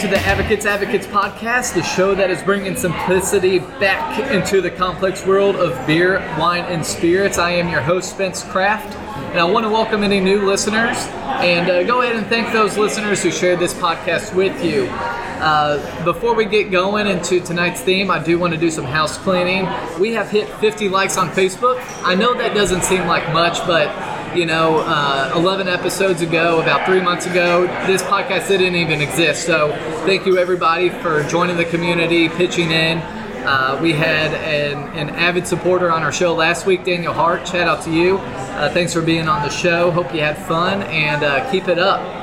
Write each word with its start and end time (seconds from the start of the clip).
to 0.00 0.08
the 0.08 0.18
Advocates 0.20 0.64
Advocates 0.64 1.06
podcast, 1.06 1.74
the 1.74 1.82
show 1.82 2.14
that 2.14 2.30
is 2.30 2.42
bringing 2.42 2.74
simplicity 2.74 3.58
back 3.58 4.18
into 4.32 4.62
the 4.62 4.70
complex 4.70 5.26
world 5.26 5.56
of 5.56 5.86
beer, 5.86 6.20
wine, 6.38 6.64
and 6.64 6.86
spirits. 6.86 7.36
I 7.36 7.50
am 7.50 7.68
your 7.68 7.82
host, 7.82 8.12
Spence 8.12 8.42
Kraft, 8.42 8.96
and 9.32 9.38
I 9.38 9.44
want 9.44 9.66
to 9.66 9.68
welcome 9.68 10.02
any 10.02 10.18
new 10.18 10.46
listeners 10.48 10.96
and 11.42 11.68
uh, 11.68 11.82
go 11.82 12.00
ahead 12.00 12.16
and 12.16 12.26
thank 12.28 12.50
those 12.50 12.78
listeners 12.78 13.22
who 13.22 13.30
shared 13.30 13.58
this 13.58 13.74
podcast 13.74 14.34
with 14.34 14.64
you. 14.64 14.86
Uh, 14.88 16.04
before 16.04 16.34
we 16.34 16.46
get 16.46 16.70
going 16.70 17.06
into 17.06 17.38
tonight's 17.38 17.82
theme, 17.82 18.10
I 18.10 18.22
do 18.22 18.38
want 18.38 18.54
to 18.54 18.58
do 18.58 18.70
some 18.70 18.86
house 18.86 19.18
cleaning. 19.18 19.68
We 20.00 20.12
have 20.12 20.30
hit 20.30 20.48
50 20.48 20.88
likes 20.88 21.18
on 21.18 21.28
Facebook. 21.28 21.78
I 22.04 22.14
know 22.14 22.32
that 22.32 22.54
doesn't 22.54 22.84
seem 22.84 23.06
like 23.06 23.30
much, 23.34 23.58
but 23.66 23.88
you 24.34 24.46
know, 24.46 24.78
uh, 24.78 25.32
11 25.36 25.68
episodes 25.68 26.22
ago, 26.22 26.60
about 26.60 26.86
three 26.86 27.00
months 27.00 27.26
ago, 27.26 27.66
this 27.86 28.02
podcast 28.02 28.48
didn't 28.48 28.76
even 28.76 29.00
exist. 29.00 29.44
So 29.44 29.72
thank 30.06 30.26
you 30.26 30.38
everybody 30.38 30.90
for 30.90 31.22
joining 31.24 31.56
the 31.56 31.64
community, 31.64 32.28
pitching 32.28 32.70
in. 32.70 32.98
Uh, 32.98 33.78
we 33.82 33.92
had 33.92 34.34
an, 34.34 34.78
an, 34.96 35.10
avid 35.10 35.46
supporter 35.46 35.90
on 35.90 36.02
our 36.02 36.12
show 36.12 36.34
last 36.34 36.66
week, 36.66 36.84
Daniel 36.84 37.14
Hart. 37.14 37.48
Shout 37.48 37.66
out 37.66 37.82
to 37.84 37.90
you. 37.90 38.18
Uh, 38.18 38.70
thanks 38.72 38.92
for 38.92 39.00
being 39.00 39.28
on 39.28 39.42
the 39.42 39.48
show. 39.48 39.90
Hope 39.90 40.14
you 40.14 40.20
had 40.20 40.36
fun 40.46 40.82
and 40.82 41.24
uh, 41.24 41.50
keep 41.50 41.66
it 41.66 41.78
up. 41.78 42.20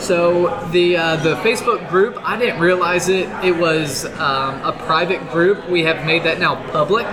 So 0.00 0.68
the 0.72 0.96
uh, 0.96 1.16
the 1.16 1.36
Facebook 1.36 1.88
group, 1.88 2.18
I 2.22 2.36
didn't 2.36 2.60
realize 2.60 3.08
it. 3.08 3.28
It 3.44 3.56
was 3.56 4.04
um, 4.04 4.60
a 4.62 4.72
private 4.86 5.30
group. 5.30 5.70
We 5.70 5.84
have 5.84 6.04
made 6.04 6.24
that 6.24 6.38
now 6.38 6.56
public. 6.70 7.06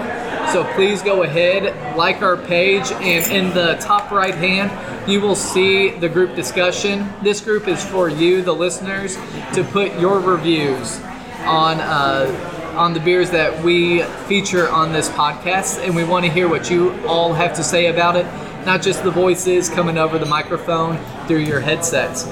So 0.51 0.63
please 0.75 1.01
go 1.01 1.23
ahead, 1.23 1.95
like 1.97 2.21
our 2.21 2.37
page, 2.37 2.91
and 2.91 3.31
in 3.31 3.53
the 3.53 3.77
top 3.81 4.11
right 4.11 4.35
hand, 4.35 4.71
you 5.09 5.21
will 5.21 5.35
see 5.35 5.89
the 5.89 6.09
group 6.09 6.35
discussion. 6.35 7.11
This 7.23 7.41
group 7.41 7.67
is 7.67 7.83
for 7.83 8.09
you, 8.09 8.41
the 8.41 8.53
listeners, 8.53 9.15
to 9.53 9.63
put 9.63 9.99
your 9.99 10.19
reviews 10.19 10.99
on. 11.45 11.79
Uh, 11.79 12.59
on 12.73 12.91
the 12.91 12.99
beers 12.99 13.29
that 13.29 13.63
we 13.63 14.01
feature 14.27 14.67
on 14.69 14.91
this 14.91 15.07
podcast, 15.09 15.77
and 15.85 15.95
we 15.95 16.03
want 16.03 16.25
to 16.25 16.31
hear 16.31 16.47
what 16.47 16.71
you 16.71 16.91
all 17.05 17.31
have 17.31 17.53
to 17.55 17.63
say 17.63 17.85
about 17.85 18.15
it, 18.15 18.25
not 18.65 18.81
just 18.81 19.03
the 19.03 19.11
voices 19.11 19.69
coming 19.69 19.95
over 19.99 20.17
the 20.17 20.25
microphone 20.25 20.97
through 21.27 21.37
your 21.37 21.59
headsets. 21.59 22.25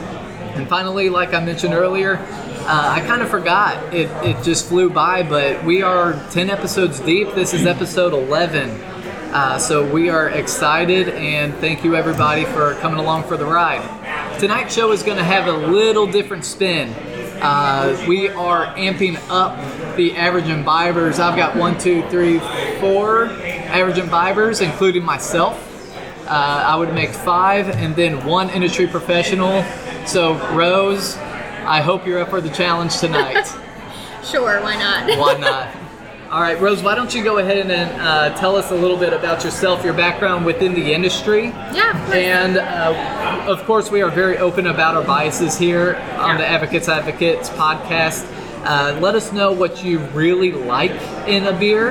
And 0.55 0.67
finally, 0.67 1.09
like 1.09 1.35
I 1.35 1.45
mentioned 1.45 1.75
earlier, 1.75 2.15
uh, 2.63 2.91
I 2.95 3.01
kind 3.01 3.21
of 3.21 3.29
forgot. 3.29 3.93
It, 3.93 4.09
it 4.23 4.43
just 4.43 4.67
flew 4.67 4.89
by, 4.89 5.23
but 5.23 5.63
we 5.63 5.81
are 5.81 6.13
10 6.31 6.49
episodes 6.49 6.99
deep. 6.99 7.33
This 7.33 7.53
is 7.53 7.65
episode 7.65 8.13
11. 8.13 8.69
Uh, 9.33 9.57
so 9.57 9.89
we 9.91 10.09
are 10.09 10.29
excited, 10.29 11.09
and 11.09 11.55
thank 11.55 11.83
you 11.83 11.95
everybody 11.95 12.45
for 12.45 12.75
coming 12.75 12.99
along 12.99 13.23
for 13.23 13.35
the 13.35 13.45
ride. 13.45 13.81
Tonight's 14.39 14.75
show 14.75 14.91
is 14.91 15.03
going 15.03 15.17
to 15.17 15.23
have 15.23 15.47
a 15.47 15.67
little 15.67 16.05
different 16.05 16.45
spin. 16.45 16.89
Uh, 17.41 18.05
we 18.07 18.29
are 18.29 18.67
amping 18.75 19.19
up 19.29 19.57
the 19.95 20.15
average 20.15 20.45
imbibers. 20.45 21.19
I've 21.19 21.35
got 21.35 21.55
one, 21.55 21.77
two, 21.79 22.07
three, 22.09 22.39
four 22.79 23.25
average 23.25 23.97
imbibers, 23.97 24.61
including 24.61 25.03
myself. 25.03 25.67
Uh, 26.27 26.63
I 26.67 26.75
would 26.75 26.93
make 26.93 27.09
five, 27.09 27.69
and 27.69 27.95
then 27.95 28.23
one 28.25 28.49
industry 28.51 28.85
professional. 28.85 29.63
So, 30.05 30.35
Rose, 30.55 31.17
I 31.65 31.81
hope 31.81 32.05
you're 32.07 32.19
up 32.19 32.29
for 32.29 32.41
the 32.41 32.49
challenge 32.49 32.97
tonight. 32.97 33.45
sure, 34.23 34.61
why 34.61 34.75
not? 34.77 35.07
why 35.19 35.37
not? 35.37 35.75
All 36.31 36.41
right, 36.41 36.59
Rose, 36.61 36.81
why 36.81 36.95
don't 36.95 37.13
you 37.13 37.25
go 37.25 37.39
ahead 37.39 37.69
and 37.69 38.01
uh, 38.01 38.33
tell 38.37 38.55
us 38.55 38.71
a 38.71 38.75
little 38.75 38.95
bit 38.95 39.11
about 39.11 39.43
yourself, 39.43 39.83
your 39.83 39.93
background 39.93 40.45
within 40.45 40.73
the 40.73 40.93
industry? 40.93 41.47
Yeah. 41.73 42.13
And 42.13 42.57
uh, 42.57 43.51
of 43.51 43.65
course, 43.65 43.91
we 43.91 44.01
are 44.01 44.09
very 44.09 44.37
open 44.37 44.67
about 44.67 44.95
our 44.95 45.03
biases 45.03 45.57
here 45.57 45.95
on 46.17 46.37
the 46.37 46.47
Advocates 46.47 46.87
Advocates 46.87 47.49
podcast. 47.49 48.25
Uh, 48.63 48.97
let 49.01 49.13
us 49.13 49.33
know 49.33 49.51
what 49.51 49.83
you 49.83 49.99
really 50.13 50.53
like 50.53 50.91
in 51.27 51.47
a 51.47 51.59
beer 51.59 51.89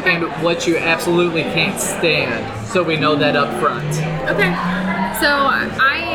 okay. 0.00 0.16
and 0.16 0.44
what 0.44 0.66
you 0.66 0.76
absolutely 0.76 1.42
can't 1.42 1.80
stand 1.80 2.68
so 2.68 2.82
we 2.82 2.98
know 2.98 3.16
that 3.16 3.36
up 3.36 3.48
front. 3.58 3.88
Okay. 4.28 4.52
So 5.18 5.28
I 5.28 6.07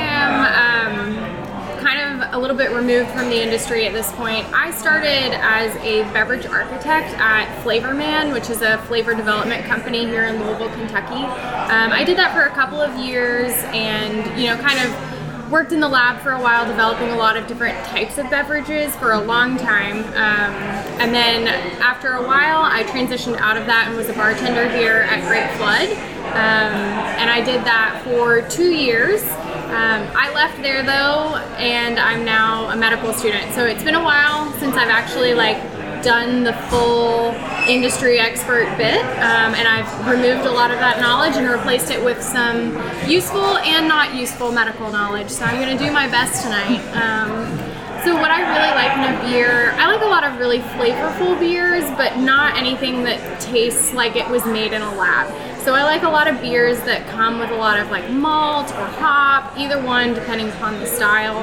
little 2.43 2.57
bit 2.57 2.71
removed 2.71 3.09
from 3.11 3.29
the 3.29 3.41
industry 3.41 3.87
at 3.87 3.93
this 3.93 4.11
point. 4.11 4.45
I 4.51 4.71
started 4.71 5.31
as 5.31 5.73
a 5.77 6.03
beverage 6.11 6.45
architect 6.45 7.17
at 7.17 7.47
Flavorman, 7.63 8.33
which 8.33 8.49
is 8.49 8.61
a 8.61 8.79
flavor 8.79 9.15
development 9.15 9.63
company 9.63 10.05
here 10.05 10.25
in 10.25 10.43
Louisville, 10.43 10.67
Kentucky. 10.71 11.23
Um, 11.23 11.93
I 11.93 12.03
did 12.03 12.17
that 12.17 12.33
for 12.35 12.41
a 12.41 12.49
couple 12.49 12.81
of 12.81 12.93
years 12.99 13.53
and, 13.67 14.37
you 14.37 14.47
know, 14.47 14.57
kind 14.57 14.77
of 14.77 15.49
worked 15.49 15.71
in 15.71 15.79
the 15.79 15.87
lab 15.87 16.21
for 16.21 16.31
a 16.31 16.41
while 16.41 16.67
developing 16.67 17.11
a 17.11 17.15
lot 17.15 17.37
of 17.37 17.47
different 17.47 17.77
types 17.85 18.17
of 18.17 18.29
beverages 18.29 18.93
for 18.97 19.13
a 19.13 19.21
long 19.21 19.55
time. 19.55 19.99
Um, 19.99 20.53
and 20.99 21.15
then 21.15 21.47
after 21.81 22.09
a 22.11 22.27
while, 22.27 22.63
I 22.63 22.83
transitioned 22.83 23.37
out 23.37 23.55
of 23.55 23.67
that 23.67 23.85
and 23.87 23.95
was 23.95 24.09
a 24.09 24.13
bartender 24.13 24.67
here 24.67 25.07
at 25.09 25.25
Great 25.29 25.49
Flood. 25.55 25.89
Um, 26.33 26.73
and 27.21 27.29
I 27.29 27.41
did 27.41 27.63
that 27.63 28.01
for 28.03 28.41
two 28.49 28.71
years. 28.73 29.23
Um, 29.73 30.07
I 30.15 30.31
left 30.35 30.61
there 30.61 30.83
though, 30.83 31.35
and 31.57 31.97
I'm 31.99 32.23
now 32.23 32.69
a 32.69 32.75
medical 32.75 33.11
student. 33.11 33.53
So 33.53 33.65
it's 33.65 33.83
been 33.83 33.95
a 33.95 34.03
while 34.03 34.51
since 34.59 34.75
I've 34.75 34.89
actually 34.89 35.33
like 35.33 35.57
done 36.03 36.43
the 36.43 36.53
full 36.69 37.31
industry 37.67 38.19
expert 38.19 38.65
bit, 38.77 39.01
um, 39.17 39.55
and 39.55 39.67
I've 39.67 39.89
removed 40.07 40.45
a 40.45 40.51
lot 40.51 40.69
of 40.69 40.77
that 40.77 40.99
knowledge 40.99 41.37
and 41.37 41.49
replaced 41.49 41.89
it 41.89 42.03
with 42.03 42.21
some 42.21 42.75
useful 43.09 43.57
and 43.57 43.87
not 43.87 44.13
useful 44.13 44.51
medical 44.51 44.91
knowledge. 44.91 45.29
So 45.29 45.43
I'm 45.43 45.59
going 45.59 45.75
to 45.75 45.83
do 45.83 45.91
my 45.91 46.07
best 46.07 46.43
tonight. 46.43 46.81
Um, 46.93 47.57
so 48.03 48.13
what 48.13 48.29
I 48.29 48.41
really 48.41 48.75
like 48.75 48.93
in 48.97 49.15
a 49.15 49.31
beer, 49.31 49.71
I 49.79 49.87
like 49.87 50.01
a 50.01 50.05
lot 50.05 50.25
of 50.25 50.37
really 50.37 50.59
flavorful 50.59 51.39
beers, 51.39 51.85
but 51.97 52.17
not 52.17 52.57
anything 52.57 53.03
that 53.05 53.39
tastes 53.39 53.93
like 53.93 54.17
it 54.17 54.29
was 54.29 54.45
made 54.45 54.73
in 54.73 54.81
a 54.81 54.95
lab. 54.95 55.31
So 55.63 55.73
I 55.73 55.83
like 55.83 56.03
a 56.03 56.09
lot 56.09 56.27
of 56.27 56.41
beers 56.41 56.77
that 56.81 57.07
come 57.07 57.39
with 57.39 57.49
a 57.49 57.55
lot 57.55 57.79
of 57.79 57.89
like 57.89 58.09
malt 58.09 58.69
or 58.71 58.85
hop, 58.85 59.57
either 59.57 59.81
one 59.81 60.13
depending 60.13 60.49
upon 60.49 60.77
the 60.81 60.85
style. 60.85 61.39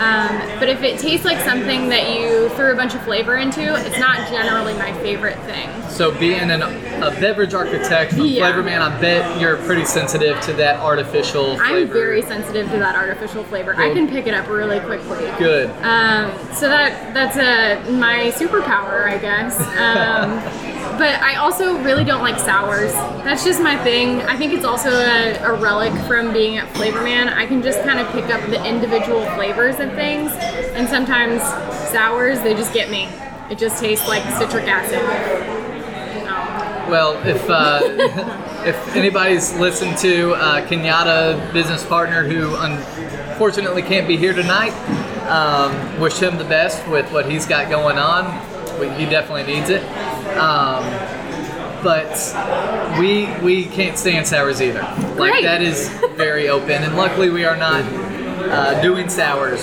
Um, 0.00 0.58
but 0.58 0.70
if 0.70 0.82
it 0.82 0.98
tastes 0.98 1.26
like 1.26 1.38
something 1.40 1.90
that 1.90 2.18
you 2.18 2.48
threw 2.56 2.72
a 2.72 2.74
bunch 2.74 2.94
of 2.94 3.02
flavor 3.02 3.36
into, 3.36 3.60
it's 3.60 3.98
not 3.98 4.16
generally 4.30 4.72
my 4.72 4.94
favorite 5.02 5.38
thing. 5.40 5.68
So 5.90 6.10
being 6.18 6.50
an, 6.50 6.62
a 6.62 7.10
beverage 7.20 7.52
architect 7.52 8.14
from 8.14 8.24
yeah. 8.24 8.50
Flavorman, 8.50 8.80
I 8.80 8.98
bet 8.98 9.38
you're 9.38 9.58
pretty 9.58 9.84
sensitive 9.84 10.40
to 10.42 10.54
that 10.54 10.80
artificial 10.80 11.56
flavor. 11.56 11.62
I'm 11.62 11.88
very 11.88 12.22
sensitive 12.22 12.70
to 12.70 12.78
that 12.78 12.96
artificial 12.96 13.44
flavor. 13.44 13.76
I 13.76 13.92
can 13.92 14.08
pick 14.08 14.26
it 14.26 14.32
up 14.32 14.48
really 14.48 14.80
quickly. 14.80 15.30
Good. 15.38 15.68
Um, 15.82 16.30
so 16.54 16.70
that 16.70 17.12
that's 17.12 17.36
a 17.36 17.92
my 17.92 18.32
superpower, 18.34 19.04
I 19.04 19.18
guess. 19.18 19.60
Um, 19.60 20.70
but 20.98 21.20
I 21.20 21.36
also 21.36 21.76
really 21.82 22.04
don't 22.04 22.22
like 22.22 22.38
sours. 22.38 22.92
That's 23.24 23.44
just 23.44 23.62
my 23.62 23.76
thing. 23.84 24.22
I 24.22 24.36
think 24.36 24.52
it's 24.52 24.64
also 24.64 24.90
a, 24.90 25.34
a 25.42 25.54
relic 25.60 25.92
from 26.06 26.32
being 26.32 26.58
at 26.58 26.72
Flavorman. 26.74 27.32
I 27.32 27.46
can 27.46 27.62
just 27.62 27.82
kind 27.82 27.98
of 28.00 28.10
pick 28.12 28.26
up 28.26 28.40
the 28.50 28.64
individual 28.66 29.24
flavors 29.34 29.80
of 29.80 29.89
things, 29.94 30.32
and 30.74 30.88
sometimes 30.88 31.42
sours 31.90 32.40
they 32.40 32.54
just 32.54 32.72
get 32.72 32.90
me. 32.90 33.08
It 33.50 33.58
just 33.58 33.80
tastes 33.80 34.06
like 34.08 34.22
citric 34.38 34.66
acid. 34.68 35.00
Well, 36.90 37.16
if 37.26 37.48
uh, 37.48 37.80
if 38.66 38.96
anybody's 38.96 39.52
listened 39.58 39.96
to 39.98 40.34
uh, 40.34 40.66
Kenyatta 40.66 41.52
business 41.52 41.84
partner 41.84 42.24
who 42.24 42.54
unfortunately 42.56 43.82
can't 43.82 44.08
be 44.08 44.16
here 44.16 44.32
tonight, 44.32 44.72
um, 45.28 46.00
wish 46.00 46.18
him 46.18 46.36
the 46.36 46.44
best 46.44 46.86
with 46.88 47.10
what 47.12 47.30
he's 47.30 47.46
got 47.46 47.70
going 47.70 47.98
on. 47.98 48.24
He 48.98 49.04
definitely 49.04 49.52
needs 49.52 49.68
it. 49.68 49.82
Um, 50.36 50.84
but 51.82 52.10
we 52.98 53.32
we 53.42 53.64
can't 53.64 53.96
stand 53.96 54.26
sours 54.26 54.60
either. 54.60 54.82
Like 55.16 55.32
Great. 55.32 55.44
that 55.44 55.62
is 55.62 55.88
very 56.14 56.48
open, 56.48 56.82
and 56.82 56.96
luckily 56.96 57.30
we 57.30 57.44
are 57.44 57.56
not 57.56 57.84
uh, 58.50 58.80
doing 58.82 59.08
sours 59.08 59.60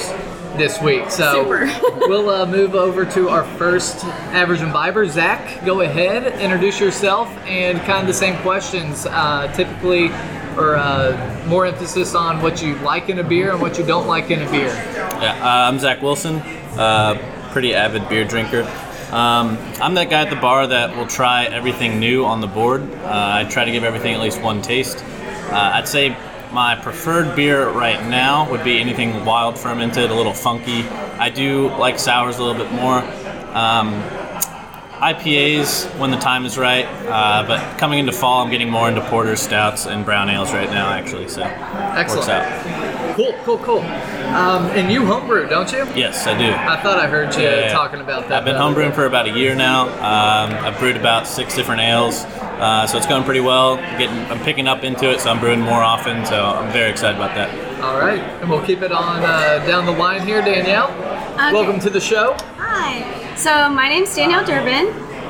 this 0.57 0.81
week. 0.81 1.10
So 1.10 1.48
we'll 2.07 2.30
uh, 2.30 2.45
move 2.45 2.75
over 2.75 3.06
to 3.06 3.30
our 3.30 3.44
first 3.57 4.04
average 4.34 4.62
imbiber. 4.62 5.06
Zach, 5.07 5.63
go 5.66 5.81
ahead, 5.81 6.39
introduce 6.42 6.80
yourself, 6.80 7.28
and 7.45 7.80
kind 7.80 8.01
of 8.01 8.07
the 8.07 8.13
same 8.13 8.38
questions. 8.42 9.06
Uh, 9.06 9.51
typically, 9.54 10.10
or 10.57 10.75
uh, 10.75 11.45
more 11.48 11.66
emphasis 11.66 12.16
on 12.16 12.42
what 12.42 12.62
you 12.62 12.75
like 12.80 13.10
in 13.10 13.19
a 13.19 13.24
beer 13.24 13.51
and 13.51 13.62
what 13.62 13.78
you 13.78 13.86
don't 13.86 14.07
like 14.07 14.31
in 14.31 14.42
a 14.42 14.51
beer. 14.51 14.68
Yeah, 14.68 15.38
uh, 15.42 15.69
I'm 15.69 15.80
Zach 15.80 16.01
Wilson, 16.01 16.38
uh, 16.78 17.50
pretty 17.51 17.75
avid 17.75 18.10
beer 18.10 18.25
drinker. 18.25 18.63
Um, 19.12 19.57
I'm 19.80 19.94
that 19.94 20.10
guy 20.10 20.24
at 20.24 20.30
the 20.30 20.36
bar 20.36 20.68
that 20.68 20.95
will 20.98 21.07
try 21.07 21.45
everything 21.45 22.00
new 22.00 22.25
on 22.25 22.42
the 22.42 22.48
board. 22.48 22.81
Uh, 22.81 23.31
I 23.36 23.44
try 23.50 23.63
to 23.63 23.72
give 23.72 23.86
everything 23.86 24.13
at 24.13 24.19
least 24.19 24.42
one 24.42 24.62
taste. 24.62 25.04
Uh, 25.50 25.72
I'd 25.75 25.88
say 25.88 26.10
my 26.52 26.76
preferred 26.76 27.36
beer 27.36 27.70
right 27.70 28.02
now 28.10 28.50
would 28.50 28.64
be 28.64 28.80
anything 28.80 29.26
wild 29.26 29.58
fermented, 29.58 30.10
a 30.10 30.14
little 30.14 30.34
funky. 30.34 30.84
I 31.20 31.30
do 31.30 31.70
like 31.78 32.00
sours 32.00 32.38
a 32.38 32.44
little 32.44 32.62
bit 32.62 32.72
more. 32.74 33.00
Um, 33.56 34.02
IPAs 34.98 35.96
when 36.00 36.10
the 36.10 36.18
time 36.18 36.44
is 36.46 36.58
right, 36.58 36.86
uh, 37.06 37.46
but 37.48 37.78
coming 37.78 38.00
into 38.00 38.12
fall, 38.12 38.44
I'm 38.44 38.50
getting 38.50 38.70
more 38.70 38.90
into 38.90 39.02
porters, 39.10 39.40
stouts, 39.40 39.86
and 39.86 40.04
brown 40.04 40.28
ales 40.30 40.52
right 40.54 40.70
now, 40.72 40.90
actually. 40.90 41.28
So 41.28 41.44
Excellent. 41.44 42.28
works 42.28 42.30
out. 42.30 43.16
Cool, 43.16 43.34
cool, 43.44 43.58
cool. 43.60 43.80
Um, 43.80 44.66
and 44.72 44.92
you 44.92 45.06
homebrew, 45.06 45.48
don't 45.48 45.72
you? 45.72 45.86
Yes, 45.96 46.26
I 46.26 46.38
do. 46.38 46.52
I 46.52 46.82
thought 46.82 46.98
I 47.00 47.08
heard 47.08 47.34
you 47.36 47.44
Yeah. 47.44 47.72
talking 47.72 48.02
about 48.02 48.28
that. 48.30 48.40
I've 48.40 48.46
been 48.46 48.56
homebrewing 48.56 48.94
for 48.94 49.06
about 49.06 49.28
a 49.28 49.32
year 49.32 49.54
now. 49.56 49.84
Um, 49.88 50.54
I've 50.66 50.78
brewed 50.80 50.98
about 50.98 51.28
six 51.28 51.56
different 51.56 51.82
ales, 51.82 52.26
uh, 52.59 52.88
so 52.88 52.98
it's 52.98 53.07
going 53.07 53.24
pretty 53.24 53.39
well. 53.39 53.77
Getting, 53.98 54.18
I'm 54.31 54.39
picking 54.39 54.68
up 54.68 54.83
into 54.83 55.09
it, 55.12 55.21
so 55.21 55.30
I'm 55.30 55.39
brewing 55.39 55.62
more 55.62 55.81
often. 55.81 56.25
So 56.25 56.44
I'm 56.45 56.71
very 56.71 56.89
excited 56.89 57.18
about 57.18 57.36
that. 57.36 57.81
All 57.81 58.00
right, 58.00 58.19
and 58.19 58.50
we'll 58.50 58.65
keep 58.65 58.81
it 58.81 58.92
on 58.92 59.24
uh, 59.24 59.63
down 59.65 59.86
the 59.86 59.92
line 59.92 60.25
here, 60.25 60.42
Danielle. 60.42 60.89
Welcome 61.54 61.80
to 61.81 61.89
the 61.89 62.01
show. 62.01 62.36
Hi. 62.57 63.36
So 63.36 63.69
my 63.69 63.88
name's 63.88 64.15
Danielle 64.15 64.45
Durbin. 64.45 64.88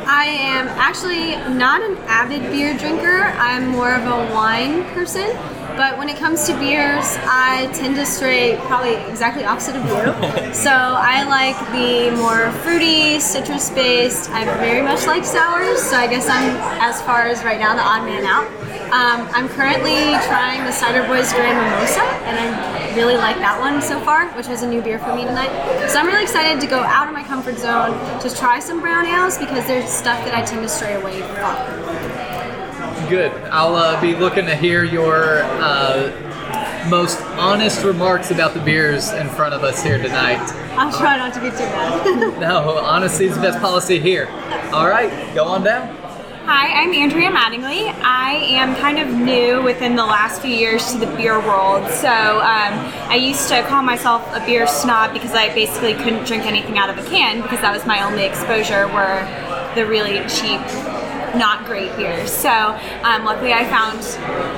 I 0.10 0.24
am 0.26 0.68
actually 0.70 1.36
not 1.54 1.82
an 1.82 1.98
avid 2.08 2.44
beer 2.44 2.78
drinker. 2.78 3.24
I'm 3.38 3.68
more 3.68 3.94
of 3.94 4.04
a 4.06 4.34
wine 4.34 4.86
person. 4.94 5.36
But 5.78 5.96
when 6.00 6.10
it 6.10 6.18
comes 6.18 6.48
to 6.48 6.58
beers, 6.58 7.06
I 7.22 7.70
tend 7.72 7.96
to 7.98 8.06
stray 8.08 8.58
probably 8.66 8.96
exactly 9.12 9.46
opposite 9.46 9.76
of 9.76 9.86
you. 9.86 10.54
so 10.54 10.72
I 10.72 11.22
like 11.30 11.56
the 11.70 12.18
more 12.18 12.52
fruity, 12.64 13.20
citrus 13.20 13.70
based. 13.70 14.32
I 14.32 14.44
very 14.58 14.82
much 14.82 15.06
like 15.06 15.24
sours. 15.24 15.80
So 15.80 15.96
I 15.96 16.08
guess 16.08 16.28
I'm, 16.28 16.50
as 16.82 17.00
far 17.04 17.28
as 17.28 17.44
right 17.44 17.60
now, 17.60 17.76
the 17.76 17.82
odd 17.82 18.04
man 18.06 18.26
out. 18.26 18.48
Um, 18.88 19.30
I'm 19.36 19.48
currently 19.50 20.18
trying 20.26 20.64
the 20.64 20.72
Cider 20.72 21.06
Boys 21.08 21.32
Grand 21.34 21.60
Mimosa, 21.60 22.02
and 22.26 22.40
I 22.40 22.96
really 22.96 23.18
like 23.18 23.36
that 23.38 23.60
one 23.60 23.82
so 23.82 24.00
far, 24.00 24.32
which 24.32 24.48
was 24.48 24.64
a 24.64 24.68
new 24.68 24.82
beer 24.82 24.98
for 24.98 25.14
me 25.14 25.26
tonight. 25.26 25.52
So 25.90 26.00
I'm 26.00 26.08
really 26.08 26.24
excited 26.24 26.60
to 26.62 26.68
go 26.68 26.80
out 26.80 27.08
of 27.08 27.14
my 27.14 27.22
comfort 27.22 27.58
zone 27.58 27.92
to 28.22 28.34
try 28.34 28.60
some 28.60 28.80
brown 28.80 29.06
ales 29.06 29.38
because 29.38 29.68
there's 29.68 29.90
stuff 29.90 30.24
that 30.26 30.34
I 30.34 30.42
tend 30.42 30.64
to 30.64 30.70
stray 30.70 30.96
away 30.96 31.22
from. 31.22 32.07
Good. 33.10 33.32
I'll 33.52 33.76
uh, 33.76 34.02
be 34.02 34.16
looking 34.16 34.46
to 34.48 34.56
hear 34.56 34.84
your 34.84 35.44
uh, 35.44 36.12
most 36.90 37.22
honest 37.38 37.86
remarks 37.86 38.32
about 38.32 38.54
the 38.54 38.60
beers 38.60 39.14
in 39.14 39.30
front 39.30 39.54
of 39.54 39.64
us 39.64 39.82
here 39.82 39.98
tonight. 39.98 40.42
I'll 40.78 40.92
try 40.92 41.16
not 41.16 41.34
to 41.36 41.40
be 41.40 41.50
too 41.52 41.58
bad. 41.58 42.40
No, 42.42 42.78
honesty 42.80 43.26
is 43.26 43.36
the 43.36 43.42
best 43.42 43.60
policy 43.60 43.98
here. 44.00 44.28
All 44.74 44.90
right, 44.90 45.10
go 45.34 45.46
on 45.46 45.64
down. 45.64 45.96
Hi, 46.46 46.68
I'm 46.82 46.94
Andrea 46.94 47.30
Mattingly. 47.30 47.94
I 48.04 48.34
am 48.50 48.76
kind 48.76 49.00
of 49.00 49.08
new 49.08 49.62
within 49.64 49.96
the 49.96 50.06
last 50.06 50.42
few 50.42 50.54
years 50.54 50.92
to 50.92 50.98
the 50.98 51.08
beer 51.16 51.40
world. 51.40 51.90
So 51.92 52.10
um, 52.10 52.74
I 53.10 53.16
used 53.16 53.48
to 53.50 53.64
call 53.64 53.84
myself 53.84 54.22
a 54.34 54.46
beer 54.46 54.68
snob 54.68 55.14
because 55.14 55.32
I 55.32 55.54
basically 55.54 55.94
couldn't 55.94 56.26
drink 56.26 56.46
anything 56.46 56.78
out 56.78 56.90
of 56.90 56.98
a 56.98 57.10
can 57.10 57.42
because 57.42 57.62
that 57.62 57.74
was 57.74 57.86
my 57.86 58.04
only 58.04 58.26
exposure 58.26 58.88
were 58.90 59.24
the 59.76 59.86
really 59.86 60.20
cheap, 60.28 60.62
not 61.38 61.66
great 61.66 61.96
beers. 61.96 62.32
So 62.32 62.50
um, 63.04 63.26
luckily 63.26 63.54
I 63.54 63.66
found 63.70 64.00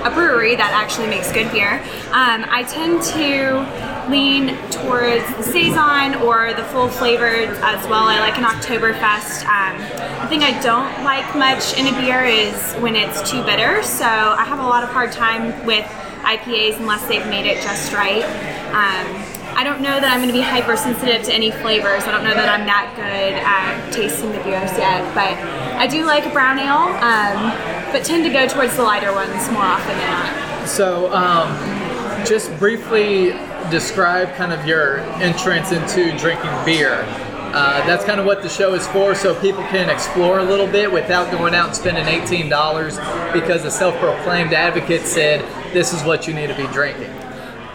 a 0.05 0.13
brewery 0.13 0.55
that 0.55 0.71
actually 0.73 1.07
makes 1.07 1.31
good 1.31 1.51
beer. 1.51 1.79
Um, 2.11 2.45
I 2.49 2.63
tend 2.63 3.01
to 3.15 4.09
lean 4.09 4.57
towards 4.71 5.25
the 5.37 5.43
saison 5.43 6.15
or 6.25 6.53
the 6.53 6.63
full 6.65 6.87
flavored 6.87 7.49
as 7.61 7.85
well. 7.87 8.05
I 8.07 8.19
like 8.19 8.37
an 8.37 8.43
Oktoberfest. 8.43 9.45
Um, 9.45 9.77
the 10.21 10.27
thing 10.27 10.43
I 10.43 10.59
don't 10.61 11.03
like 11.03 11.35
much 11.35 11.77
in 11.77 11.93
a 11.93 11.99
beer 11.99 12.23
is 12.23 12.73
when 12.75 12.95
it's 12.95 13.29
too 13.29 13.43
bitter. 13.43 13.83
So 13.83 14.05
I 14.05 14.43
have 14.45 14.59
a 14.59 14.63
lot 14.63 14.83
of 14.83 14.89
hard 14.89 15.11
time 15.11 15.65
with 15.65 15.85
IPAs 16.23 16.77
unless 16.79 17.07
they've 17.07 17.25
made 17.27 17.45
it 17.45 17.61
just 17.63 17.93
right. 17.93 18.23
Um, 18.73 19.39
I 19.59 19.63
don't 19.63 19.81
know 19.81 19.99
that 19.99 20.11
I'm 20.11 20.19
going 20.19 20.31
to 20.31 20.33
be 20.33 20.41
hypersensitive 20.41 21.23
to 21.23 21.33
any 21.33 21.51
flavors. 21.51 22.03
I 22.03 22.11
don't 22.11 22.23
know 22.23 22.33
that 22.33 22.47
I'm 22.47 22.65
that 22.65 22.93
good 22.95 23.35
at 23.35 23.91
tasting 23.91 24.31
the 24.31 24.39
beers 24.39 24.71
yet, 24.77 25.03
but 25.11 25.35
I 25.79 25.87
do 25.87 26.05
like 26.05 26.25
a 26.25 26.29
brown 26.31 26.59
ale, 26.59 26.91
um, 26.99 27.93
but 27.93 28.03
tend 28.03 28.25
to 28.25 28.29
go 28.29 28.45
towards 28.49 28.75
the 28.75 28.83
lighter 28.83 29.13
ones 29.13 29.49
more 29.49 29.63
often 29.63 29.97
than 29.97 30.11
not. 30.11 30.67
So, 30.67 31.09
um, 31.13 31.55
just 32.25 32.51
briefly 32.59 33.31
describe 33.71 34.35
kind 34.35 34.51
of 34.51 34.67
your 34.67 34.99
entrance 35.21 35.71
into 35.71 36.15
drinking 36.17 36.51
beer. 36.65 37.05
Uh, 37.53 37.79
that's 37.87 38.03
kind 38.03 38.19
of 38.19 38.25
what 38.25 38.43
the 38.43 38.49
show 38.49 38.73
is 38.73 38.85
for, 38.89 39.15
so 39.15 39.33
people 39.39 39.63
can 39.63 39.89
explore 39.89 40.39
a 40.39 40.43
little 40.43 40.67
bit 40.67 40.91
without 40.91 41.31
going 41.31 41.55
out 41.55 41.67
and 41.67 41.75
spending 41.77 42.03
$18 42.03 43.31
because 43.31 43.63
a 43.63 43.71
self 43.71 43.95
proclaimed 43.99 44.51
advocate 44.51 45.03
said 45.03 45.41
this 45.73 45.93
is 45.93 46.03
what 46.03 46.27
you 46.27 46.33
need 46.33 46.47
to 46.47 46.57
be 46.57 46.67
drinking. 46.73 47.09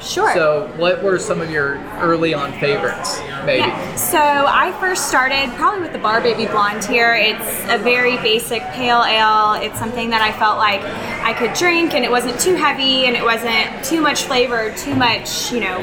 Sure. 0.04 0.32
So, 0.34 0.70
what 0.76 1.02
were 1.02 1.18
some 1.18 1.40
of 1.40 1.50
your 1.50 1.78
early 1.98 2.34
on 2.34 2.52
favorites, 2.60 3.20
maybe? 3.44 3.60
Yeah. 3.60 3.96
So 3.96 4.18
I 4.18 4.76
first 4.78 5.08
started 5.08 5.50
probably 5.56 5.80
with 5.80 5.92
the 5.92 5.98
Bar 5.98 6.20
Baby 6.20 6.46
Blonde 6.46 6.84
here. 6.84 7.14
It's 7.14 7.60
a 7.72 7.78
very 7.78 8.16
basic 8.18 8.62
pale 8.72 9.02
ale. 9.02 9.54
It's 9.54 9.78
something 9.78 10.10
that 10.10 10.20
I 10.20 10.32
felt 10.38 10.58
like 10.58 10.82
I 11.22 11.32
could 11.32 11.54
drink, 11.54 11.94
and 11.94 12.04
it 12.04 12.10
wasn't 12.10 12.38
too 12.38 12.54
heavy, 12.54 13.06
and 13.06 13.16
it 13.16 13.24
wasn't 13.24 13.84
too 13.84 14.00
much 14.00 14.24
flavor, 14.24 14.74
too 14.76 14.94
much, 14.94 15.50
you 15.50 15.60
know, 15.60 15.82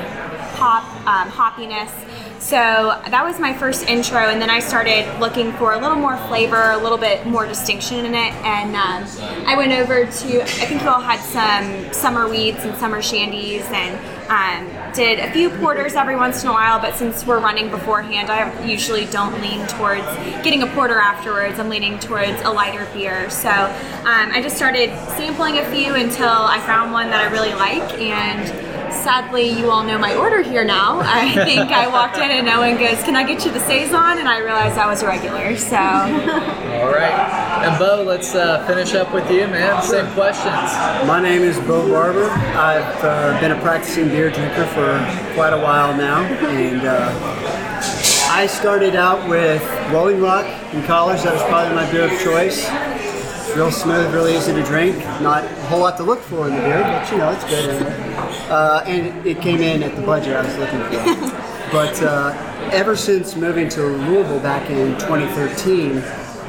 hop 0.56 0.84
um, 1.08 1.30
hoppiness. 1.30 1.92
So 2.40 2.58
that 2.58 3.24
was 3.24 3.40
my 3.40 3.54
first 3.54 3.88
intro, 3.88 4.18
and 4.18 4.42
then 4.42 4.50
I 4.50 4.60
started 4.60 5.06
looking 5.20 5.54
for 5.54 5.74
a 5.74 5.78
little 5.78 5.98
more 5.98 6.18
flavor, 6.28 6.72
a 6.72 6.78
little 6.78 6.98
bit 6.98 7.26
more 7.26 7.46
distinction 7.46 8.04
in 8.04 8.16
it, 8.16 8.34
and 8.44 8.76
um, 8.76 9.48
I 9.48 9.56
went 9.56 9.72
over 9.74 10.06
to. 10.06 10.42
I 10.42 10.66
think 10.66 10.82
you 10.82 10.90
all 10.90 11.00
had 11.00 11.20
some 11.20 11.94
summer 11.94 12.28
wheats 12.28 12.64
and 12.66 12.76
summer 12.78 12.98
shandies, 13.00 13.62
and 13.72 13.96
um, 14.30 14.94
did 14.94 15.20
a 15.20 15.32
few 15.32 15.50
porters 15.50 15.94
every 15.94 16.16
once 16.16 16.44
in 16.44 16.50
a 16.50 16.54
while. 16.54 16.80
But 16.80 16.96
since 16.96 17.26
we're 17.26 17.40
running 17.40 17.70
beforehand, 17.70 18.30
I 18.30 18.66
usually 18.66 19.06
don't 19.06 19.40
lean 19.42 19.66
towards 19.68 20.06
getting 20.44 20.64
a 20.64 20.68
porter 20.68 21.00
afterwards. 21.00 21.60
I'm 21.60 21.70
leaning 21.70 22.00
towards 22.00 22.42
a 22.42 22.50
lighter 22.50 22.88
beer. 22.94 23.30
So 23.30 23.50
um, 23.50 24.32
I 24.32 24.42
just 24.42 24.56
started 24.56 24.90
sampling 25.18 25.58
a 25.58 25.72
few 25.72 25.96
until 25.96 26.30
I 26.30 26.60
found 26.62 26.92
one 26.92 27.10
that 27.10 27.26
I 27.26 27.32
really 27.32 27.54
like, 27.54 27.94
and 28.00 28.71
sadly, 29.02 29.50
you 29.50 29.72
all 29.72 29.84
know 29.84 29.98
my 29.98 30.16
order 30.16 30.42
here 30.42 30.64
now. 30.64 31.00
I 31.04 31.32
think 31.46 31.72
I 31.72 31.88
walked 31.88 32.18
in 32.18 32.30
and 32.30 32.46
no 32.46 32.60
one 32.60 32.78
goes, 32.78 33.04
"Can 33.04 33.16
I 33.16 33.24
get 33.24 33.46
you 33.46 33.52
the 33.52 33.60
saison?" 33.60 34.20
And 34.20 34.28
I 34.28 34.40
realized 34.40 34.78
I 34.78 34.88
was 34.88 35.02
a 35.02 35.08
regular. 35.08 35.58
So 35.58 35.76
All 35.76 36.92
right. 36.92 37.42
And 37.66 37.78
Bo, 37.78 38.04
let's 38.04 38.34
uh, 38.36 38.66
finish 38.66 38.94
up 38.94 39.14
with 39.14 39.30
you, 39.30 39.48
man. 39.48 39.82
Same 39.84 40.12
questions. 40.14 40.72
My 41.08 41.22
name 41.22 41.42
is 41.42 41.58
Bo 41.60 41.88
Barber. 41.90 42.30
I've 42.30 43.04
uh, 43.04 43.40
been 43.40 43.52
a 43.52 43.62
practicing 43.62 44.10
beer 44.10 44.32
drinker 44.32 44.66
for 44.68 44.98
quite 45.36 45.54
a 45.54 45.60
while 45.60 45.96
now, 45.96 46.24
and 46.24 46.82
uh, 46.82 47.52
I 48.32 48.48
started 48.48 48.96
out 48.96 49.28
with 49.28 49.62
Rolling 49.92 50.22
Rock 50.22 50.46
in 50.74 50.84
college. 50.84 51.22
That 51.24 51.34
was 51.34 51.44
probably 51.44 51.76
my 51.76 51.92
beer 51.92 52.12
of 52.12 52.20
choice. 52.22 52.66
Real 53.56 53.72
smooth, 53.72 54.14
really 54.14 54.36
easy 54.36 54.54
to 54.54 54.64
drink. 54.64 54.98
Not 55.22 55.44
a 55.44 55.62
whole 55.64 55.82
lot 55.82 55.98
to 55.98 56.04
look 56.04 56.20
for 56.20 56.48
in 56.48 56.56
the 56.56 56.62
beer, 56.62 56.82
but 56.82 57.12
you 57.12 57.18
know 57.18 57.32
it's 57.32 57.44
good. 57.46 57.70
Anyway. 57.70 58.16
Uh, 58.50 58.84
and 58.86 59.26
it 59.28 59.42
came 59.42 59.62
in 59.62 59.84
at 59.84 59.96
the 59.96 60.02
budget 60.02 60.36
I 60.36 60.46
was 60.46 60.58
looking 60.58 60.80
for. 60.84 61.72
but 61.72 62.02
uh, 62.02 62.70
ever 62.72 62.96
since 62.96 63.36
moving 63.36 63.70
to 63.70 63.82
Louisville 63.82 64.40
back 64.40 64.70
in 64.70 64.94
2013, 65.00 66.02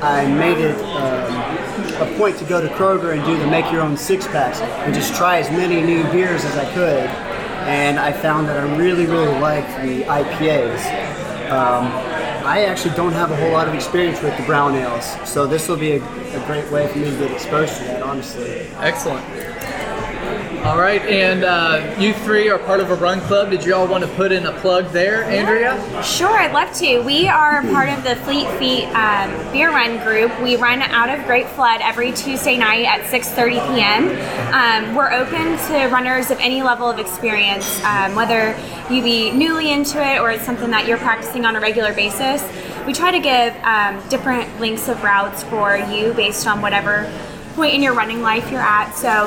I 0.02 0.26
made 0.26 0.58
it. 0.58 0.76
Um, 0.96 1.62
a 2.02 2.18
point 2.18 2.36
to 2.38 2.44
go 2.44 2.60
to 2.60 2.68
Kroger 2.74 3.12
and 3.12 3.24
do 3.24 3.36
the 3.38 3.46
make 3.46 3.70
your 3.70 3.80
own 3.80 3.96
six 3.96 4.26
packs 4.26 4.60
and 4.60 4.94
just 4.94 5.14
try 5.14 5.38
as 5.38 5.50
many 5.50 5.80
new 5.80 6.02
beers 6.10 6.44
as 6.44 6.56
I 6.56 6.72
could. 6.74 7.08
And 7.68 7.98
I 7.98 8.12
found 8.12 8.48
that 8.48 8.56
I 8.56 8.76
really, 8.76 9.06
really 9.06 9.38
like 9.38 9.66
the 9.82 10.02
IPAs. 10.04 11.50
Um, 11.50 12.11
I 12.44 12.64
actually 12.64 12.94
don't 12.96 13.12
have 13.12 13.30
a 13.30 13.36
whole 13.36 13.52
lot 13.52 13.68
of 13.68 13.74
experience 13.74 14.20
with 14.20 14.36
the 14.36 14.42
brown 14.44 14.74
ales, 14.74 15.16
so 15.28 15.46
this 15.46 15.68
will 15.68 15.76
be 15.76 15.92
a, 15.92 15.96
a 15.96 16.46
great 16.46 16.70
way 16.72 16.88
for 16.88 16.98
me 16.98 17.04
to 17.04 17.16
get 17.16 17.30
exposed 17.30 17.76
to 17.78 17.84
that, 17.84 18.02
honestly. 18.02 18.66
Excellent. 18.78 19.24
All 20.64 20.78
right, 20.78 21.02
and 21.02 21.42
uh, 21.42 21.96
you 21.98 22.14
three 22.14 22.48
are 22.48 22.56
part 22.56 22.78
of 22.78 22.92
a 22.92 22.94
run 22.94 23.20
club. 23.22 23.50
Did 23.50 23.64
you 23.64 23.74
all 23.74 23.88
want 23.88 24.04
to 24.04 24.10
put 24.10 24.30
in 24.30 24.46
a 24.46 24.52
plug 24.60 24.86
there, 24.92 25.24
Andrea? 25.24 25.74
Sure, 26.04 26.38
I'd 26.38 26.52
love 26.52 26.72
to. 26.76 27.00
We 27.00 27.26
are 27.26 27.62
part 27.62 27.88
of 27.88 28.04
the 28.04 28.14
Fleet 28.22 28.46
Feet 28.60 28.84
um, 28.94 29.52
Beer 29.52 29.70
Run 29.70 29.98
group. 30.04 30.30
We 30.40 30.54
run 30.54 30.80
out 30.80 31.10
of 31.10 31.26
Great 31.26 31.48
Flood 31.48 31.80
every 31.82 32.12
Tuesday 32.12 32.56
night 32.56 32.84
at 32.84 33.00
6:30 33.10 33.74
p.m. 33.74 34.04
Um, 34.54 34.94
we're 34.94 35.10
open 35.10 35.58
to 35.66 35.88
runners 35.88 36.30
of 36.30 36.38
any 36.38 36.62
level 36.62 36.88
of 36.88 37.00
experience, 37.00 37.82
um, 37.82 38.14
whether 38.14 38.56
you 38.88 39.02
be 39.02 39.32
newly 39.32 39.72
into 39.72 40.00
it 40.00 40.20
or 40.20 40.30
it's 40.30 40.44
something 40.44 40.70
that 40.70 40.86
you're 40.86 40.98
practicing 40.98 41.44
on 41.44 41.56
a 41.56 41.60
regular 41.60 41.92
basis. 41.92 42.40
We 42.86 42.92
try 42.92 43.10
to 43.10 43.18
give 43.18 43.52
um, 43.64 44.00
different 44.08 44.60
lengths 44.60 44.88
of 44.88 45.02
routes 45.02 45.42
for 45.42 45.76
you 45.76 46.12
based 46.12 46.46
on 46.46 46.62
whatever 46.62 47.10
point 47.52 47.74
in 47.74 47.82
your 47.82 47.94
running 47.94 48.22
life 48.22 48.50
you're 48.50 48.60
at. 48.60 48.92
So 48.92 49.26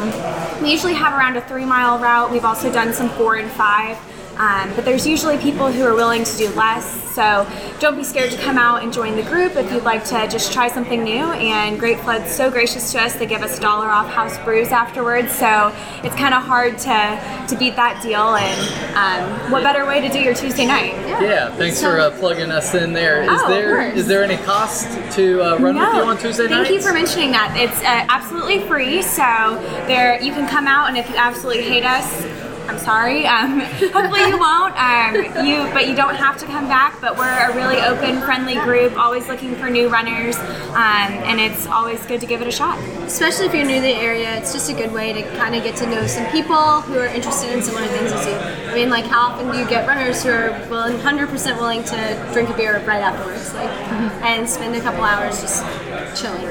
we 0.61 0.71
usually 0.71 0.93
have 0.93 1.13
around 1.13 1.37
a 1.37 1.41
three 1.47 1.65
mile 1.65 1.99
route. 1.99 2.31
We've 2.31 2.45
also 2.45 2.71
done 2.71 2.93
some 2.93 3.09
four 3.11 3.35
and 3.35 3.49
five. 3.51 3.97
Um, 4.37 4.73
but 4.75 4.83
there's 4.85 5.07
usually 5.07 5.37
people 5.37 5.71
who 5.71 5.83
are 5.85 5.95
willing 5.95 6.23
to 6.23 6.37
do 6.37 6.49
less. 6.49 7.03
So 7.15 7.47
don't 7.79 7.95
be 7.95 8.03
scared 8.03 8.31
to 8.31 8.37
come 8.37 8.57
out 8.57 8.83
and 8.83 8.91
join 8.91 9.15
the 9.15 9.23
group 9.23 9.55
if 9.55 9.71
you'd 9.71 9.83
like 9.83 10.03
to 10.05 10.27
just 10.27 10.51
try 10.51 10.67
something 10.67 11.01
new. 11.03 11.23
And 11.31 11.79
Great 11.79 12.01
Flood's 12.01 12.29
so 12.35 12.51
gracious 12.51 12.91
to 12.91 12.99
us; 13.01 13.15
they 13.15 13.25
give 13.25 13.41
us 13.41 13.57
a 13.57 13.61
dollar 13.61 13.87
off 13.87 14.11
house 14.11 14.37
brews 14.39 14.69
afterwards. 14.69 15.31
So 15.31 15.73
it's 16.03 16.15
kind 16.15 16.33
of 16.33 16.43
hard 16.43 16.77
to 16.79 17.45
to 17.47 17.55
beat 17.57 17.77
that 17.77 18.03
deal. 18.03 18.35
And 18.35 18.95
um, 18.97 19.51
what 19.51 19.63
better 19.63 19.85
way 19.85 20.01
to 20.01 20.09
do 20.09 20.19
your 20.19 20.33
Tuesday 20.33 20.65
night? 20.65 20.91
Yeah, 21.21 21.55
thanks 21.55 21.81
for 21.81 21.97
uh, 21.97 22.11
plugging 22.19 22.51
us 22.51 22.75
in 22.75 22.91
there. 22.91 23.23
Is 23.23 23.29
Oh, 23.31 23.47
there 23.47 23.91
course. 23.93 24.05
there 24.07 24.23
any 24.23 24.37
cost 24.43 24.89
to 25.15 25.41
uh, 25.41 25.57
run 25.59 25.75
with 25.75 25.93
you 25.95 26.01
on 26.03 26.17
Tuesday 26.17 26.43
night? 26.47 26.65
Thank 26.67 26.69
you 26.71 26.81
for 26.81 26.91
mentioning 26.93 27.31
that. 27.31 27.55
It's 27.55 27.79
uh, 27.81 28.05
absolutely 28.13 28.59
free, 28.67 29.01
so 29.01 29.23
there 29.87 30.21
you 30.21 30.33
can 30.33 30.47
come 30.49 30.67
out, 30.67 30.89
and 30.89 30.97
if 30.97 31.09
you 31.09 31.15
absolutely 31.15 31.63
hate 31.63 31.85
us, 31.85 32.23
I'm 32.67 32.79
sorry. 32.79 33.25
Um, 33.25 33.59
hopefully 33.93 34.27
you 34.27 34.37
won't. 34.39 34.75
Um, 34.75 35.45
you, 35.45 35.69
but 35.73 35.87
you 35.87 35.95
don't 35.95 36.15
have 36.15 36.37
to 36.39 36.45
come 36.45 36.67
back. 36.67 36.99
But 37.01 37.17
we're 37.17 37.49
a 37.49 37.55
really 37.55 37.77
open, 37.77 38.21
friendly 38.21 38.55
group, 38.55 38.97
always 38.97 39.27
looking 39.27 39.55
for 39.55 39.69
new 39.69 39.89
runners, 39.89 40.35
um, 40.37 41.11
and 41.25 41.39
it's 41.39 41.67
always 41.67 42.03
good 42.05 42.21
to 42.21 42.27
give 42.27 42.41
it 42.41 42.47
a 42.47 42.51
shot. 42.51 42.77
Especially 43.03 43.45
if 43.45 43.53
you're 43.53 43.65
new 43.65 43.75
to 43.75 43.81
the 43.81 43.93
area, 43.93 44.35
it's 44.37 44.53
just 44.53 44.69
a 44.69 44.73
good 44.73 44.91
way 44.91 45.13
to 45.13 45.21
kind 45.37 45.55
of 45.55 45.63
get 45.63 45.75
to 45.77 45.85
know 45.85 46.05
some 46.07 46.25
people 46.31 46.81
who 46.81 46.97
are 46.97 47.07
interested 47.07 47.51
in 47.51 47.61
similar 47.61 47.85
things 47.87 48.11
as 48.11 48.25
you. 48.25 48.33
I 48.71 48.75
mean, 48.75 48.89
like, 48.89 49.05
how 49.05 49.29
often 49.29 49.51
do 49.51 49.57
you 49.57 49.67
get 49.67 49.87
runners 49.87 50.23
who 50.23 50.29
are 50.29 50.49
100% 50.67 51.57
willing 51.57 51.83
to 51.83 52.29
drink 52.33 52.49
a 52.49 52.53
beer 52.57 52.79
right 52.85 53.01
afterwards, 53.01 53.53
like, 53.53 53.69
and 54.23 54.49
spend 54.49 54.75
a 54.75 54.81
couple 54.81 55.03
hours 55.03 55.41
just 55.41 55.63
chilling? 56.19 56.47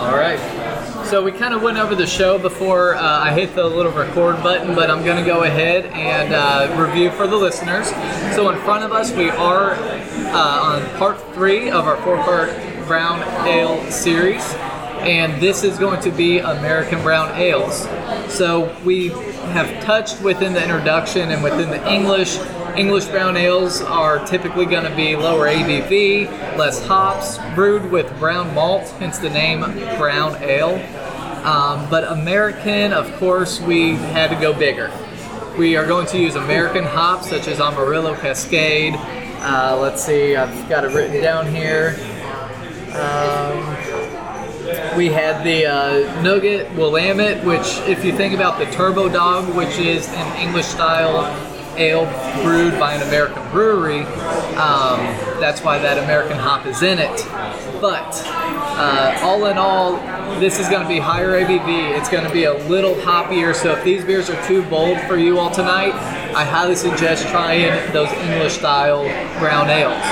All 0.00 0.16
right. 0.16 0.69
So 1.04 1.22
we 1.24 1.32
kind 1.32 1.52
of 1.52 1.62
went 1.62 1.76
over 1.76 1.96
the 1.96 2.06
show 2.06 2.38
before 2.38 2.94
uh, 2.94 3.02
I 3.02 3.32
hit 3.32 3.54
the 3.56 3.64
little 3.64 3.90
record 3.90 4.42
button, 4.44 4.76
but 4.76 4.90
I'm 4.90 5.04
going 5.04 5.16
to 5.16 5.24
go 5.24 5.42
ahead 5.42 5.86
and 5.86 6.32
uh, 6.32 6.72
review 6.80 7.10
for 7.10 7.26
the 7.26 7.36
listeners. 7.36 7.88
So 8.36 8.48
in 8.50 8.58
front 8.60 8.84
of 8.84 8.92
us, 8.92 9.12
we 9.12 9.28
are 9.30 9.72
uh, 9.72 10.60
on 10.62 10.98
part 10.98 11.20
three 11.34 11.68
of 11.68 11.86
our 11.86 11.96
four-part 12.02 12.50
brown 12.86 13.22
ale 13.46 13.90
series, 13.90 14.54
and 15.00 15.40
this 15.40 15.64
is 15.64 15.78
going 15.78 16.00
to 16.02 16.10
be 16.10 16.38
American 16.38 17.02
brown 17.02 17.34
ales. 17.38 17.88
So 18.32 18.76
we 18.84 19.08
have 19.08 19.82
touched 19.82 20.20
within 20.22 20.52
the 20.52 20.62
introduction 20.62 21.30
and 21.30 21.42
within 21.42 21.70
the 21.70 21.92
English. 21.92 22.38
English 22.76 23.06
brown 23.06 23.36
ales 23.36 23.80
are 23.80 24.24
typically 24.26 24.66
going 24.66 24.84
to 24.84 24.94
be 24.94 25.16
lower 25.16 25.48
ABV, 25.48 26.56
less 26.56 26.86
hops, 26.86 27.38
brewed 27.54 27.90
with 27.90 28.16
brown 28.18 28.54
malt, 28.54 28.88
hence 28.98 29.18
the 29.18 29.30
name 29.30 29.60
brown 29.98 30.36
ale. 30.42 30.76
Um, 31.44 31.88
but 31.88 32.04
American, 32.04 32.92
of 32.92 33.10
course, 33.16 33.60
we 33.60 33.92
had 33.94 34.28
to 34.28 34.36
go 34.36 34.52
bigger. 34.52 34.90
We 35.58 35.76
are 35.76 35.86
going 35.86 36.06
to 36.08 36.18
use 36.18 36.36
American 36.36 36.84
hops 36.84 37.30
such 37.30 37.48
as 37.48 37.60
Amarillo 37.60 38.14
Cascade. 38.14 38.94
Uh, 39.42 39.78
let's 39.80 40.04
see, 40.04 40.36
I've 40.36 40.68
got 40.68 40.84
it 40.84 40.92
written 40.92 41.22
down 41.22 41.46
here. 41.46 41.96
Um, 42.92 43.79
we 44.96 45.06
had 45.06 45.44
the 45.44 45.66
uh, 45.66 46.22
Nugget 46.22 46.70
Willamette, 46.74 47.44
which, 47.44 47.78
if 47.88 48.04
you 48.04 48.12
think 48.12 48.34
about 48.34 48.58
the 48.58 48.66
Turbo 48.66 49.08
Dog, 49.08 49.54
which 49.54 49.78
is 49.78 50.08
an 50.08 50.36
English 50.36 50.66
style 50.66 51.24
ale 51.76 52.04
brewed 52.42 52.78
by 52.78 52.94
an 52.94 53.02
American 53.02 53.48
brewery, 53.50 54.00
um, 54.56 55.00
that's 55.40 55.62
why 55.62 55.78
that 55.78 55.98
American 55.98 56.36
hop 56.36 56.66
is 56.66 56.82
in 56.82 56.98
it. 56.98 57.26
But 57.80 58.22
uh, 58.26 59.18
all 59.22 59.46
in 59.46 59.56
all, 59.56 59.96
this 60.40 60.58
is 60.58 60.68
going 60.68 60.82
to 60.82 60.88
be 60.88 60.98
higher 60.98 61.30
ABV. 61.30 61.98
It's 61.98 62.08
going 62.08 62.26
to 62.26 62.32
be 62.32 62.44
a 62.44 62.54
little 62.66 62.94
hoppier. 62.94 63.54
So 63.54 63.72
if 63.72 63.84
these 63.84 64.04
beers 64.04 64.28
are 64.30 64.46
too 64.46 64.62
bold 64.64 65.00
for 65.02 65.16
you 65.16 65.38
all 65.38 65.50
tonight, 65.50 65.94
I 66.34 66.44
highly 66.44 66.76
suggest 66.76 67.26
trying 67.28 67.92
those 67.92 68.10
English 68.12 68.54
style 68.54 69.04
brown 69.38 69.70
ales. 69.70 70.02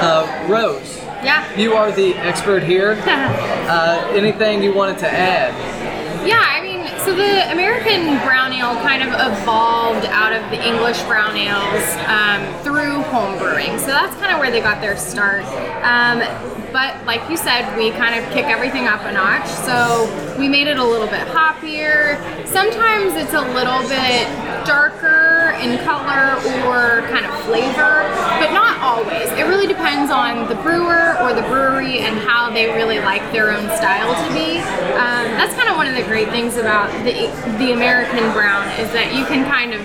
Uh, 0.00 0.46
Rose, 0.48 0.95
Yeah. 1.26 1.42
you 1.58 1.74
are 1.74 1.90
the 1.90 2.14
expert 2.14 2.62
here. 2.62 2.96
Uh, 3.66 4.12
anything 4.14 4.62
you 4.62 4.72
wanted 4.72 4.96
to 4.96 5.08
add? 5.08 5.52
Yeah, 6.24 6.38
I 6.38 6.62
mean, 6.62 6.86
so 7.00 7.16
the 7.16 7.50
American 7.50 8.16
brown 8.24 8.52
ale 8.52 8.76
kind 8.76 9.02
of 9.02 9.08
evolved 9.08 10.06
out 10.06 10.32
of 10.32 10.48
the 10.52 10.64
English 10.64 11.02
brown 11.02 11.36
ales 11.36 11.82
um, 12.06 12.46
through 12.62 13.02
home 13.10 13.36
brewing. 13.38 13.76
So 13.80 13.88
that's 13.88 14.14
kind 14.22 14.32
of 14.32 14.38
where 14.38 14.52
they 14.52 14.60
got 14.60 14.80
their 14.80 14.96
start. 14.96 15.42
Um, 15.82 16.22
but 16.72 17.04
like 17.06 17.28
you 17.28 17.36
said, 17.36 17.76
we 17.76 17.90
kind 17.90 18.14
of 18.14 18.30
kick 18.32 18.46
everything 18.46 18.86
up 18.86 19.00
a 19.02 19.10
notch. 19.10 19.48
So 19.48 20.06
we 20.38 20.48
made 20.48 20.68
it 20.68 20.78
a 20.78 20.84
little 20.84 21.08
bit 21.08 21.26
hoppier. 21.26 22.22
Sometimes 22.46 23.14
it's 23.14 23.34
a 23.34 23.42
little 23.54 23.82
bit 23.88 24.26
darker 24.64 25.25
in 25.60 25.78
color 25.84 26.36
or 26.66 27.06
kind 27.08 27.26
of 27.26 27.32
flavor, 27.44 28.08
but 28.40 28.52
not 28.52 28.78
always. 28.80 29.30
It 29.38 29.46
really 29.46 29.66
depends 29.66 30.10
on 30.10 30.48
the 30.48 30.54
brewer 30.56 31.16
or 31.20 31.34
the 31.34 31.42
brewery 31.42 32.00
and 32.00 32.18
how 32.18 32.50
they 32.50 32.66
really 32.74 32.98
like 33.00 33.22
their 33.32 33.52
own 33.52 33.64
style 33.76 34.12
to 34.26 34.34
be. 34.34 34.58
Um, 34.96 35.26
that's 35.38 35.54
kind 35.54 35.68
of 35.68 35.76
one 35.76 35.86
of 35.86 35.94
the 35.94 36.02
great 36.04 36.28
things 36.30 36.56
about 36.56 36.90
the 37.04 37.12
the 37.58 37.72
American 37.72 38.32
brown 38.32 38.68
is 38.80 38.92
that 38.92 39.14
you 39.14 39.24
can 39.26 39.44
kind 39.44 39.72
of 39.72 39.80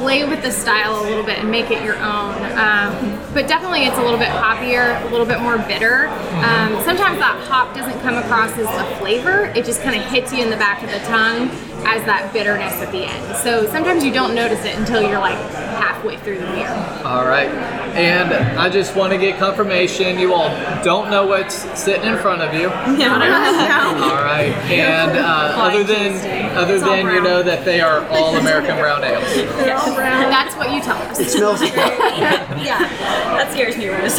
play 0.00 0.26
with 0.26 0.42
the 0.42 0.50
style 0.50 0.98
a 1.00 1.04
little 1.04 1.22
bit 1.22 1.38
and 1.38 1.50
make 1.50 1.70
it 1.70 1.84
your 1.84 1.96
own. 1.96 2.34
Um, 2.56 3.20
but 3.34 3.46
definitely, 3.46 3.84
it's 3.84 3.98
a 3.98 4.02
little 4.02 4.18
bit 4.18 4.28
hoppier, 4.28 5.00
a 5.06 5.10
little 5.10 5.26
bit 5.26 5.40
more 5.40 5.58
bitter. 5.58 6.08
Um, 6.40 6.80
sometimes 6.82 7.18
that 7.18 7.36
hop 7.46 7.74
doesn't 7.74 8.00
come 8.00 8.16
across 8.16 8.56
as 8.56 8.66
a 8.66 8.96
flavor; 8.96 9.52
it 9.54 9.64
just 9.64 9.82
kind 9.82 10.00
of 10.00 10.06
hits 10.10 10.32
you 10.32 10.42
in 10.42 10.50
the 10.50 10.56
back 10.56 10.82
of 10.82 10.90
the 10.90 11.00
tongue 11.06 11.50
as 11.86 12.04
that 12.04 12.30
bitterness 12.32 12.74
at 12.74 12.90
the 12.92 13.04
end. 13.04 13.36
So 13.36 13.66
sometimes 13.66 14.04
you 14.04 14.12
don't 14.12 14.34
notice 14.34 14.64
it 14.64 14.76
until 14.76 15.02
you're 15.02 15.18
like 15.18 15.38
halfway 15.80 16.16
through 16.18 16.38
the 16.38 16.46
beer. 16.46 16.68
All 17.04 17.26
right. 17.26 17.48
And 17.94 18.32
I 18.58 18.68
just 18.68 18.94
want 18.96 19.12
to 19.12 19.18
get 19.18 19.38
confirmation 19.38 20.18
you 20.18 20.32
all 20.34 20.48
don't 20.82 21.10
know 21.10 21.26
what's 21.26 21.54
sitting 21.78 22.06
in 22.06 22.18
front 22.18 22.40
of 22.42 22.54
you. 22.54 22.68
All 22.68 24.22
right. 24.22 24.54
And 24.70 25.18
uh, 25.18 25.54
other 25.56 25.84
than 25.84 26.56
other 26.56 26.78
than 26.78 27.06
you 27.12 27.20
know 27.22 27.42
that 27.42 27.64
they 27.64 27.80
are 27.80 28.06
all 28.08 28.36
American 28.36 28.76
brown 28.78 29.02
ales. 29.04 29.24
That's 29.34 30.56
what 30.56 30.70
you 30.72 30.80
tell 30.80 30.96
us. 30.98 31.18
It 31.18 31.30
smells 31.30 31.60
good. 31.60 31.70
That 31.70 33.48
scares 33.52 33.76
me, 33.76 33.88
Rose. 33.88 34.18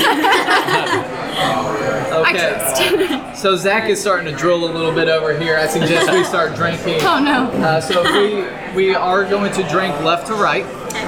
Okay. 2.12 3.34
So 3.36 3.56
Zach 3.56 3.90
is 3.90 4.00
starting 4.00 4.32
to 4.32 4.38
drill 4.38 4.66
a 4.66 4.72
little 4.72 4.92
bit 4.94 5.08
over 5.08 5.38
here. 5.38 5.58
I 5.58 5.66
suggest 5.68 6.12
we 6.12 6.24
start 6.26 6.56
drinking. 6.56 7.00
Oh 7.02 7.20
no. 7.24 7.46
Uh, 7.64 7.80
so 7.80 8.04
we 8.04 8.46
we 8.76 8.94
are 8.94 9.24
going 9.24 9.52
to 9.54 9.64
drink 9.70 9.98
left 10.02 10.28
to 10.28 10.34
right. 10.34 10.66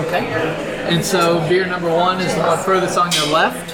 Okay. 0.08 0.73
And 0.90 1.04
so 1.04 1.40
beer 1.48 1.66
number 1.66 1.90
one 1.90 2.20
is 2.20 2.34
the 2.36 2.42
one 2.42 2.60
furthest 2.60 2.98
on 2.98 3.12
your 3.14 3.28
left. 3.28 3.74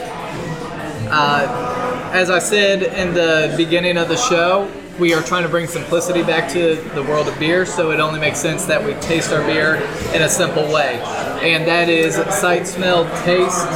Uh, 1.11 2.11
as 2.13 2.29
I 2.29 2.39
said 2.39 2.83
in 2.83 3.13
the 3.13 3.53
beginning 3.57 3.97
of 3.97 4.07
the 4.09 4.17
show, 4.17 4.71
we 4.99 5.13
are 5.13 5.21
trying 5.21 5.43
to 5.43 5.49
bring 5.49 5.65
simplicity 5.65 6.23
back 6.23 6.51
to 6.51 6.75
the 6.93 7.03
world 7.03 7.27
of 7.27 7.39
beer, 7.39 7.65
so 7.65 7.91
it 7.91 7.99
only 7.99 8.19
makes 8.19 8.39
sense 8.39 8.65
that 8.65 8.83
we 8.83 8.93
taste 8.95 9.31
our 9.31 9.41
beer 9.45 9.75
in 10.13 10.21
a 10.21 10.29
simple 10.29 10.71
way. 10.71 10.99
And 11.41 11.65
that 11.67 11.89
is 11.89 12.15
sight, 12.39 12.67
smell, 12.67 13.05
taste, 13.23 13.67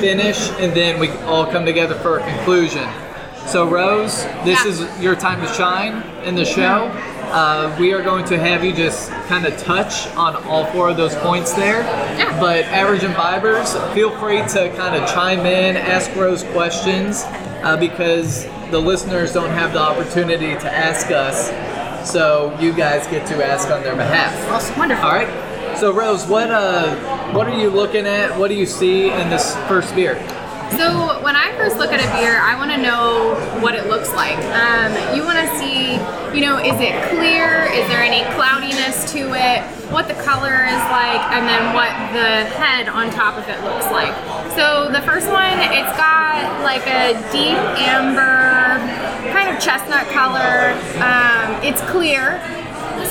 finish, 0.00 0.50
and 0.58 0.72
then 0.72 0.98
we 0.98 1.10
all 1.26 1.46
come 1.46 1.64
together 1.64 1.94
for 1.96 2.18
a 2.18 2.22
conclusion. 2.24 2.88
So, 3.46 3.68
Rose, 3.68 4.24
this 4.44 4.64
Yeah. 4.64 4.70
is 4.70 5.02
your 5.02 5.14
time 5.14 5.40
to 5.46 5.52
shine 5.52 6.02
in 6.24 6.34
the 6.34 6.44
show. 6.44 6.90
Uh, 7.32 7.74
we 7.80 7.94
are 7.94 8.02
going 8.02 8.24
to 8.26 8.38
have 8.38 8.62
you 8.62 8.74
just 8.74 9.10
kind 9.26 9.46
of 9.46 9.56
touch 9.56 10.06
on 10.16 10.36
all 10.44 10.66
four 10.66 10.90
of 10.90 10.98
those 10.98 11.14
points 11.16 11.54
there. 11.54 11.80
Yeah. 11.80 12.38
But 12.38 12.66
average 12.66 13.00
imbibers, 13.00 13.72
feel 13.94 14.10
free 14.18 14.42
to 14.48 14.74
kind 14.76 14.94
of 14.94 15.08
chime 15.08 15.46
in, 15.46 15.76
ask 15.76 16.14
Rose 16.14 16.44
questions, 16.44 17.22
uh, 17.64 17.76
because 17.80 18.44
the 18.70 18.78
listeners 18.78 19.32
don't 19.32 19.50
have 19.50 19.72
the 19.72 19.80
opportunity 19.80 20.52
to 20.54 20.70
ask 20.70 21.10
us. 21.10 21.50
So 22.10 22.54
you 22.60 22.72
guys 22.74 23.06
get 23.06 23.26
to 23.28 23.46
ask 23.46 23.70
on 23.70 23.82
their 23.82 23.96
behalf. 23.96 24.50
Awesome. 24.50 24.78
Wonderful. 24.78 25.04
All 25.06 25.14
right. 25.14 25.78
So 25.78 25.92
Rose, 25.92 26.26
what 26.26 26.50
uh, 26.50 26.94
what 27.32 27.46
are 27.48 27.58
you 27.58 27.70
looking 27.70 28.06
at? 28.06 28.38
What 28.38 28.48
do 28.48 28.54
you 28.54 28.66
see 28.66 29.10
in 29.10 29.30
this 29.30 29.56
first 29.68 29.94
beer? 29.94 30.16
So 30.78 31.20
when 31.22 31.36
I 31.36 31.52
first 31.56 31.76
look 31.76 31.92
at 31.92 32.00
a 32.00 32.08
beer, 32.16 32.40
I 32.40 32.56
want 32.56 32.70
to 32.72 32.80
know 32.80 33.36
what 33.60 33.74
it 33.74 33.86
looks 33.86 34.12
like. 34.14 34.38
Um, 34.56 34.90
you 35.14 35.22
want 35.22 35.38
to 35.38 35.48
see, 35.58 36.00
you 36.32 36.40
know, 36.40 36.56
is 36.58 36.78
it 36.80 36.96
clear? 37.12 37.68
Is 37.70 37.86
there 37.92 38.02
any 38.02 38.24
cloudiness 38.34 39.12
to 39.12 39.34
it? 39.36 39.60
What 39.92 40.08
the 40.08 40.16
color 40.24 40.64
is 40.64 40.82
like, 40.88 41.20
and 41.36 41.44
then 41.44 41.76
what 41.76 41.92
the 42.16 42.48
head 42.56 42.88
on 42.88 43.10
top 43.10 43.36
of 43.36 43.44
it 43.48 43.60
looks 43.62 43.86
like. 43.92 44.16
So 44.56 44.88
the 44.88 45.02
first 45.04 45.28
one, 45.28 45.60
it's 45.60 45.92
got 46.00 46.64
like 46.64 46.86
a 46.88 47.12
deep 47.30 47.60
amber, 47.76 48.80
kind 49.30 49.54
of 49.54 49.60
chestnut 49.62 50.08
color. 50.08 50.72
Um, 51.04 51.60
it's 51.62 51.82
clear. 51.92 52.40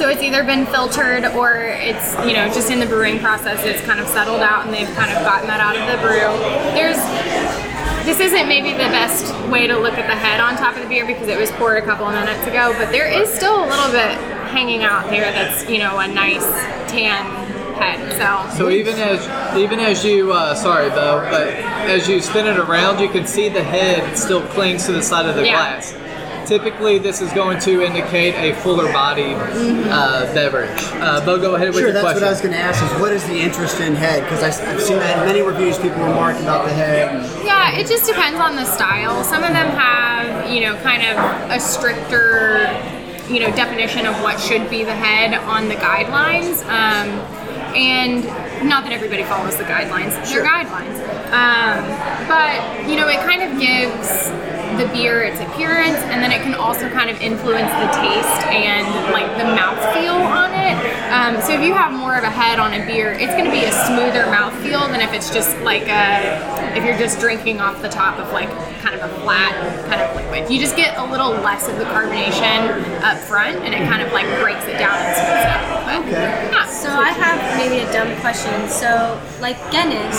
So 0.01 0.10
it's 0.10 0.24
either 0.24 0.43
been 0.43 0.65
filtered 0.65 1.25
or 1.25 1.53
it's, 1.62 2.15
you 2.25 2.34
know, 2.34 2.48
just 2.48 2.72
in 2.72 2.79
the 2.79 2.88
brewing 2.88 3.20
process, 3.20 3.63
it's 3.63 3.86
kind 3.86 4.00
of 4.00 4.08
settled 4.08 4.41
out 4.41 4.65
and 4.65 4.74
they've 4.74 4.89
kind 4.96 5.15
of 5.15 5.22
gotten 5.24 5.46
that 5.46 5.62
out 5.62 5.77
of 5.77 5.86
the 5.86 6.01
brew. 6.01 6.25
There's, 6.74 6.98
this 8.03 8.20
isn't 8.20 8.48
maybe 8.48 8.72
the 8.72 8.89
best 8.89 9.31
way 9.51 9.67
to 9.67 9.77
look 9.77 9.93
at 10.00 10.08
the 10.08 10.15
head 10.15 10.39
on 10.39 10.58
top 10.58 10.75
of 10.75 10.81
the 10.81 10.89
beer 10.89 11.05
because 11.05 11.27
it 11.27 11.38
was 11.38 11.51
poured 11.51 11.77
a 11.77 11.86
couple 11.86 12.08
of 12.08 12.15
minutes 12.15 12.41
ago, 12.48 12.74
but 12.79 12.89
there 12.91 13.05
is 13.05 13.29
still 13.31 13.63
a 13.63 13.67
little 13.70 13.91
bit 13.91 14.17
hanging 14.50 14.81
out 14.81 15.08
there 15.12 15.31
that's, 15.31 15.70
you 15.70 15.77
know, 15.77 16.00
a 16.00 16.08
nice 16.08 16.50
tan 16.89 17.24
head. 17.75 18.01
So, 18.17 18.58
So 18.58 18.70
even 18.72 18.96
as 18.96 19.22
even 19.55 19.79
as 19.79 20.03
you 20.03 20.34
uh, 20.34 20.55
sorry 20.55 20.89
Bo, 20.89 21.27
but 21.29 21.48
as 21.89 22.08
you 22.08 22.22
spin 22.22 22.48
it 22.48 22.58
around, 22.58 23.00
you 23.00 23.08
can 23.10 23.27
see 23.27 23.50
the 23.50 23.63
head 23.63 24.17
still 24.17 24.41
clings 24.48 24.88
to 24.88 24.93
the 24.93 25.03
side 25.03 25.27
of 25.27 25.36
the 25.36 25.46
Yeah. 25.46 25.58
glass. 25.58 25.93
Typically, 26.45 26.98
this 27.00 27.21
is 27.21 27.31
going 27.33 27.60
to 27.62 27.81
indicate 27.81 28.33
a 28.36 28.53
fuller 28.62 28.91
bodied 28.91 29.38
uh, 29.89 30.25
beverage. 30.33 30.69
Uh, 30.95 31.24
Bo, 31.25 31.39
go 31.39 31.55
ahead 31.55 31.67
with 31.69 31.77
Sure, 31.77 31.86
your 31.86 31.93
that's 31.93 32.03
question. 32.03 32.21
what 32.21 32.27
I 32.27 32.31
was 32.31 32.41
going 32.41 32.53
to 32.53 32.60
ask. 32.60 32.83
Is 32.83 33.00
what 33.00 33.13
is 33.13 33.24
the 33.25 33.39
interest 33.39 33.79
in 33.79 33.95
head? 33.95 34.24
Because 34.24 34.43
I've 34.43 34.81
seen 34.81 34.98
that 34.98 35.19
in 35.19 35.25
many 35.25 35.41
reviews. 35.41 35.77
People 35.77 36.03
remark 36.03 36.36
about 36.41 36.65
the 36.65 36.74
head. 36.74 37.24
Yeah, 37.45 37.77
it 37.77 37.88
just 37.88 38.05
depends 38.05 38.39
on 38.39 38.55
the 38.55 38.65
style. 38.65 39.24
Some 39.24 39.43
of 39.43 39.51
them 39.53 39.69
have, 39.71 40.50
you 40.51 40.62
know, 40.62 40.75
kind 40.83 41.03
of 41.03 41.17
a 41.51 41.60
stricter, 41.60 42.67
you 43.29 43.39
know, 43.39 43.50
definition 43.55 44.05
of 44.05 44.15
what 44.21 44.39
should 44.39 44.69
be 44.69 44.83
the 44.83 44.93
head 44.95 45.33
on 45.36 45.69
the 45.69 45.75
guidelines. 45.75 46.62
Um, 46.67 47.07
and 47.75 48.25
not 48.67 48.83
that 48.83 48.91
everybody 48.91 49.24
follows 49.24 49.55
the 49.55 49.63
guidelines, 49.63 50.12
they're 50.29 50.43
guidelines. 50.43 51.00
Um, 51.31 51.79
but, 52.27 52.89
you 52.89 52.98
know, 52.98 53.07
it 53.07 53.19
kind 53.24 53.41
of 53.41 53.57
gives 53.57 54.27
the 54.77 54.87
beer 54.93 55.23
its 55.23 55.39
appearance 55.41 55.97
and 56.11 56.23
then 56.23 56.31
it 56.31 56.41
can 56.41 56.53
also 56.53 56.89
kind 56.89 57.09
of 57.09 57.19
influence 57.21 57.71
the 57.71 57.89
taste 57.99 58.41
and 58.51 58.87
like 59.11 59.27
the 59.37 59.43
mouthfeel 59.43 60.15
on 60.15 60.51
it. 60.53 60.77
Um, 61.11 61.41
so 61.41 61.53
if 61.53 61.61
you 61.61 61.73
have 61.73 61.91
more 61.91 62.15
of 62.15 62.23
a 62.23 62.29
head 62.29 62.59
on 62.59 62.73
a 62.73 62.85
beer, 62.85 63.13
it's 63.13 63.33
going 63.33 63.45
to 63.45 63.51
be 63.51 63.65
a 63.65 63.71
smoother 63.85 64.25
mouthfeel 64.31 64.87
than 64.91 65.01
if 65.01 65.13
it's 65.13 65.33
just 65.33 65.57
like 65.59 65.87
a, 65.89 66.39
if 66.77 66.83
you're 66.85 66.97
just 66.97 67.19
drinking 67.19 67.59
off 67.59 67.81
the 67.81 67.89
top 67.89 68.17
of 68.19 68.31
like 68.31 68.49
kind 68.81 68.95
of 68.95 69.01
a 69.09 69.13
flat 69.21 69.53
kind 69.89 70.01
of 70.01 70.15
liquid. 70.15 70.49
You 70.51 70.59
just 70.59 70.75
get 70.75 70.97
a 70.97 71.03
little 71.05 71.31
less 71.31 71.67
of 71.67 71.77
the 71.77 71.85
carbonation 71.85 72.71
up 73.01 73.17
front 73.19 73.57
and 73.63 73.73
it 73.73 73.87
kind 73.89 74.01
of 74.01 74.11
like 74.13 74.25
breaks 74.41 74.65
it 74.65 74.77
down 74.77 74.95
and 74.97 75.15
smooths 75.15 75.45
it 75.45 75.51
out. 75.51 75.85
But, 75.85 75.91
Okay. 76.01 76.11
Yeah. 76.51 76.65
So 76.67 76.89
I 76.89 77.09
have 77.11 77.37
maybe 77.59 77.83
a 77.83 77.91
dumb 77.93 78.09
question. 78.21 78.53
So 78.69 79.19
like 79.39 79.57
Guinness 79.71 80.17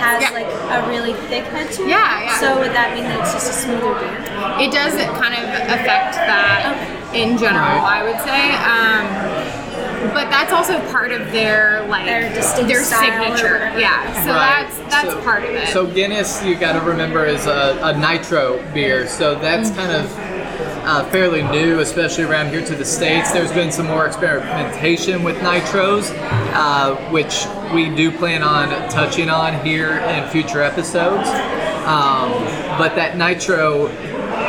has 0.00 0.22
Yeah. 0.22 0.30
like 0.30 0.48
a 0.48 0.88
really 0.88 1.12
thick 1.28 1.44
head 1.52 1.70
to 1.72 1.82
it. 1.82 1.88
Yeah, 1.88 2.24
yeah. 2.24 2.40
So 2.40 2.58
would 2.58 2.72
that 2.72 2.94
mean 2.94 3.04
that 3.04 3.20
it's 3.20 3.32
just 3.32 3.50
a 3.50 3.52
smoother 3.52 3.94
beer? 4.00 4.20
it 4.60 4.72
does 4.72 4.94
kind 5.20 5.34
of 5.34 5.44
affect 5.70 6.14
that 6.16 6.74
in 7.14 7.38
general 7.38 7.80
i 7.86 8.02
would 8.02 8.18
say 8.26 8.50
um, 8.66 9.63
but 10.12 10.28
that's 10.30 10.52
also 10.52 10.78
part 10.90 11.12
of 11.12 11.30
their 11.32 11.86
like 11.88 12.04
Their 12.06 12.32
distinct 12.34 12.68
their 12.68 12.82
style 12.84 13.00
signature 13.24 13.58
yeah 13.78 14.12
so 14.24 14.30
Right. 14.32 14.66
that's 14.66 14.78
that's 14.92 15.10
So- 15.14 15.22
part 15.22 15.44
of 15.44 15.50
it 15.50 15.68
So 15.68 15.86
Guinness, 15.86 16.42
you 16.44 16.54
got 16.56 16.72
to 16.74 16.80
remember, 16.80 17.24
is 17.24 17.46
a, 17.46 17.78
a 17.82 17.98
nitro 17.98 18.62
beer. 18.72 19.06
So 19.06 19.34
that's 19.34 19.70
Mm-hmm. 19.70 19.78
kind 19.78 19.92
of 19.92 20.34
uh, 20.86 21.04
fairly 21.10 21.42
new, 21.42 21.80
especially 21.80 22.24
around 22.24 22.50
here 22.50 22.64
to 22.64 22.74
the 22.74 22.84
states. 22.84 23.32
There's 23.32 23.50
been 23.52 23.72
some 23.72 23.86
more 23.86 24.06
experimentation 24.06 25.22
with 25.22 25.36
nitros, 25.38 26.12
uh, 26.54 26.94
which 27.10 27.46
we 27.74 27.94
do 27.94 28.10
plan 28.10 28.42
on 28.42 28.68
touching 28.90 29.30
on 29.30 29.64
here 29.64 29.98
in 29.98 30.28
future 30.28 30.62
episodes. 30.62 31.28
Um, 31.86 32.30
but 32.78 32.94
that 32.96 33.16
nitro, 33.16 33.88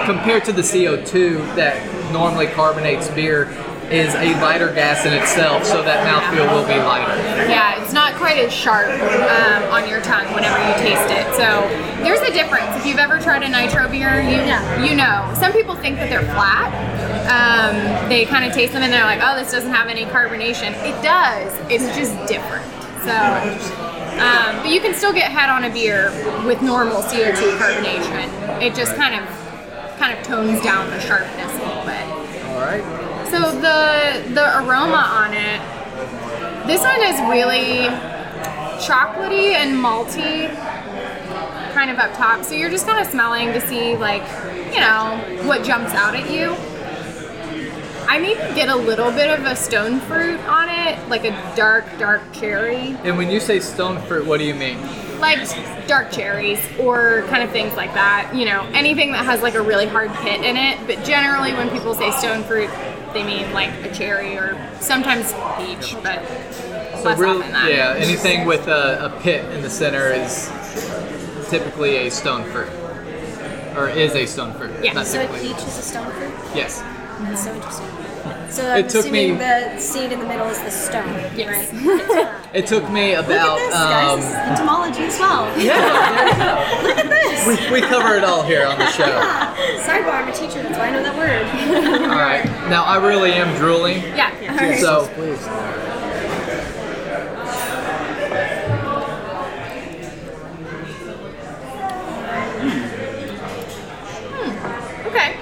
compared 0.06 0.44
to 0.46 0.52
the 0.52 0.62
CO2 0.62 1.56
that 1.56 1.76
normally 2.12 2.48
carbonates 2.48 3.10
beer, 3.12 3.46
is 3.92 4.14
a 4.16 4.34
lighter 4.42 4.74
gas 4.74 5.06
in 5.06 5.14
itself, 5.14 5.64
so 5.64 5.82
that 5.84 6.02
mouthfeel 6.08 6.50
will 6.54 6.66
be 6.68 6.74
lighter. 6.82 7.14
yeah 7.50 7.82
it's 7.82 7.94
not 7.94 8.16
quite 8.16 8.38
as 8.38 8.52
sharp 8.52 8.90
um, 8.90 9.64
on 9.72 9.88
your 9.88 10.02
tongue 10.02 10.26
whenever 10.34 10.58
you 10.58 10.74
taste 10.82 11.06
it 11.14 11.26
so 11.38 11.62
there's 12.04 12.22
a 12.22 12.32
difference 12.34 12.76
if 12.78 12.86
you've 12.86 12.98
ever 12.98 13.20
tried 13.20 13.44
a 13.44 13.50
nitro 13.50 13.88
beer 13.90 14.22
you 14.22 14.42
Yeah. 14.42 14.84
you 14.84 14.96
know 14.96 15.32
some 15.40 15.52
people 15.54 15.76
think 15.76 15.98
that 15.98 16.10
they're 16.10 16.26
flat 16.34 16.74
um, 17.30 18.10
they 18.10 18.26
kind 18.26 18.44
of 18.46 18.54
taste 18.54 18.74
them 18.74 18.82
and 18.82 18.92
they're 18.92 19.06
like 19.06 19.20
oh 19.22 19.38
this 19.38 19.52
doesn't 19.52 19.72
have 19.72 19.88
any 19.88 20.06
carbonation 20.06 20.74
it 20.84 20.98
does 21.04 21.54
it's 21.70 21.86
just 21.96 22.14
different 22.28 22.66
so 23.06 23.14
um, 24.18 24.58
but 24.64 24.70
you 24.72 24.80
can 24.82 24.94
still 24.96 25.14
get 25.14 25.32
head 25.32 25.50
on 25.50 25.66
a 25.66 25.70
beer 25.70 26.10
with 26.48 26.62
normal 26.62 27.02
CO2 27.04 27.58
carbonation. 27.60 28.62
It 28.62 28.74
just 28.74 28.96
kind 28.96 29.14
of 29.14 29.28
kind 30.00 30.18
of 30.18 30.26
tones 30.26 30.62
down 30.64 30.90
the 30.90 31.00
sharpness 31.02 31.52
a 31.52 31.58
little 31.68 31.84
bit. 31.84 32.46
All 32.56 32.62
right. 32.62 32.82
So 33.32 33.52
the 33.52 34.34
the 34.34 34.60
aroma 34.60 34.96
on 34.96 35.34
it, 35.34 35.60
this 36.68 36.82
one 36.82 37.02
is 37.02 37.20
really 37.30 37.88
chocolatey 38.80 39.54
and 39.54 39.76
malty, 39.76 40.54
kind 41.74 41.90
of 41.90 41.98
up 41.98 42.14
top. 42.16 42.44
So 42.44 42.54
you're 42.54 42.70
just 42.70 42.86
kind 42.86 43.04
of 43.04 43.12
smelling 43.12 43.52
to 43.54 43.62
see 43.62 43.96
like, 43.98 44.24
you 44.74 44.80
know, 44.80 45.48
what 45.48 45.64
jumps 45.64 45.94
out 45.94 46.16
at 46.16 46.30
you. 46.30 46.56
I 48.08 48.20
maybe 48.20 48.40
get 48.56 48.70
a 48.70 48.76
little 48.76 49.12
bit 49.12 49.38
of 49.38 49.46
a 49.46 49.56
stone 49.56 50.00
fruit 50.02 50.40
on 50.42 50.70
it, 50.70 51.10
like 51.10 51.26
a 51.26 51.32
dark, 51.56 51.86
dark 51.98 52.22
cherry. 52.32 52.96
And 53.04 53.18
when 53.18 53.32
you 53.32 53.40
say 53.40 53.60
stone 53.60 54.00
fruit, 54.04 54.26
what 54.26 54.38
do 54.38 54.46
you 54.46 54.54
mean? 54.54 54.78
like 55.20 55.88
dark 55.88 56.12
cherries 56.12 56.60
or 56.80 57.24
kind 57.30 57.44
of 57.44 57.50
things 57.52 57.74
like 57.76 57.94
that. 57.94 58.32
You 58.36 58.46
know, 58.46 58.62
anything 58.74 59.12
that 59.14 59.26
has 59.26 59.42
like 59.42 59.56
a 59.56 59.62
really 59.62 59.88
hard 59.88 60.12
pit 60.16 60.44
in 60.44 60.58
it. 60.58 60.80
But 60.88 61.04
generally, 61.06 61.54
when 61.54 61.70
people 61.70 61.94
say 61.94 62.12
stone 62.12 62.44
fruit, 62.44 62.70
they 63.16 63.24
mean 63.24 63.52
like 63.54 63.72
a 63.86 63.94
cherry 63.94 64.38
or 64.38 64.56
sometimes 64.82 65.34
peach, 65.58 65.96
but 66.04 66.22
less 67.04 67.18
real- 67.18 67.38
often 67.38 67.52
that. 67.54 67.72
yeah, 67.72 67.94
anything 67.98 68.46
with 68.46 68.68
a, 68.68 69.06
a 69.06 69.22
pit 69.22 69.44
in 69.56 69.62
the 69.64 69.70
center 69.70 70.12
is 70.12 70.48
typically 71.50 71.96
a 72.08 72.12
stone 72.12 72.44
fruit, 72.52 72.70
or 73.78 73.88
is 73.90 74.14
a 74.16 74.26
stone 74.26 74.54
fruit. 74.54 74.72
Yeah, 74.84 75.02
So 75.04 75.20
typically. 75.22 75.48
peach 75.48 75.58
is 75.58 75.78
a 75.78 75.82
stone 75.82 76.12
fruit? 76.12 76.34
Yes. 76.54 76.82
That's 77.22 77.44
so 77.46 77.54
interesting. 77.56 77.88
So 78.56 78.72
I'm 78.72 78.86
It 78.86 78.90
took 78.90 79.02
assuming 79.02 79.34
me- 79.34 79.38
the 79.40 79.78
seed 79.80 80.14
in 80.14 80.20
the 80.20 80.26
middle 80.26 80.48
is 80.48 80.60
the 80.62 80.72
stone, 80.72 81.14
Yes. 81.36 81.74
right? 81.74 82.56
It 82.56 82.66
took 82.68 82.90
me 82.90 83.14
about. 83.16 83.28
Look 83.28 83.36
about. 83.36 83.60
at 83.60 83.66
this, 83.68 83.74
guys. 83.74 84.08
um, 84.14 84.20
This 84.22 84.30
is 84.30 84.36
entomology 84.36 85.04
as 85.04 85.20
well. 85.20 85.60
Yeah. 85.60 86.80
Look 86.84 86.98
at 86.98 87.10
this. 87.10 87.48
we, 87.70 87.82
we 87.82 87.82
cover 87.82 88.16
it 88.16 88.24
all 88.24 88.44
here 88.44 88.66
on 88.66 88.80
the 88.80 88.88
show. 88.92 89.04
Sidebar, 89.84 90.24
I'm 90.24 90.30
a 90.30 90.32
teacher, 90.32 90.64
that's 90.64 90.78
why 90.78 90.88
I 90.88 90.92
know 90.92 91.04
that 91.04 91.16
word. 91.18 92.02
All 92.04 92.16
right. 92.18 92.46
Now 92.70 92.86
I 92.86 92.96
really 93.06 93.34
am 93.34 93.54
drooling. 93.58 93.98
Yeah. 94.16 94.32
Alright. 94.50 94.80
So 94.80 95.08
please. 95.16 95.46
Okay. 105.06 105.36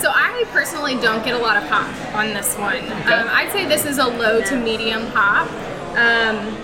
So 0.00 0.10
I 0.40 0.44
personally 0.44 0.94
don't 0.94 1.22
get 1.22 1.34
a 1.34 1.38
lot 1.38 1.58
of 1.58 1.68
hop 1.68 2.14
on 2.14 2.28
this 2.28 2.56
one. 2.56 2.78
Um, 2.78 3.28
I'd 3.28 3.50
say 3.52 3.66
this 3.66 3.84
is 3.84 3.98
a 3.98 4.06
low 4.06 4.40
to 4.40 4.56
medium 4.56 5.02
hop. 5.08 5.50
Um, 5.90 6.56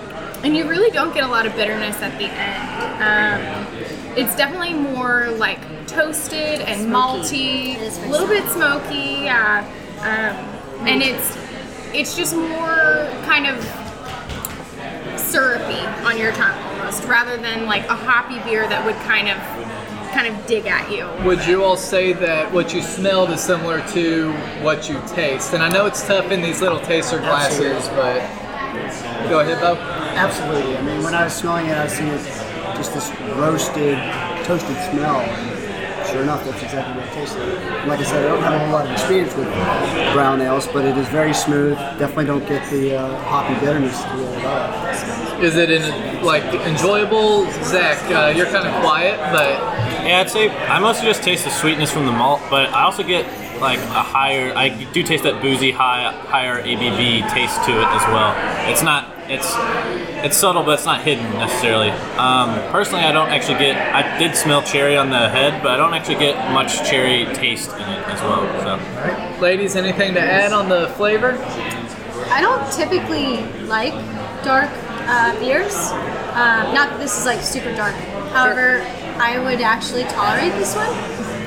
and 0.43 0.57
you 0.57 0.67
really 0.67 0.89
don't 0.89 1.13
get 1.13 1.23
a 1.23 1.27
lot 1.27 1.45
of 1.45 1.53
bitterness 1.55 2.01
at 2.01 2.17
the 2.17 2.25
end. 2.25 2.57
Um, 3.03 4.17
it's 4.17 4.35
definitely 4.35 4.73
more 4.73 5.29
like 5.37 5.59
toasted 5.85 6.61
and 6.61 6.91
malty, 6.91 7.75
a 7.77 8.09
little 8.09 8.27
bit 8.27 8.49
smoky, 8.49 9.25
yeah. 9.25 9.63
Um, 9.99 10.87
and 10.87 11.03
it's 11.03 11.37
it's 11.93 12.17
just 12.17 12.35
more 12.35 13.11
kind 13.25 13.45
of 13.45 13.63
syrupy 15.19 15.85
on 16.03 16.17
your 16.17 16.31
tongue 16.31 16.57
almost, 16.63 17.03
rather 17.03 17.37
than 17.37 17.67
like 17.67 17.85
a 17.89 17.95
hoppy 17.95 18.39
beer 18.39 18.67
that 18.67 18.83
would 18.83 18.95
kind 19.05 19.29
of 19.29 19.37
kind 20.17 20.35
of 20.35 20.47
dig 20.47 20.65
at 20.65 20.91
you. 20.91 21.05
would 21.23 21.45
you 21.45 21.63
all 21.63 21.77
say 21.77 22.11
that 22.11 22.51
what 22.51 22.73
you 22.73 22.81
smelled 22.81 23.29
is 23.29 23.39
similar 23.39 23.87
to 23.89 24.33
what 24.63 24.89
you 24.89 24.99
taste? 25.05 25.53
And 25.53 25.61
I 25.61 25.69
know 25.69 25.85
it's 25.85 26.07
tough 26.07 26.31
in 26.31 26.41
these 26.41 26.59
little 26.59 26.79
taster 26.79 27.19
glasses, 27.19 27.87
but 27.89 28.17
go 29.29 29.41
ahead, 29.41 29.61
Bo. 29.61 29.75
Absolutely. 29.75 30.75
I 30.75 30.81
mean, 30.81 31.03
when 31.03 31.13
I 31.13 31.25
was 31.25 31.35
smelling 31.35 31.67
it, 31.67 31.77
I 31.77 31.83
was 31.83 31.93
seeing 31.93 32.09
just 32.09 32.95
this 32.95 33.11
roasted, 33.37 33.99
toasted 34.43 34.75
smell. 34.89 35.21
And 35.21 36.07
sure 36.09 36.23
enough, 36.23 36.43
that's 36.43 36.63
exactly 36.63 36.95
what 36.95 37.07
it 37.07 37.13
tasted 37.13 37.37
like. 37.37 37.85
Like 37.85 37.99
I 37.99 38.03
said, 38.03 38.25
I 38.25 38.29
don't 38.29 38.41
have 38.41 38.53
a 38.53 38.59
whole 38.59 38.73
lot 38.73 38.85
of 38.87 38.91
experience 38.93 39.35
with 39.35 39.47
brown 40.13 40.41
ales, 40.41 40.67
but 40.67 40.83
it 40.83 40.97
is 40.97 41.07
very 41.09 41.35
smooth. 41.35 41.77
Definitely 41.99 42.25
don't 42.25 42.47
get 42.47 42.67
the 42.71 42.95
uh, 42.95 43.21
hoppy 43.25 43.53
bitterness 43.63 44.01
to 44.01 44.23
it 44.23 44.39
at 44.39 45.35
all. 45.37 45.43
Is 45.43 45.57
it 45.57 45.69
in, 45.69 46.25
like 46.25 46.43
enjoyable? 46.65 47.45
Zach, 47.61 48.01
uh, 48.09 48.35
you're 48.35 48.47
kind 48.47 48.67
of 48.67 48.73
quiet, 48.81 49.19
but 49.31 49.76
Yeah, 50.05 50.21
I'd 50.21 50.29
say 50.29 50.49
I 50.49 50.79
mostly 50.79 51.07
just 51.07 51.23
taste 51.23 51.43
the 51.43 51.51
sweetness 51.51 51.91
from 51.91 52.05
the 52.05 52.11
malt, 52.11 52.41
but 52.49 52.69
I 52.69 52.83
also 52.83 53.03
get 53.03 53.25
like 53.59 53.79
a 53.79 54.03
higher. 54.03 54.53
I 54.55 54.69
do 54.69 55.03
taste 55.03 55.23
that 55.23 55.41
boozy, 55.41 55.71
high, 55.71 56.11
higher 56.11 56.61
ABV 56.61 57.29
taste 57.31 57.63
to 57.65 57.71
it 57.71 57.87
as 57.87 58.03
well. 58.07 58.33
It's 58.69 58.83
not. 58.83 59.13
It's 59.29 59.53
it's 60.23 60.37
subtle, 60.37 60.63
but 60.63 60.75
it's 60.75 60.85
not 60.85 61.01
hidden 61.01 61.25
necessarily. 61.33 61.89
Um, 62.17 62.53
personally, 62.71 63.03
I 63.03 63.11
don't 63.11 63.29
actually 63.29 63.59
get. 63.59 63.75
I 63.93 64.17
did 64.17 64.35
smell 64.35 64.61
cherry 64.61 64.95
on 64.95 65.09
the 65.09 65.29
head, 65.29 65.61
but 65.61 65.71
I 65.71 65.77
don't 65.77 65.93
actually 65.93 66.15
get 66.15 66.51
much 66.53 66.89
cherry 66.89 67.25
taste 67.35 67.71
in 67.73 67.81
it 67.81 68.07
as 68.07 68.21
well. 68.21 68.45
So 68.61 69.41
ladies, 69.41 69.75
anything 69.75 70.13
to 70.13 70.21
add 70.21 70.53
on 70.53 70.69
the 70.69 70.87
flavor? 70.95 71.37
I 72.29 72.41
don't 72.41 72.71
typically 72.71 73.43
like 73.65 73.93
dark 74.43 74.69
uh, 75.07 75.37
beers. 75.39 75.91
Um, 76.37 76.73
not 76.73 76.89
that 76.91 76.99
this 76.99 77.17
is 77.17 77.25
like 77.25 77.41
super 77.41 77.73
dark. 77.75 77.95
However, 78.31 78.79
I 79.19 79.39
would 79.39 79.61
actually 79.61 80.03
tolerate 80.03 80.53
this 80.53 80.75
one. 80.75 80.89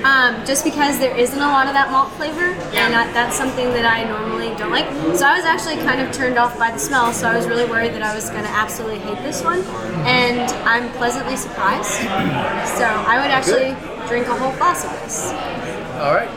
um, 0.04 0.44
just 0.46 0.64
because 0.64 0.98
there 0.98 1.14
isn't 1.14 1.38
a 1.38 1.46
lot 1.46 1.66
of 1.66 1.74
that 1.74 1.90
malt 1.90 2.10
flavor, 2.12 2.56
and 2.72 2.94
I, 2.94 3.12
that's 3.12 3.36
something 3.36 3.68
that 3.76 3.84
I 3.84 4.04
normally 4.04 4.48
don't 4.56 4.70
like. 4.70 4.86
So 5.14 5.26
I 5.26 5.36
was 5.36 5.44
actually 5.44 5.76
kind 5.76 6.00
of 6.00 6.10
turned 6.10 6.38
off 6.38 6.58
by 6.58 6.70
the 6.70 6.78
smell, 6.78 7.12
so 7.12 7.28
I 7.28 7.36
was 7.36 7.46
really 7.46 7.66
worried 7.66 7.92
that 7.92 8.02
I 8.02 8.14
was 8.14 8.30
going 8.30 8.44
to 8.44 8.48
absolutely 8.50 8.98
hate 9.00 9.18
this 9.22 9.44
one, 9.44 9.60
and 10.08 10.50
I'm 10.64 10.90
pleasantly 10.92 11.36
surprised. 11.36 12.00
So 12.78 12.86
I 12.88 13.20
would 13.20 13.30
actually 13.30 13.76
drink 14.08 14.26
a 14.26 14.34
whole 14.34 14.56
glass 14.56 14.84
of 14.84 14.90
this. 15.02 15.32
All 16.00 16.14
right. 16.14 16.30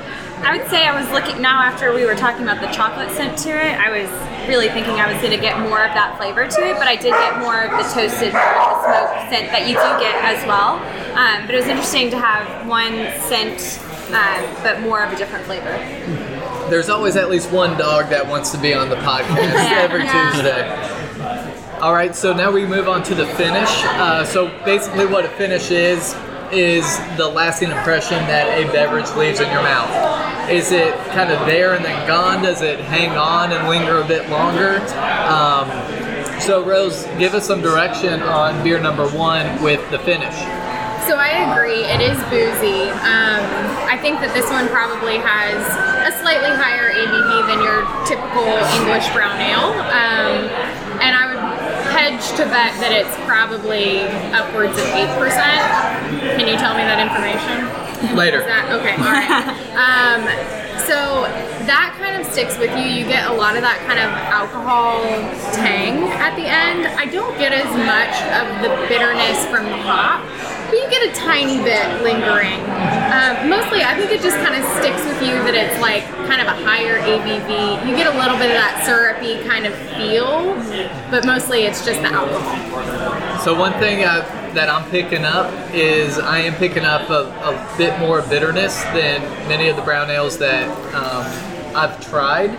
I 0.43 0.57
would 0.57 0.67
say 0.69 0.85
I 0.85 0.99
was 0.99 1.09
looking 1.11 1.41
now 1.41 1.61
after 1.61 1.93
we 1.95 2.03
were 2.03 2.15
talking 2.15 2.43
about 2.43 2.59
the 2.59 2.67
chocolate 2.75 3.09
scent 3.11 3.37
to 3.47 3.49
it. 3.49 3.79
I 3.79 3.89
was 3.95 4.09
really 4.47 4.69
thinking 4.69 4.93
I 4.95 5.11
was 5.11 5.21
going 5.21 5.35
to 5.35 5.41
get 5.41 5.59
more 5.59 5.83
of 5.83 5.93
that 5.93 6.17
flavor 6.17 6.47
to 6.47 6.61
it, 6.67 6.75
but 6.77 6.87
I 6.87 6.95
did 6.95 7.11
get 7.11 7.39
more 7.39 7.61
of 7.63 7.71
the 7.71 7.83
toasted, 7.93 8.33
more 8.33 8.41
of 8.41 8.67
the 8.67 8.83
smoke 8.83 9.29
scent 9.29 9.51
that 9.51 9.67
you 9.67 9.75
do 9.75 9.89
get 9.99 10.15
as 10.23 10.45
well. 10.47 10.77
Um, 11.17 11.45
but 11.45 11.55
it 11.55 11.59
was 11.59 11.67
interesting 11.67 12.09
to 12.11 12.17
have 12.19 12.67
one 12.67 12.93
scent, 13.29 13.79
uh, 14.11 14.63
but 14.63 14.81
more 14.81 15.03
of 15.03 15.11
a 15.11 15.15
different 15.15 15.45
flavor. 15.45 15.71
There's 16.69 16.89
always 16.89 17.15
at 17.15 17.29
least 17.29 17.51
one 17.51 17.77
dog 17.77 18.09
that 18.09 18.27
wants 18.27 18.51
to 18.51 18.57
be 18.57 18.73
on 18.73 18.89
the 18.89 18.95
podcast 18.97 19.53
every 19.71 20.03
Yeah. 20.03 20.31
Tuesday. 20.31 21.79
All 21.79 21.93
right, 21.93 22.15
so 22.15 22.33
now 22.33 22.49
we 22.51 22.65
move 22.65 22.87
on 22.87 23.03
to 23.03 23.15
the 23.15 23.25
finish. 23.25 23.69
Uh, 23.83 24.23
so 24.23 24.47
basically, 24.63 25.05
what 25.05 25.25
a 25.25 25.29
finish 25.29 25.69
is 25.71 26.15
is 26.53 26.97
the 27.17 27.27
lasting 27.27 27.71
impression 27.71 28.17
that 28.27 28.47
a 28.57 28.71
beverage 28.71 29.09
leaves 29.15 29.39
in 29.39 29.49
your 29.51 29.63
mouth. 29.63 30.49
Is 30.49 30.71
it 30.71 30.93
kind 31.11 31.31
of 31.31 31.39
there 31.45 31.73
and 31.73 31.83
then 31.83 32.07
gone? 32.07 32.43
Does 32.43 32.61
it 32.61 32.79
hang 32.79 33.11
on 33.11 33.51
and 33.51 33.67
linger 33.67 34.01
a 34.01 34.07
bit 34.07 34.29
longer? 34.29 34.79
Um, 35.27 35.69
so, 36.39 36.63
Rose, 36.63 37.05
give 37.17 37.33
us 37.33 37.47
some 37.47 37.61
direction 37.61 38.21
on 38.21 38.63
beer 38.63 38.79
number 38.79 39.07
one 39.09 39.61
with 39.63 39.79
the 39.91 39.99
finish. 39.99 40.35
So 41.07 41.19
I 41.19 41.51
agree, 41.51 41.83
it 41.83 41.99
is 41.99 42.15
boozy. 42.31 42.87
Um, 43.03 43.43
I 43.91 43.99
think 43.99 44.23
that 44.23 44.31
this 44.31 44.47
one 44.47 44.71
probably 44.71 45.19
has 45.19 45.59
a 46.07 46.15
slightly 46.23 46.51
higher 46.55 46.95
ABV 46.95 47.31
than 47.51 47.59
your 47.59 47.83
typical 48.07 48.47
English 48.79 49.11
brown 49.11 49.35
ale. 49.39 49.75
Um, 49.91 50.82
hedge 52.03 52.35
to 52.35 52.43
bet 52.51 52.75
that 52.83 52.91
it's 52.91 53.15
probably 53.23 54.03
upwards 54.35 54.75
of 54.75 54.83
8%. 54.91 55.15
Can 56.35 56.51
you 56.51 56.59
tell 56.59 56.75
me 56.75 56.83
that 56.83 56.99
information? 56.99 57.63
Later. 58.11 58.43
That 58.43 58.67
okay? 58.75 58.99
All 58.99 59.15
right. 59.15 59.31
um, 59.79 60.27
so 60.83 61.23
that 61.63 61.95
kind 61.95 62.19
of 62.19 62.27
sticks 62.27 62.59
with 62.59 62.75
you. 62.75 62.83
You 62.83 63.07
get 63.07 63.31
a 63.31 63.33
lot 63.33 63.55
of 63.55 63.63
that 63.63 63.79
kind 63.87 64.03
of 64.03 64.11
alcohol 64.35 64.99
tang 65.55 66.11
at 66.19 66.35
the 66.35 66.43
end. 66.43 66.91
I 66.99 67.07
don't 67.07 67.31
get 67.39 67.55
as 67.55 67.71
much 67.71 68.15
of 68.35 68.51
the 68.59 68.67
bitterness 68.91 69.47
from 69.47 69.71
the 69.71 69.79
hop, 69.87 70.19
but 70.19 70.32
you 70.73 70.89
get 70.89 71.09
a 71.09 71.13
tiny 71.13 71.57
bit 71.57 72.01
lingering. 72.01 72.59
Um, 73.13 73.49
mostly, 73.49 73.83
I 73.83 73.95
think 73.95 74.11
it 74.11 74.21
just 74.21 74.37
kind 74.37 74.55
of 74.55 74.63
sticks 74.79 75.05
with 75.05 75.21
you 75.21 75.35
that 75.45 75.53
it's 75.53 75.79
like 75.79 76.03
kind 76.25 76.41
of 76.41 76.47
a 76.47 76.57
higher 76.65 76.99
ABV. 76.99 77.87
You 77.87 77.95
get 77.95 78.13
a 78.13 78.17
little 78.17 78.37
bit 78.37 78.49
of 78.49 78.57
that 78.57 78.83
syrupy 78.85 79.43
kind 79.47 79.65
of 79.65 79.73
feel, 79.95 80.55
but 81.11 81.25
mostly 81.25 81.63
it's 81.63 81.85
just 81.85 82.01
the 82.01 82.11
alcohol. 82.11 83.39
So 83.41 83.57
one 83.57 83.73
thing 83.73 84.03
uh, 84.03 84.21
that 84.53 84.69
I'm 84.69 84.89
picking 84.89 85.25
up 85.25 85.53
is 85.73 86.17
I 86.17 86.39
am 86.39 86.55
picking 86.55 86.85
up 86.85 87.09
a, 87.09 87.29
a 87.43 87.77
bit 87.77 87.97
more 87.99 88.21
bitterness 88.23 88.81
than 88.85 89.21
many 89.47 89.69
of 89.69 89.75
the 89.75 89.83
brown 89.83 90.09
ales 90.09 90.37
that 90.39 90.67
um, 90.95 91.75
I've 91.75 91.99
tried, 92.09 92.49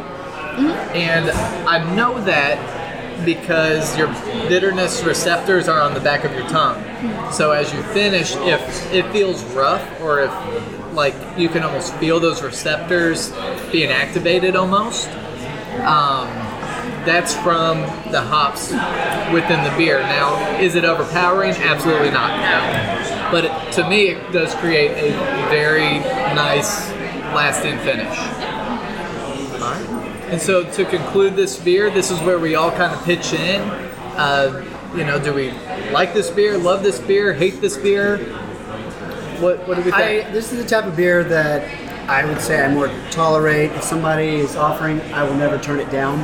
and 0.95 1.31
I 1.69 1.95
know 1.95 2.21
that 2.25 3.25
because 3.25 3.97
your 3.97 4.09
bitterness 4.49 5.03
receptors 5.03 5.69
are 5.69 5.81
on 5.81 5.95
the 5.95 6.01
back 6.01 6.25
of 6.25 6.33
your 6.33 6.47
tongue. 6.49 6.94
So 7.33 7.53
as 7.53 7.73
you 7.73 7.83
finish, 7.83 8.35
if 8.37 8.93
it 8.93 9.11
feels 9.13 9.43
rough 9.55 10.01
or 10.01 10.21
if 10.21 10.95
like 10.95 11.15
you 11.37 11.49
can 11.49 11.63
almost 11.63 11.95
feel 11.97 12.21
those 12.21 12.43
receptors 12.43 13.33
being 13.73 13.91
activated 13.91 14.57
almost, 14.57 15.09
um, 15.81 16.29
that's 17.05 17.35
from 17.35 17.81
the 18.11 18.21
hops 18.21 18.71
within 19.33 19.63
the 19.65 19.75
beer. 19.77 20.01
Now, 20.01 20.59
is 20.59 20.75
it 20.75 20.85
overpowering? 20.85 21.53
Absolutely 21.53 22.11
not. 22.11 23.31
But 23.31 23.45
it, 23.47 23.73
to 23.73 23.89
me, 23.89 24.09
it 24.11 24.33
does 24.33 24.55
create 24.55 24.93
a 24.93 25.13
very 25.49 25.99
nice, 26.35 26.91
lasting 27.35 27.79
finish. 27.79 28.17
And 30.31 30.41
so, 30.41 30.69
to 30.73 30.85
conclude 30.85 31.37
this 31.37 31.59
beer, 31.59 31.91
this 31.91 32.11
is 32.11 32.21
where 32.21 32.39
we 32.39 32.55
all 32.55 32.71
kind 32.71 32.95
of 32.95 33.05
pitch 33.05 33.33
in. 33.33 33.61
Uh, 34.17 34.65
you 34.97 35.05
know, 35.05 35.19
do 35.19 35.35
we 35.35 35.51
like 35.91 36.15
this 36.15 36.31
beer, 36.31 36.57
love 36.57 36.83
this 36.83 37.01
beer, 37.01 37.33
hate 37.33 37.61
this 37.61 37.77
beer? 37.77 38.19
What, 39.41 39.67
what 39.67 39.77
do 39.77 39.83
we 39.83 39.93
I, 39.93 40.23
think? 40.23 40.33
this 40.33 40.53
is 40.53 40.63
the 40.63 40.69
type 40.69 40.85
of 40.85 40.97
beer 40.97 41.25
that 41.25 41.69
I 42.09 42.25
would 42.25 42.41
say 42.41 42.65
I 42.65 42.73
more 42.73 42.89
tolerate. 43.11 43.73
If 43.73 43.83
somebody 43.83 44.37
is 44.37 44.55
offering, 44.55 45.01
I 45.13 45.25
will 45.25 45.35
never 45.35 45.59
turn 45.59 45.81
it 45.81 45.91
down. 45.91 46.23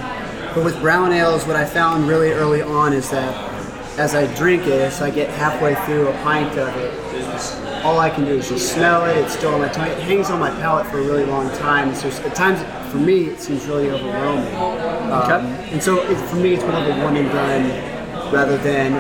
But 0.54 0.64
with 0.64 0.80
brown 0.80 1.12
ales, 1.12 1.46
what 1.46 1.56
I 1.56 1.64
found 1.64 2.06
really 2.06 2.30
early 2.30 2.62
on 2.62 2.92
is 2.92 3.10
that 3.10 3.50
as 3.98 4.14
I 4.14 4.32
drink 4.36 4.62
it, 4.66 4.80
as 4.80 5.02
I 5.02 5.10
get 5.10 5.30
halfway 5.30 5.74
through 5.86 6.08
a 6.08 6.12
pint 6.22 6.56
of 6.56 6.74
it, 6.76 7.84
all 7.84 7.98
I 7.98 8.10
can 8.10 8.24
do 8.24 8.32
is 8.32 8.48
just 8.48 8.72
smell 8.72 9.06
it. 9.06 9.16
It's 9.16 9.34
still 9.36 9.54
on 9.54 9.60
my 9.60 9.68
tongue. 9.68 9.88
It 9.88 9.98
hangs 9.98 10.30
on 10.30 10.38
my 10.38 10.50
palate 10.50 10.86
for 10.86 10.98
a 10.98 11.02
really 11.02 11.24
long 11.24 11.50
time. 11.56 11.94
So 11.94 12.08
at 12.08 12.34
times, 12.34 12.60
for 12.92 12.98
me, 12.98 13.24
it 13.24 13.40
seems 13.40 13.66
really 13.66 13.90
overwhelming. 13.90 14.54
Um, 14.54 15.46
and 15.72 15.82
so 15.82 16.02
it, 16.02 16.16
for 16.28 16.36
me, 16.36 16.54
it's 16.54 16.62
more 16.62 16.74
of 16.74 16.86
a 16.86 17.02
one 17.02 17.16
and 17.16 17.28
done 17.30 17.89
rather 18.32 18.56
than 18.58 18.92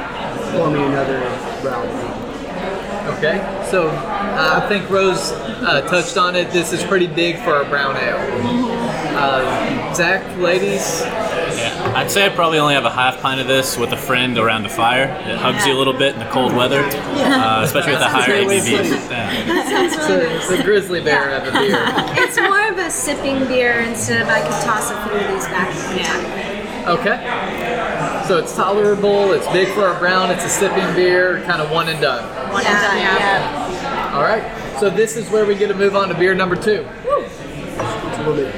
forming 0.52 0.82
another 0.82 1.20
brown. 1.62 1.86
Okay, 3.16 3.38
so 3.70 3.88
uh, 3.88 4.60
I 4.62 4.68
think 4.68 4.88
Rose 4.90 5.32
uh, 5.32 5.82
touched 5.88 6.16
on 6.16 6.36
it. 6.36 6.50
This 6.52 6.72
is 6.72 6.82
pretty 6.84 7.06
big 7.06 7.38
for 7.38 7.60
a 7.60 7.64
brown 7.68 7.96
ale. 7.96 8.18
Uh, 9.16 9.94
Zach, 9.94 10.24
ladies, 10.38 11.00
Yeah, 11.02 11.92
I'd 11.96 12.10
say 12.10 12.24
I 12.26 12.28
probably 12.28 12.58
only 12.58 12.74
have 12.74 12.84
a 12.84 12.90
half 12.90 13.20
pint 13.20 13.40
of 13.40 13.46
this 13.48 13.76
with 13.76 13.92
a 13.92 13.96
friend 13.96 14.38
around 14.38 14.64
a 14.64 14.68
fire. 14.68 15.04
It 15.28 15.36
hugs 15.36 15.66
you 15.66 15.74
a 15.74 15.78
little 15.78 15.92
bit 15.92 16.14
in 16.14 16.20
the 16.20 16.26
cold 16.26 16.54
weather, 16.54 16.80
uh, 16.82 17.62
especially 17.64 17.92
with 17.92 18.00
the 18.00 18.08
higher 18.08 18.26
great 18.26 18.46
way 18.46 18.58
of 18.58 18.64
ABVs. 18.64 18.76
putting 18.76 18.92
it. 18.92 19.10
Yeah. 19.10 19.84
it's 19.84 19.96
a, 20.08 20.36
it's 20.36 20.60
a 20.60 20.62
grizzly 20.62 21.00
bear 21.02 21.30
of 21.36 21.48
a 21.48 21.52
beer. 21.52 21.76
It's 22.22 22.38
more 22.38 22.68
of 22.68 22.78
a 22.78 22.90
sipping 22.90 23.46
beer 23.48 23.80
instead 23.80 24.22
of 24.22 24.28
I 24.28 24.40
could 24.42 24.62
toss 24.64 24.90
a 24.90 25.02
few 25.04 25.18
of 25.18 25.32
these 25.32 25.46
back 25.46 25.68
in 25.74 26.04
time. 26.04 26.88
Okay, 26.88 27.16
so 28.30 28.38
it's 28.38 28.54
tolerable. 28.54 29.32
It's 29.32 29.48
big 29.48 29.66
for 29.74 29.88
a 29.88 29.98
brown. 29.98 30.30
It's 30.30 30.44
a 30.44 30.48
sipping 30.48 30.94
beer, 30.94 31.42
kind 31.46 31.60
of 31.60 31.68
one 31.68 31.88
and 31.88 32.00
done. 32.00 32.22
One 32.52 32.64
and 32.64 32.80
done, 32.80 32.96
yeah. 32.96 34.12
All 34.14 34.22
right, 34.22 34.78
so 34.78 34.88
this 34.88 35.16
is 35.16 35.28
where 35.30 35.44
we 35.44 35.56
get 35.56 35.66
to 35.66 35.74
move 35.74 35.96
on 35.96 36.08
to 36.10 36.14
beer 36.14 36.32
number 36.32 36.54
two. 36.54 36.86
It's 37.02 38.18
a 38.18 38.18
little 38.18 38.36
bit 38.36 38.54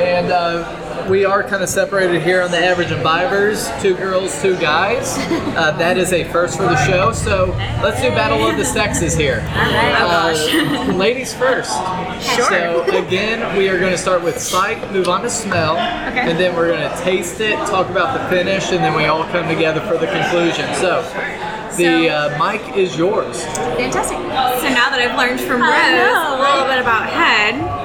And 0.00 0.32
uh, 0.32 0.83
we 1.08 1.24
are 1.24 1.42
kind 1.42 1.62
of 1.62 1.68
separated 1.68 2.22
here 2.22 2.42
on 2.42 2.50
the 2.50 2.58
average 2.58 2.88
imbibers 2.88 3.70
two 3.80 3.94
girls, 3.96 4.40
two 4.40 4.56
guys. 4.58 5.16
Uh, 5.54 5.70
that 5.76 5.96
is 5.96 6.12
a 6.12 6.24
first 6.32 6.56
for 6.56 6.64
the 6.64 6.84
show. 6.84 7.12
So 7.12 7.46
let's 7.80 8.02
do 8.02 8.08
Battle 8.10 8.44
of 8.44 8.56
the 8.56 8.64
Sexes 8.64 9.14
here. 9.16 9.46
Uh, 9.54 10.92
ladies 10.96 11.32
first. 11.32 11.70
Sure. 12.20 12.48
So 12.48 12.82
again, 13.06 13.56
we 13.56 13.68
are 13.68 13.78
going 13.78 13.92
to 13.92 13.98
start 13.98 14.24
with 14.24 14.38
sight, 14.40 14.92
move 14.92 15.06
on 15.06 15.22
to 15.22 15.30
smell, 15.30 15.76
and 15.76 16.36
then 16.38 16.56
we're 16.56 16.68
going 16.68 16.90
to 16.90 16.96
taste 17.04 17.40
it, 17.40 17.54
talk 17.68 17.88
about 17.88 18.18
the 18.18 18.28
finish, 18.28 18.72
and 18.72 18.82
then 18.82 18.96
we 18.96 19.04
all 19.04 19.22
come 19.24 19.46
together 19.46 19.80
for 19.82 19.96
the 19.96 20.06
conclusion. 20.08 20.74
So 20.74 21.02
the 21.76 22.10
uh, 22.10 22.52
mic 22.52 22.76
is 22.76 22.96
yours. 22.98 23.44
Fantastic. 23.44 24.18
So 24.18 24.68
now 24.74 24.90
that 24.90 24.98
I've 24.98 25.16
learned 25.16 25.40
from 25.40 25.62
I 25.62 26.02
Rose 26.02 26.38
a 26.38 26.42
little 26.42 26.66
bit 26.66 26.80
about 26.80 27.06
head, 27.08 27.83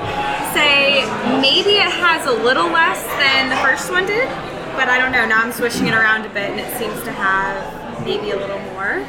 say 0.54 1.06
maybe 1.42 1.78
it 1.78 1.92
has 1.92 2.26
a 2.26 2.32
little 2.32 2.68
less 2.70 3.04
than 3.18 3.50
the 3.50 3.56
first 3.58 3.90
one 3.92 4.06
did, 4.06 4.28
but 4.76 4.90
I 4.90 4.98
don't 4.98 5.12
know. 5.12 5.26
Now 5.26 5.42
I'm 5.44 5.52
swishing 5.52 5.88
it 5.88 5.94
around 5.94 6.26
a 6.26 6.30
bit, 6.30 6.50
and 6.52 6.60
it 6.60 6.72
seems 6.78 7.02
to 7.04 7.12
have 7.12 8.04
maybe 8.06 8.32
a 8.32 8.38
little 8.38 8.60
more. 8.74 9.04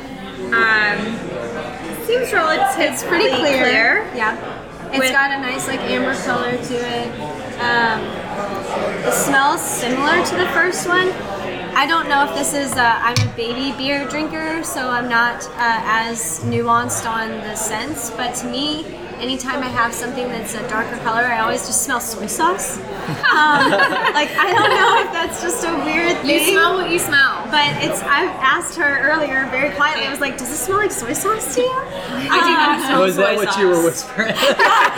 Um, 0.53 0.99
seems 2.07 2.33
relatively 2.33 2.85
It's 2.85 3.03
pretty 3.05 3.29
clear. 3.29 4.05
Yeah. 4.15 4.37
It's 4.91 4.99
With- 4.99 5.13
got 5.13 5.31
a 5.31 5.41
nice 5.41 5.69
like 5.69 5.81
amber 5.81 6.15
color 6.25 6.53
to 6.57 6.75
it. 6.75 7.09
Um, 7.61 8.01
it 9.07 9.13
smells 9.13 9.61
similar 9.61 10.25
to 10.25 10.37
the 10.37 10.47
first 10.49 10.89
one. 10.89 11.13
I 11.77 11.87
don't 11.87 12.09
know 12.09 12.25
if 12.29 12.35
this 12.35 12.53
is. 12.53 12.73
Uh, 12.73 12.99
I'm 13.01 13.17
a 13.29 13.33
baby 13.37 13.77
beer 13.79 14.07
drinker, 14.09 14.65
so 14.65 14.89
I'm 14.89 15.09
not 15.09 15.47
uh, 15.51 15.81
as 15.85 16.41
nuanced 16.41 17.09
on 17.09 17.31
the 17.31 17.55
scents. 17.55 18.11
But 18.11 18.35
to 18.37 18.47
me, 18.49 18.85
anytime 19.21 19.63
I 19.63 19.69
have 19.69 19.93
something 19.93 20.29
that's 20.29 20.55
a 20.55 20.67
darker 20.69 20.97
color, 21.05 21.21
I 21.23 21.41
always 21.41 21.67
just 21.67 21.83
smell 21.85 22.01
soy 22.01 22.27
sauce. 22.27 22.79
Um, 22.79 22.85
like 24.17 24.31
I 24.37 24.53
don't 24.53 24.71
know 24.71 25.05
if 25.05 25.13
that's 25.13 25.43
just 25.43 25.65
a 25.65 25.73
weird 25.85 26.17
thing. 26.19 26.31
You 26.31 26.53
smell 26.53 26.75
what 26.75 26.91
you 26.91 26.99
smell. 26.99 27.45
But 27.51 27.83
it's. 27.85 28.01
I 28.03 28.25
asked 28.41 28.77
her 28.77 29.01
earlier 29.11 29.47
very 29.51 29.75
quietly. 29.75 30.07
I 30.07 30.11
was 30.11 30.21
like, 30.21 30.39
"Does 30.39 30.51
it 30.51 30.57
smell 30.57 30.79
like 30.79 30.93
soy 30.93 31.13
sauce 31.13 31.55
to 31.55 31.61
you?" 31.61 31.73
I 31.73 32.41
do 32.45 32.53
not 32.53 32.87
smell 32.87 33.03
Was 33.03 33.17
that 33.17 33.37
soy 33.39 33.45
what 33.45 33.59
you 33.59 33.69
were 33.69 33.85
whispering? 33.85 34.35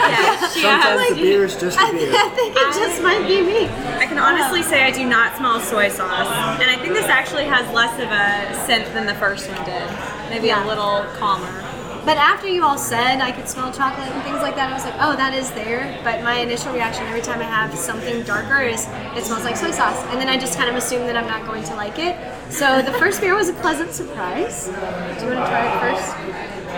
Yeah, 0.03 0.47
Sometimes 0.49 1.01
has. 1.01 1.15
the 1.15 1.21
beer 1.21 1.45
is 1.45 1.55
just 1.55 1.77
a 1.77 1.81
I, 1.81 1.91
beer. 1.91 2.11
I 2.13 2.29
think 2.35 2.55
it 2.55 2.73
just 2.75 3.01
might 3.01 3.25
be 3.27 3.41
me. 3.41 3.65
I 3.97 4.05
can 4.05 4.17
honestly 4.19 4.61
say 4.61 4.83
I 4.83 4.91
do 4.91 5.07
not 5.07 5.35
smell 5.37 5.59
soy 5.59 5.89
sauce, 5.89 6.27
and 6.61 6.69
I 6.69 6.77
think 6.77 6.93
this 6.93 7.05
actually 7.07 7.45
has 7.45 7.65
less 7.73 7.93
of 7.99 8.09
a 8.11 8.65
scent 8.65 8.93
than 8.93 9.05
the 9.05 9.15
first 9.15 9.49
one 9.49 9.63
did. 9.65 9.87
Maybe 10.29 10.47
Yeah. 10.47 10.63
a 10.63 10.67
little 10.67 11.05
calmer. 11.17 11.72
But 12.05 12.17
after 12.17 12.47
you 12.47 12.63
all 12.65 12.77
said 12.77 13.21
I 13.21 13.31
could 13.31 13.47
smell 13.47 13.71
chocolate 13.71 14.09
and 14.09 14.23
things 14.23 14.41
like 14.41 14.55
that, 14.55 14.69
I 14.69 14.73
was 14.73 14.83
like, 14.83 14.95
oh, 14.99 15.15
that 15.15 15.33
is 15.33 15.51
there. 15.51 15.99
But 16.03 16.21
my 16.21 16.39
initial 16.39 16.73
reaction 16.73 17.05
every 17.07 17.21
time 17.21 17.39
I 17.39 17.45
have 17.45 17.73
something 17.77 18.23
darker 18.23 18.59
is 18.61 18.85
it 19.15 19.23
smells 19.23 19.45
like 19.45 19.55
soy 19.55 19.71
sauce. 19.71 20.03
And 20.07 20.19
then 20.19 20.27
I 20.27 20.37
just 20.37 20.57
kind 20.57 20.69
of 20.69 20.75
assume 20.75 21.07
that 21.07 21.15
I'm 21.15 21.27
not 21.27 21.45
going 21.47 21.63
to 21.63 21.75
like 21.75 21.99
it. 21.99 22.17
So 22.51 22.81
the 22.81 22.91
first 22.99 23.21
beer 23.21 23.35
was 23.35 23.47
a 23.47 23.53
pleasant 23.53 23.93
surprise. 23.93 24.65
Do 24.65 24.71
you 24.71 24.77
want 24.77 25.39
to 25.39 25.47
try 25.47 25.63
it 25.63 25.79
first? 25.79 26.13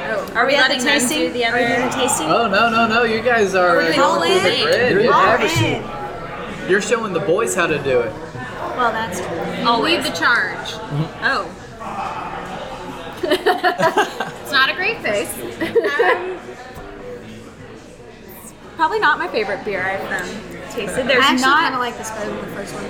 Oh, 0.08 0.32
Are 0.36 0.46
we 0.46 0.54
at 0.56 0.68
the 0.68 0.74
letting 0.76 0.86
them 0.86 1.00
tasting? 1.00 1.18
do 1.18 1.32
the 1.32 1.46
Are 1.46 1.54
we 1.54 1.66
doing 1.66 1.82
the 1.82 1.96
tasting? 1.96 2.28
Oh 2.28 2.48
no 2.48 2.70
no 2.70 2.88
no! 2.88 3.04
You 3.04 3.22
guys 3.24 3.56
are 3.56 3.78
we 3.78 3.88
uh, 3.88 4.04
all 4.04 4.20
going 4.20 4.44
the 4.44 4.56
in? 4.56 4.64
grid. 4.64 4.92
You're 4.92 5.00
in. 5.00 5.08
All 5.12 5.38
in. 5.42 6.70
You're 6.70 6.82
showing 6.82 7.14
the 7.14 7.22
boys 7.22 7.56
how 7.56 7.66
to 7.66 7.82
do 7.82 8.02
it. 8.02 8.14
Well, 8.78 8.92
that's 8.92 9.20
true. 9.20 9.38
I'll 9.66 9.82
lead 9.82 10.04
the 10.04 10.12
charge. 10.12 10.74
Oh. 11.24 11.50
It's 14.56 14.64
not 14.66 14.70
a 14.70 14.76
great 14.78 15.02
face. 15.02 15.28
Probably 18.78 19.00
not 19.02 19.20
my 19.20 19.28
favorite 19.28 19.66
beer 19.66 19.82
I've 19.82 20.00
um, 20.22 20.30
tasted. 20.72 21.08
There's 21.08 21.24
I 21.26 21.32
actually 21.32 21.42
not. 21.42 21.60
kind 21.60 21.74
of 21.76 21.82
like 21.82 21.98
this 21.98 22.10
better 22.12 22.30
than 22.30 22.40
the 22.40 22.56
first 22.56 22.74
one. 22.74 22.84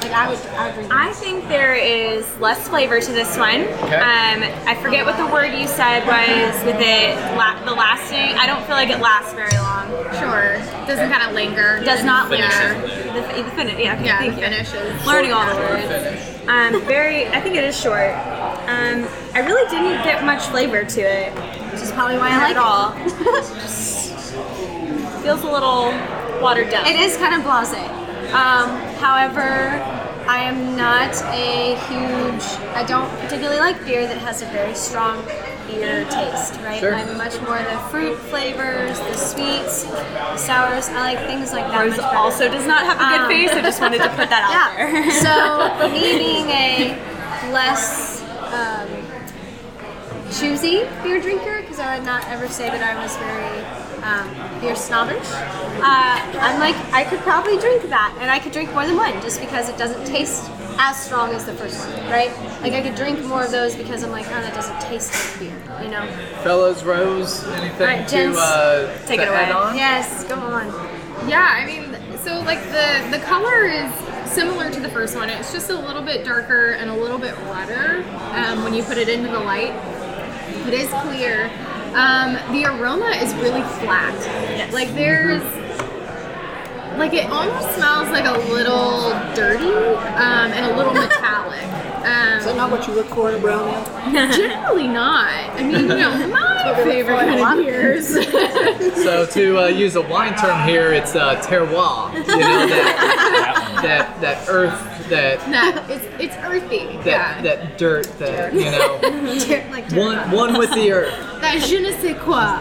Like 0.00 0.12
I 0.12 0.28
would, 0.30 0.38
I 0.56 0.66
would 0.68 0.74
drink. 0.74 0.90
I 0.90 1.12
think 1.12 1.48
there 1.48 1.74
is 1.74 2.24
less 2.38 2.66
flavor 2.66 2.98
to 2.98 3.12
this 3.12 3.36
one. 3.36 3.60
Okay. 3.60 3.96
Um, 3.96 4.40
I 4.66 4.74
forget 4.82 5.04
what 5.04 5.18
the 5.18 5.26
word 5.26 5.52
you 5.52 5.66
said 5.68 6.06
was 6.06 6.64
with 6.64 6.80
it. 6.80 7.14
La- 7.36 7.62
the 7.66 7.72
lasting. 7.74 8.38
I 8.38 8.46
don't 8.46 8.64
feel 8.64 8.76
like 8.76 8.88
it 8.88 9.00
lasts 9.00 9.34
very 9.34 9.52
long. 9.58 9.88
Sure. 10.16 10.56
Doesn't 10.86 11.10
kind 11.12 11.28
of 11.28 11.34
linger. 11.34 11.82
Does 11.84 12.04
not 12.04 12.30
linger. 12.30 12.44
Yeah. 12.46 13.12
The, 13.12 13.22
fi- 13.22 13.42
the 13.42 13.50
finish. 13.50 13.78
Yeah. 13.78 13.94
okay, 13.96 14.04
Yeah, 14.06 14.18
thank 14.18 14.34
the 14.36 14.40
you. 14.40 14.46
finish 14.48 14.72
is 14.72 15.06
Learning 15.06 15.32
all 15.32 15.44
the 15.44 15.52
Short 15.52 15.70
words. 15.72 15.86
finish. 15.88 16.48
Um, 16.48 16.82
very. 16.86 17.26
I 17.28 17.40
think 17.42 17.56
it 17.56 17.64
is 17.64 17.78
short. 17.78 18.10
Um, 18.66 19.06
I 19.34 19.40
really 19.46 19.68
didn't 19.70 20.02
get 20.04 20.24
much 20.24 20.42
flavor 20.46 20.84
to 20.84 21.00
it 21.00 21.32
which 21.72 21.80
is 21.80 21.90
probably 21.92 22.18
why 22.18 22.28
I 22.30 22.52
like 22.52 22.56
all. 22.56 22.92
it. 22.98 23.10
Feels 25.22 25.42
a 25.42 25.50
little 25.50 25.92
watered 26.42 26.68
down. 26.70 26.86
It 26.86 26.96
is 27.00 27.16
kind 27.16 27.34
of 27.34 27.42
blasé. 27.42 27.88
Um, 28.34 28.68
however, 28.96 29.80
I 30.28 30.38
am 30.42 30.76
not 30.76 31.14
a 31.32 31.76
huge. 31.88 32.42
I 32.76 32.84
don't 32.86 33.08
particularly 33.20 33.58
like 33.58 33.82
beer 33.86 34.06
that 34.06 34.18
has 34.18 34.42
a 34.42 34.46
very 34.46 34.74
strong 34.74 35.24
beer 35.66 36.04
taste. 36.10 36.60
Right. 36.60 36.80
Sure. 36.80 36.94
I'm 36.94 37.16
much 37.16 37.40
more 37.42 37.56
the 37.58 37.78
fruit 37.90 38.18
flavors, 38.18 38.98
the 38.98 39.14
sweets, 39.14 39.84
the 39.84 40.36
sours. 40.36 40.88
I 40.90 41.00
like 41.14 41.18
things 41.26 41.52
like 41.52 41.66
that. 41.68 41.80
Rose 41.80 41.90
much 41.92 42.00
better. 42.00 42.16
also 42.16 42.48
does 42.50 42.66
not 42.66 42.84
have 42.84 42.96
a 43.00 43.04
good 43.12 43.20
Um, 43.22 43.28
face. 43.28 43.50
I 43.50 43.62
just 43.62 43.80
wanted 43.80 44.02
to 44.02 44.08
put 44.10 44.28
that 44.28 44.42
out 44.44 44.52
Yeah. 44.76 44.90
there. 44.90 45.10
so 45.80 45.88
me 45.92 46.18
being 46.18 46.48
a 46.50 46.98
less 47.52 48.20
um, 48.52 48.88
choosy 50.38 50.84
beer 51.02 51.20
drinker, 51.20 51.60
because 51.60 51.78
I 51.78 51.96
would 51.96 52.06
not 52.06 52.26
ever 52.28 52.48
say 52.48 52.68
that 52.68 52.82
I 52.82 53.00
was 53.02 53.16
very 53.16 53.60
um, 54.02 54.60
beer 54.60 54.74
snobbish. 54.74 55.26
Uh, 55.30 56.18
I'm 56.40 56.58
like 56.58 56.76
I 56.92 57.04
could 57.04 57.20
probably 57.20 57.58
drink 57.58 57.82
that, 57.90 58.16
and 58.20 58.30
I 58.30 58.38
could 58.38 58.52
drink 58.52 58.72
more 58.72 58.86
than 58.86 58.96
one, 58.96 59.12
just 59.22 59.40
because 59.40 59.68
it 59.68 59.76
doesn't 59.78 60.04
taste 60.06 60.50
as 60.78 60.96
strong 60.96 61.32
as 61.32 61.44
the 61.44 61.52
first 61.52 61.78
one, 61.86 62.10
right? 62.10 62.32
Like 62.62 62.72
I 62.72 62.82
could 62.82 62.94
drink 62.94 63.22
more 63.26 63.44
of 63.44 63.50
those 63.50 63.74
because 63.76 64.02
I'm 64.02 64.10
like, 64.10 64.26
oh, 64.28 64.40
that 64.40 64.54
doesn't 64.54 64.80
taste 64.80 65.12
like 65.12 65.38
beer, 65.38 65.82
you 65.84 65.90
know? 65.90 66.06
Fellas, 66.42 66.82
Rose, 66.82 67.44
anything 67.44 67.82
Alright, 67.82 68.08
to 68.08 68.14
gents, 68.14 68.38
uh, 68.38 68.98
take 69.06 69.20
to 69.20 69.26
it 69.26 69.28
add 69.28 69.50
away. 69.50 69.60
on? 69.70 69.76
Yes, 69.76 70.24
go 70.24 70.36
on. 70.36 70.66
Yeah, 71.28 71.46
I 71.46 71.66
mean, 71.66 71.94
so 72.18 72.40
like 72.40 72.62
the 72.64 73.16
the 73.16 73.22
color 73.24 73.64
is 73.64 73.92
similar 74.32 74.70
to 74.70 74.80
the 74.80 74.88
first 74.88 75.14
one. 75.14 75.28
It's 75.28 75.52
just 75.52 75.68
a 75.70 75.78
little 75.78 76.02
bit 76.02 76.24
darker 76.24 76.72
and 76.72 76.90
a 76.90 76.96
little 76.96 77.18
bit 77.18 77.36
redder 77.50 78.02
um, 78.32 78.64
when 78.64 78.72
you 78.72 78.82
put 78.82 78.96
it 78.96 79.08
into 79.08 79.28
the 79.28 79.38
light. 79.40 79.72
It 80.66 80.74
is 80.74 80.88
clear. 81.02 81.50
Um, 81.94 82.34
the 82.52 82.64
aroma 82.66 83.10
is 83.22 83.34
really 83.36 83.62
flat. 83.80 84.14
Yes. 84.56 84.72
Like 84.72 84.88
there's 84.94 85.42
like 86.98 87.14
it 87.14 87.28
almost 87.30 87.74
smells 87.74 88.08
like 88.10 88.24
a 88.26 88.38
little 88.52 89.10
dirty 89.34 89.64
um, 89.72 90.52
and 90.52 90.72
a 90.72 90.76
little 90.76 90.92
metallic. 91.02 91.62
Is 91.62 92.44
that 92.46 92.48
Um, 92.50 92.56
not 92.56 92.70
what 92.70 92.86
you 92.88 92.94
look 92.94 93.06
for 93.06 93.28
in 93.30 93.36
a 93.36 93.38
brown 93.38 93.68
ale? 93.68 94.32
generally 94.36 94.88
not. 94.88 95.28
I 95.30 95.62
mean, 95.62 95.82
you 95.82 95.86
know, 95.88 96.26
my 96.28 96.74
favorite 96.82 97.16
kind 97.16 97.40
of 97.60 97.64
beers. 97.64 98.08
So 99.04 99.24
to 99.26 99.58
uh, 99.58 99.66
use 99.68 99.94
a 99.96 100.02
wine 100.02 100.34
term 100.36 100.66
here, 100.68 100.92
it's 100.92 101.14
uh, 101.14 101.40
terroir. 101.42 102.12
You 102.14 102.20
know 102.26 102.66
that 102.66 103.80
that 103.82 104.20
that 104.20 104.48
earth, 104.48 104.91
that 105.12 105.38
that 105.52 105.90
it's 105.90 106.04
it's 106.18 106.36
earthy. 106.44 106.96
that 107.04 107.06
yeah. 107.06 107.42
that 107.42 107.78
dirt, 107.78 108.06
that 108.18 108.52
you 108.54 108.70
know, 108.70 108.98
like 109.76 109.90
one 109.92 110.30
one 110.30 110.58
with 110.58 110.72
the 110.74 110.92
earth. 110.92 111.12
that 111.40 111.60
je 111.62 111.80
ne 111.80 111.92
sais 111.92 112.14
quoi. 112.18 112.60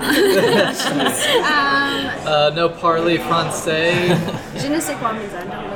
um, 1.44 2.06
Uh, 2.28 2.52
no 2.56 2.70
parley 2.70 3.18
français. 3.18 4.16
Je 4.62 4.70
ne 4.70 4.80
sais 4.80 4.96
quoi 5.00 5.14
means 5.14 5.34
I 5.34 5.40
don't 5.42 5.50
know. 5.50 5.68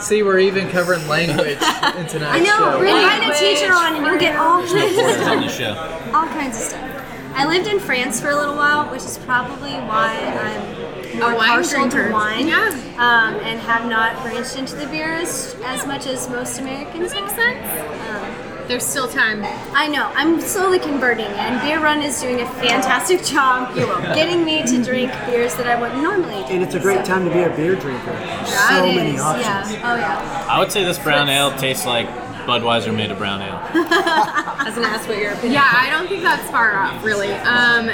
See, 0.00 0.22
we're 0.22 0.38
even 0.40 0.68
covering 0.70 1.06
language 1.08 1.58
in 1.96 2.06
tonight's 2.06 2.36
I 2.36 2.40
know. 2.40 2.58
show. 2.58 2.78
We're 2.78 2.86
inviting 2.86 3.30
a 3.30 3.34
teacher 3.34 3.72
on, 3.72 3.94
and 3.96 4.04
you'll 4.06 4.18
get 4.18 4.36
all 4.36 4.60
kinds 4.66 4.98
of 4.98 5.04
Words 5.04 5.22
on 5.26 5.40
the 5.40 5.48
show. 5.48 5.74
all 6.12 6.26
kinds 6.26 6.56
of 6.58 6.62
stuff. 6.64 6.90
I 7.36 7.46
lived 7.46 7.66
in 7.66 7.80
France 7.80 8.20
for 8.20 8.28
a 8.30 8.36
little 8.36 8.54
while, 8.56 8.86
which 8.90 9.02
is 9.02 9.18
probably 9.18 9.72
why 9.72 10.14
I'm 10.44 10.83
more 11.18 11.34
wine 11.34 11.48
partial 11.48 11.88
drinker. 11.88 12.08
to 12.08 12.12
wine. 12.12 12.48
Yeah. 12.48 12.68
Um, 12.96 13.34
and 13.42 13.58
have 13.60 13.88
not 13.88 14.22
branched 14.22 14.56
into 14.56 14.76
the 14.76 14.86
beers 14.86 15.54
as 15.64 15.86
much 15.86 16.06
as 16.06 16.28
most 16.28 16.60
Americans. 16.60 17.12
makes 17.12 17.32
have. 17.32 17.36
sense. 17.40 18.08
Um, 18.08 18.68
There's 18.68 18.84
still 18.86 19.08
time. 19.08 19.42
I 19.74 19.88
know. 19.88 20.10
I'm 20.14 20.40
slowly 20.40 20.78
converting, 20.78 21.26
and 21.26 21.60
Beer 21.60 21.80
Run 21.80 22.00
is 22.02 22.18
doing 22.20 22.40
a 22.40 22.46
fantastic 22.54 23.22
job 23.22 23.74
getting 23.74 24.42
me 24.44 24.62
to 24.66 24.82
drink 24.82 25.12
beers 25.26 25.54
that 25.56 25.66
I 25.66 25.78
wouldn't 25.78 26.02
normally 26.02 26.36
drink. 26.36 26.50
And 26.50 26.62
it's 26.62 26.74
a 26.74 26.80
great 26.80 27.00
So- 27.04 27.12
time 27.12 27.28
to 27.28 27.34
be 27.34 27.42
a 27.42 27.50
beer 27.50 27.74
drinker. 27.74 28.16
So 28.46 28.84
It 28.86 28.94
many 28.94 29.18
options. 29.18 29.72
Yeah. 29.74 29.92
Oh 29.92 29.96
yeah. 29.96 30.46
I 30.48 30.58
would 30.60 30.72
say 30.72 30.82
this 30.82 30.98
brown 30.98 31.28
ale 31.28 31.50
tastes 31.58 31.84
like 31.84 32.08
Budweiser 32.46 32.94
made 32.94 33.10
a 33.10 33.14
brown 33.14 33.40
ale. 33.40 33.60
I 33.74 34.64
was 34.66 34.74
gonna 34.74 34.86
ask 34.88 35.08
what 35.08 35.18
your 35.18 35.32
opinion. 35.32 35.54
Yeah, 35.54 35.70
I 35.72 35.90
don't 35.90 36.08
think 36.08 36.22
that's 36.22 36.48
far 36.50 36.76
off, 36.76 37.02
really. 37.04 37.32
Um, 37.32 37.86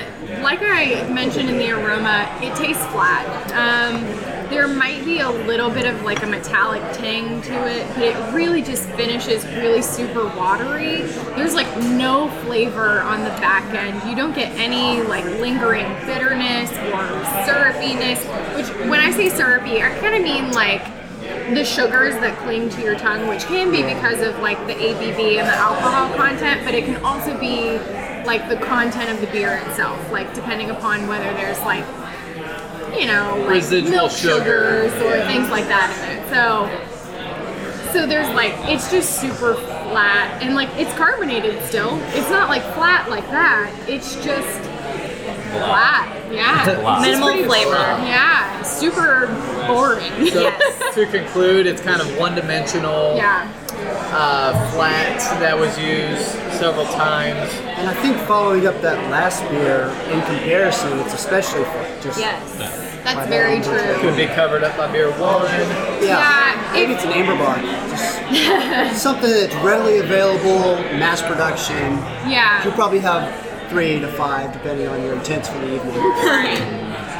like 0.42 0.60
I 0.62 1.08
mentioned 1.08 1.48
in 1.48 1.58
the 1.58 1.70
aroma, 1.70 2.28
it 2.40 2.54
tastes 2.56 2.84
flat. 2.86 3.26
Um, 3.52 4.04
there 4.50 4.66
might 4.66 5.04
be 5.04 5.20
a 5.20 5.30
little 5.30 5.70
bit 5.70 5.86
of 5.86 6.02
like 6.02 6.22
a 6.24 6.26
metallic 6.26 6.82
tang 6.92 7.40
to 7.42 7.68
it, 7.68 7.86
but 7.94 8.02
it 8.02 8.34
really 8.34 8.62
just 8.62 8.88
finishes 8.90 9.44
really 9.46 9.82
super 9.82 10.26
watery. 10.36 11.02
There's 11.36 11.54
like 11.54 11.68
no 11.78 12.28
flavor 12.44 13.00
on 13.02 13.20
the 13.22 13.30
back 13.40 13.72
end. 13.72 14.02
You 14.10 14.16
don't 14.16 14.34
get 14.34 14.50
any 14.58 15.02
like 15.02 15.24
lingering 15.24 15.86
bitterness 16.04 16.70
or 16.72 17.06
syrupiness, 17.46 18.24
which 18.56 18.88
when 18.90 18.98
I 18.98 19.12
say 19.12 19.28
syrupy, 19.28 19.82
I 19.82 19.96
kind 20.00 20.16
of 20.16 20.22
mean 20.22 20.50
like 20.50 20.82
the 21.54 21.64
sugars 21.64 22.14
that 22.14 22.38
cling 22.38 22.68
to 22.70 22.82
your 22.82 22.96
tongue, 22.96 23.28
which 23.28 23.44
can 23.44 23.70
be 23.70 23.82
because 23.82 24.20
of 24.20 24.38
like 24.40 24.58
the 24.66 24.74
ABV 24.74 25.38
and 25.38 25.48
the 25.48 25.56
alcohol 25.56 26.14
content, 26.16 26.64
but 26.64 26.74
it 26.74 26.84
can 26.84 27.02
also 27.04 27.38
be 27.38 27.78
like 28.24 28.48
the 28.48 28.56
content 28.56 29.10
of 29.10 29.20
the 29.20 29.26
beer 29.28 29.56
itself, 29.66 29.98
like 30.12 30.32
depending 30.34 30.70
upon 30.70 31.06
whether 31.08 31.32
there's 31.34 31.60
like 31.60 31.84
you 32.98 33.06
know 33.06 33.36
like 33.46 33.62
Residual 33.62 33.90
milk 33.90 34.10
sugar. 34.10 34.90
sugars 34.90 34.92
or 35.02 35.26
things 35.26 35.48
like 35.50 35.66
that 35.66 35.90
in 35.96 36.18
it. 36.18 36.28
So 36.30 36.68
so 37.92 38.06
there's 38.06 38.32
like 38.34 38.52
it's 38.70 38.90
just 38.90 39.20
super 39.20 39.54
flat 39.54 40.42
and 40.42 40.54
like 40.54 40.68
it's 40.76 40.92
carbonated 40.94 41.62
still. 41.64 41.98
It's 42.14 42.30
not 42.30 42.48
like 42.48 42.62
flat 42.74 43.08
like 43.10 43.26
that. 43.30 43.72
It's 43.88 44.14
just 44.24 44.69
flat. 45.50 46.16
Yeah. 46.32 46.74
Blah. 46.80 47.00
Minimal 47.00 47.28
It's 47.28 47.36
pretty- 47.46 47.48
flavor. 47.48 47.76
Yeah. 48.06 48.62
Super 48.62 49.26
boring. 49.66 50.12
So 50.30 50.50
to 50.94 51.06
conclude, 51.06 51.66
it's 51.66 51.80
kind 51.82 52.00
of 52.00 52.16
one-dimensional, 52.18 53.16
Yeah. 53.16 53.48
uh, 54.12 54.52
flat 54.72 55.18
that 55.40 55.58
was 55.58 55.76
used 55.78 56.26
several 56.58 56.86
times. 56.86 57.50
And 57.78 57.88
I 57.88 57.94
think 57.94 58.16
following 58.26 58.66
up 58.66 58.80
that 58.82 58.98
last 59.10 59.42
beer, 59.50 59.90
in 60.10 60.20
comparison, 60.22 60.98
it's 61.00 61.14
especially 61.14 61.64
fun. 61.64 61.86
Just 62.02 62.18
Yes. 62.20 62.38
That's 63.02 63.28
very 63.28 63.60
true. 63.62 63.94
Could 64.00 64.16
be 64.16 64.26
covered 64.26 64.62
up 64.62 64.76
by 64.76 64.86
beer 64.92 65.10
one. 65.12 65.46
Yeah, 66.02 66.20
Yeah, 66.20 66.72
maybe 66.72 66.92
if- 66.92 66.98
it's 66.98 67.06
an 67.06 67.12
amber 67.12 67.34
bar. 67.36 67.58
Just 67.88 69.02
something 69.02 69.30
that's 69.30 69.54
readily 69.64 69.98
available, 69.98 70.76
mass 70.98 71.22
production. 71.22 71.98
Yeah. 72.28 72.62
You'll 72.62 72.74
probably 72.74 72.98
have 73.00 73.32
three 73.70 74.00
to 74.00 74.08
five, 74.12 74.52
depending 74.52 74.88
on 74.88 75.02
your 75.02 75.14
intents 75.14 75.48
for 75.48 75.58
the 75.58 75.76
evening. 75.76 75.94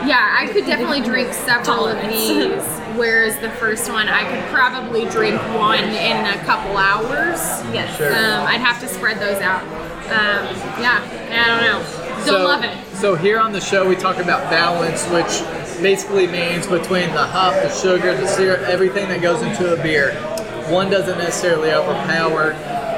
Yeah, 0.06 0.36
I 0.38 0.48
could 0.52 0.66
definitely 0.66 1.02
drink 1.02 1.32
several 1.32 1.86
of 1.86 2.00
these, 2.08 2.62
whereas 2.96 3.38
the 3.38 3.50
first 3.50 3.90
one 3.90 4.08
I 4.08 4.24
could 4.28 4.50
probably 4.50 5.04
drink 5.06 5.40
one 5.54 5.84
in 5.84 6.26
a 6.26 6.42
couple 6.44 6.76
hours. 6.76 7.38
Yes. 7.72 7.96
Sure. 7.96 8.08
Um, 8.08 8.46
I'd 8.46 8.60
have 8.60 8.80
to 8.80 8.88
spread 8.88 9.18
those 9.18 9.40
out. 9.42 9.62
Um, 10.10 10.56
yeah, 10.80 11.00
I 11.30 11.46
don't 11.46 11.62
know. 11.64 12.24
Don't 12.24 12.26
so, 12.26 12.44
love 12.44 12.64
it. 12.64 12.96
So 12.96 13.14
here 13.14 13.38
on 13.38 13.52
the 13.52 13.60
show, 13.60 13.86
we 13.88 13.94
talk 13.94 14.16
about 14.18 14.50
balance, 14.50 15.06
which 15.08 15.42
basically 15.80 16.26
means 16.26 16.66
between 16.66 17.12
the 17.12 17.26
hop, 17.26 17.54
the 17.54 17.70
sugar, 17.70 18.16
the 18.16 18.26
syrup, 18.26 18.60
everything 18.62 19.08
that 19.08 19.22
goes 19.22 19.42
into 19.42 19.72
a 19.72 19.82
beer. 19.82 20.14
One 20.68 20.90
doesn't 20.90 21.18
necessarily 21.18 21.72
overpower 21.72 22.54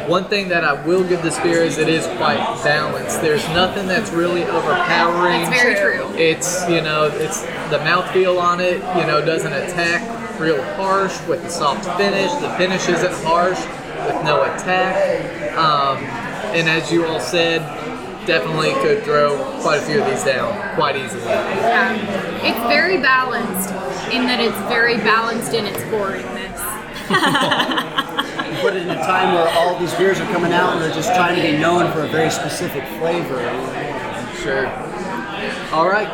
One 0.09 0.25
thing 0.25 0.49
that 0.49 0.65
I 0.65 0.85
will 0.85 1.05
give 1.05 1.23
this 1.23 1.38
beer 1.41 1.62
is 1.62 1.79
it 1.79 1.88
is 1.88 2.07
quite 2.19 2.38
balanced. 2.65 3.21
There's 3.21 3.47
nothing 3.49 3.87
that's 3.87 4.11
really 4.11 4.45
overpowering. 4.45 5.43
That's 5.43 5.62
very 5.62 5.75
true. 5.75 6.09
It's 6.17 6.69
you 6.69 6.81
know 6.81 7.07
it's 7.12 7.43
the 7.71 7.79
mouthfeel 7.79 8.41
on 8.41 8.61
it. 8.61 8.77
You 8.99 9.07
know 9.07 9.25
doesn't 9.25 9.53
attack 9.53 10.41
real 10.41 10.62
harsh 10.75 11.17
with 11.29 11.43
the 11.43 11.49
soft 11.49 11.85
finish. 11.97 12.33
The 12.41 12.51
finish 12.57 12.88
isn't 12.88 13.15
harsh 13.25 13.59
with 14.07 14.25
no 14.25 14.43
attack. 14.43 15.57
Um, 15.57 15.99
and 16.55 16.69
as 16.69 16.91
you 16.91 17.07
all 17.07 17.21
said, 17.21 17.61
definitely 18.27 18.73
could 18.83 19.05
throw 19.05 19.37
quite 19.61 19.79
a 19.79 19.83
few 19.83 20.03
of 20.03 20.11
these 20.11 20.25
down 20.25 20.75
quite 20.75 20.97
easily. 20.97 21.23
Yeah. 21.23 21.95
It's 22.45 22.67
very 22.67 22.99
balanced 22.99 23.71
in 24.12 24.27
that 24.27 24.41
it's 24.41 24.59
very 24.69 24.97
balanced 24.97 25.55
in 25.55 25.65
its 25.65 25.79
boringness. 25.85 26.59
Put 28.61 28.75
it 28.77 28.83
in 28.83 28.91
a 28.91 28.97
time 28.97 29.35
where 29.35 29.49
all 29.59 29.79
these 29.79 29.93
beers 29.95 30.21
are 30.21 30.27
coming 30.33 30.53
out 30.53 30.75
and 30.75 30.83
they're 30.83 30.95
just 30.95 31.15
trying 31.15 31.37
to 31.37 31.43
be 31.43 31.57
known 31.59 31.91
for 31.93 32.03
a 32.03 32.09
very 32.09 32.31
specific 32.31 32.85
flavor. 32.99 33.38
Sure. 34.43 34.67
All 35.73 35.88
right. 35.88 36.09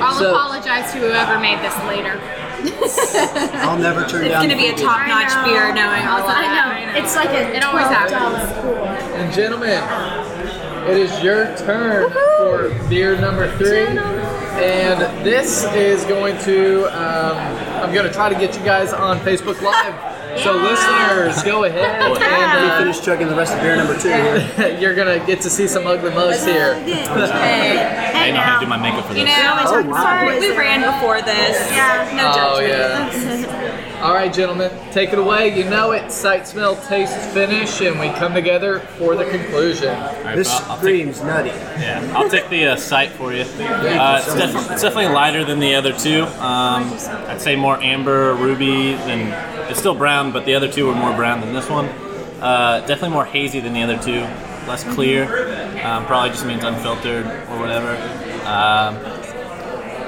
I'll 0.00 0.14
So- 0.14 0.34
apologize 0.34 0.90
to 0.92 0.98
whoever 0.98 1.38
made 1.38 1.58
this 1.60 1.76
later. 1.86 2.20
I'll 3.62 3.78
never 3.78 4.04
turn 4.06 4.24
It's 4.24 4.32
down. 4.32 4.44
It's 4.44 4.52
gonna 4.54 4.56
be 4.56 4.68
a 4.68 4.76
top 4.76 5.06
notch 5.06 5.32
beer 5.44 5.72
knowing 5.74 6.02
all 6.06 6.20
of 6.20 6.26
I 6.28 6.42
that. 6.42 6.92
know. 6.94 7.00
It's 7.02 7.14
like 7.14 7.28
a 7.30 7.54
It 7.56 7.62
always 7.62 7.86
happens. 7.86 8.50
And 9.14 9.32
gentlemen, 9.32 9.82
it 10.90 10.96
is 10.96 11.22
your 11.22 11.54
turn 11.58 12.10
for 12.38 12.70
beer 12.88 13.16
number 13.20 13.54
three. 13.58 13.86
And 13.86 15.00
this 15.26 15.64
is 15.74 16.04
going 16.04 16.38
to, 16.44 16.84
um, 16.96 17.36
I'm 17.82 17.92
going 17.92 18.06
to 18.06 18.12
try 18.12 18.28
to 18.32 18.38
get 18.38 18.56
you 18.56 18.64
guys 18.64 18.92
on 18.92 19.18
Facebook 19.20 19.60
Live. 19.60 20.13
So, 20.42 20.56
listeners, 20.56 21.42
go 21.42 21.64
ahead 21.64 22.00
Let 22.12 22.20
me 22.20 22.26
and 22.26 22.82
finish 22.84 23.00
chugging 23.04 23.28
the 23.28 23.34
rest 23.36 23.54
of 23.54 23.60
beer 23.60 23.76
number 23.76 23.94
two 23.98 24.08
here. 24.08 24.50
uh, 24.58 24.66
you're 24.80 24.94
going 24.94 25.18
to 25.20 25.24
get 25.26 25.40
to 25.42 25.50
see 25.50 25.66
some 25.68 25.86
ugly 25.86 26.10
mugs 26.10 26.44
here. 26.44 26.74
Hey, 26.84 28.30
I 28.30 28.30
know 28.30 28.40
how 28.40 28.58
to 28.58 28.64
do 28.64 28.68
my 28.68 28.76
makeup 28.76 29.04
for 29.06 29.12
you 29.14 29.24
this. 29.24 29.36
know, 29.36 29.54
Oh, 29.66 29.82
wow. 29.82 30.02
sorry, 30.02 30.38
we 30.40 30.56
ran 30.56 30.80
before 30.82 31.20
this. 31.22 31.70
Yeah, 31.70 32.10
no 32.16 32.32
Oh, 32.32 32.60
judgment. 32.60 33.42
yeah. 33.42 33.70
All 34.04 34.12
right, 34.12 34.30
gentlemen, 34.32 34.70
take 34.92 35.14
it 35.14 35.18
away. 35.18 35.56
You 35.56 35.64
know 35.64 35.92
it. 35.92 36.12
Sight, 36.12 36.46
smell, 36.46 36.76
taste, 36.76 37.16
finish, 37.32 37.80
and 37.80 37.98
we 37.98 38.10
come 38.10 38.34
together 38.34 38.80
for 38.98 39.16
the 39.16 39.24
conclusion. 39.24 39.88
All 39.94 40.22
right, 40.24 40.36
This 40.36 40.50
I'll- 40.50 40.72
I'll 40.72 40.76
take- 40.76 40.78
screams 40.80 41.22
nutty. 41.22 41.48
Yeah, 41.80 42.12
I'll 42.14 42.28
take 42.28 42.50
the 42.50 42.66
uh, 42.66 42.76
sight 42.76 43.12
for 43.12 43.32
you. 43.32 43.44
Uh, 43.44 44.20
it's, 44.22 44.34
def- 44.34 44.70
it's 44.72 44.82
definitely 44.82 45.08
lighter 45.14 45.42
than 45.46 45.58
the 45.58 45.74
other 45.74 45.94
two. 45.94 46.24
Um, 46.38 46.92
I'd 47.28 47.40
say 47.40 47.56
more 47.56 47.78
amber, 47.82 48.34
ruby 48.34 48.92
than 48.92 49.32
it's 49.70 49.78
still 49.78 49.94
brown, 49.94 50.32
but 50.32 50.44
the 50.44 50.54
other 50.54 50.70
two 50.70 50.86
were 50.86 50.94
more 50.94 51.16
brown 51.16 51.40
than 51.40 51.54
this 51.54 51.70
one. 51.70 51.86
Uh, 52.42 52.80
definitely 52.80 53.10
more 53.10 53.24
hazy 53.24 53.60
than 53.60 53.72
the 53.72 53.82
other 53.82 53.96
two, 53.96 54.20
less 54.68 54.84
clear. 54.94 55.24
Um, 55.82 56.04
probably 56.04 56.28
just 56.28 56.44
means 56.44 56.62
unfiltered 56.62 57.24
or 57.24 57.58
whatever. 57.58 57.92
Um, 58.46 58.96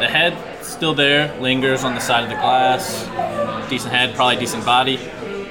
the 0.01 0.07
head 0.07 0.37
still 0.63 0.93
there, 0.93 1.35
lingers 1.41 1.83
on 1.83 1.95
the 1.95 2.01
side 2.01 2.25
of 2.25 2.29
the 2.29 2.35
glass. 2.37 3.07
Decent 3.69 3.93
head, 3.93 4.15
probably 4.15 4.37
decent 4.37 4.65
body. 4.65 4.97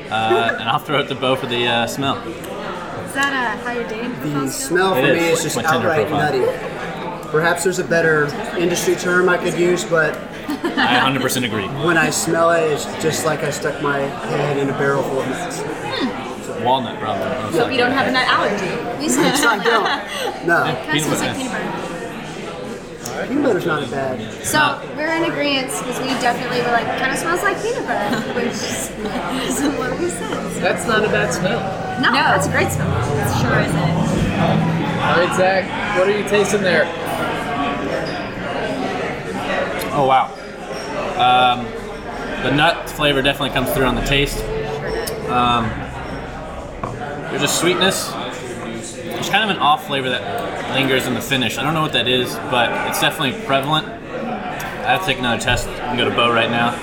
Uh, 0.10 0.56
and 0.60 0.70
I'll 0.70 0.80
throw 0.80 1.00
it 1.00 1.08
to 1.10 1.16
Bo 1.16 1.36
for 1.36 1.48
the 1.48 1.68
uh, 1.68 1.88
smell. 1.88 2.16
Is 2.28 3.14
that 3.14 3.60
how 3.64 3.72
you're 3.72 3.88
dating 3.88 4.12
The 4.22 4.48
smell 4.50 4.94
for 4.96 5.02
It 5.02 5.16
me 5.16 5.20
is. 5.30 5.40
is 5.40 5.44
just 5.44 5.56
My 5.58 5.64
Tinder 5.64 5.90
outright 5.90 6.08
profile. 6.08 6.32
nutty. 6.40 7.30
Perhaps 7.30 7.64
there's 7.64 7.80
a 7.80 7.84
better 7.84 8.26
industry 8.58 8.96
term 8.96 9.28
I 9.28 9.38
could 9.38 9.58
use, 9.60 9.84
but 9.84 10.16
I 10.48 11.00
100% 11.04 11.44
agree. 11.46 11.66
when 11.86 11.98
I 11.98 12.10
smell 12.10 12.52
it, 12.52 12.62
it's 12.72 12.86
just 13.04 13.26
like 13.26 13.40
I 13.44 13.50
stuck 13.50 13.82
my 13.82 14.00
head 14.00 14.58
in 14.58 14.70
a 14.70 14.74
barrel 14.78 15.04
full 15.04 15.22
of 15.22 15.30
nuts. 15.30 15.62
Walnut, 16.64 16.98
probably. 17.00 17.60
Hope 17.60 17.72
you 17.72 17.78
don't 17.78 17.92
have 17.92 18.08
a 18.08 18.12
nut 18.12 18.28
allergy. 18.28 19.04
You 19.04 19.10
said 19.10 19.34
It's 19.34 19.44
not 19.44 19.64
don't. 19.64 19.86
No, 20.48 20.64
Peanut 20.92 21.04
smells 21.04 21.22
like 21.22 21.36
peanut 21.36 21.52
butter. 21.52 21.75
Peanut 23.28 23.44
butter's 23.44 23.66
not 23.66 23.84
a 23.84 23.88
bad. 23.88 24.44
So 24.46 24.82
we're 24.96 25.14
in 25.16 25.24
agreement 25.32 25.68
because 25.68 26.00
we 26.00 26.08
definitely 26.22 26.60
were 26.62 26.72
like, 26.72 26.86
kind 27.00 27.12
of 27.12 27.18
smells 27.18 27.42
like 27.44 27.62
peanut 27.62 27.86
butter, 27.88 28.34
which 28.34 28.54
isn't 29.50 29.78
what 29.78 29.98
we 30.00 30.10
said. 30.10 30.54
So- 30.54 30.60
That's 30.60 30.88
not 30.88 31.04
a 31.06 31.08
bad 31.08 31.34
smell. 31.34 31.60
No, 32.02 32.12
that's 32.12 32.48
a 32.48 32.52
great 32.52 32.72
smell. 32.72 32.90
It 32.92 33.42
sure 33.42 33.60
isn't. 33.60 33.76
All 33.80 35.18
right, 35.18 35.34
Zach, 35.38 35.98
what 35.98 36.08
are 36.10 36.18
you 36.18 36.28
tasting 36.28 36.62
there? 36.62 36.86
Oh 39.98 40.06
wow. 40.08 40.26
Um, 41.16 41.64
the 42.44 42.52
nut 42.54 42.90
flavor 42.90 43.22
definitely 43.22 43.52
comes 43.52 43.72
through 43.72 43.86
on 43.86 43.96
the 43.96 44.02
taste. 44.02 44.44
Um, 45.30 45.70
there's 47.32 47.44
a 47.44 47.48
sweetness. 47.48 48.10
There's 48.12 49.30
kind 49.30 49.50
of 49.50 49.56
an 49.56 49.58
off 49.62 49.88
flavor 49.88 50.10
that 50.10 50.45
lingers 50.76 51.08
in 51.08 51.14
the 51.14 51.22
finish. 51.22 51.58
I 51.58 51.64
don't 51.64 51.74
know 51.74 51.82
what 51.82 51.94
that 51.94 52.06
is, 52.06 52.36
but 52.52 52.70
it's 52.90 53.00
definitely 53.00 53.42
prevalent. 53.46 53.88
I 53.88 54.92
have 54.92 55.00
to 55.00 55.06
take 55.08 55.20
another 55.20 55.42
test. 55.42 55.68
Can 55.68 55.96
go 55.98 56.04
to 56.04 56.14
Bo 56.14 56.30
right 56.34 56.52
now. 56.52 56.76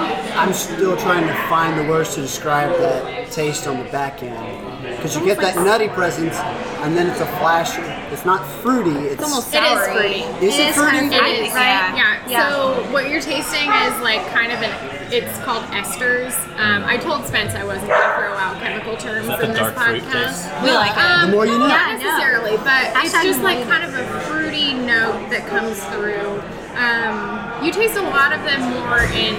I'm 0.35 0.53
still 0.53 0.95
trying 0.97 1.27
to 1.27 1.33
find 1.49 1.77
the 1.79 1.89
words 1.91 2.15
to 2.15 2.21
describe 2.21 2.75
that 2.79 3.31
taste 3.31 3.67
on 3.67 3.77
the 3.77 3.89
back 3.91 4.23
end. 4.23 4.81
Because 4.95 5.15
you 5.15 5.23
get 5.25 5.37
that 5.39 5.55
nutty 5.55 5.87
presence, 5.89 6.35
and 6.83 6.95
then 6.97 7.07
it's 7.09 7.19
a 7.21 7.25
flash. 7.39 7.77
It's 8.11 8.25
not 8.25 8.45
fruity. 8.61 8.91
It's, 9.07 9.21
almost 9.23 9.53
It 9.53 9.63
is 9.63 9.79
soury. 9.79 9.93
fruity. 9.93 10.45
Is 10.45 10.57
it 10.57 10.67
is 10.69 10.75
kind 10.75 10.97
fruity? 10.97 11.05
of 11.07 11.13
It 11.13 11.17
fruity, 11.19 11.47
is, 11.47 11.53
right? 11.53 11.95
Yeah. 11.95 12.27
Yeah. 12.29 12.49
So 12.49 12.91
what 12.91 13.09
you're 13.09 13.21
tasting 13.21 13.69
is 13.69 13.93
like 14.01 14.25
kind 14.29 14.51
of 14.51 14.59
an. 14.61 14.71
It's 15.13 15.37
called 15.43 15.63
esters. 15.75 16.33
Um, 16.57 16.83
I 16.85 16.97
told 16.97 17.25
Spence 17.25 17.53
I 17.53 17.63
wasn't 17.65 17.87
going 17.89 18.01
to 18.01 18.15
throw 18.15 18.33
out 18.37 18.57
chemical 18.61 18.95
terms 18.97 19.27
in 19.43 19.51
this 19.51 19.69
podcast. 19.75 20.11
taste? 20.11 20.63
We 20.63 20.71
like 20.71 20.91
it. 20.95 20.97
Um, 21.03 21.29
The 21.29 21.35
more 21.35 21.45
you 21.45 21.57
know. 21.59 21.67
Not 21.67 21.99
necessarily, 21.99 22.57
but 22.57 22.91
it's 23.03 23.11
just 23.13 23.41
like 23.41 23.63
kind 23.67 23.83
of 23.83 23.93
a 23.93 24.05
fruity 24.27 24.73
note 24.73 25.29
that 25.29 25.45
comes 25.47 25.77
through. 25.93 26.41
Um, 26.79 27.63
you 27.65 27.71
taste 27.71 27.95
a 27.97 28.01
lot 28.01 28.31
of 28.33 28.41
them 28.47 28.61
more 28.79 29.03
in 29.11 29.35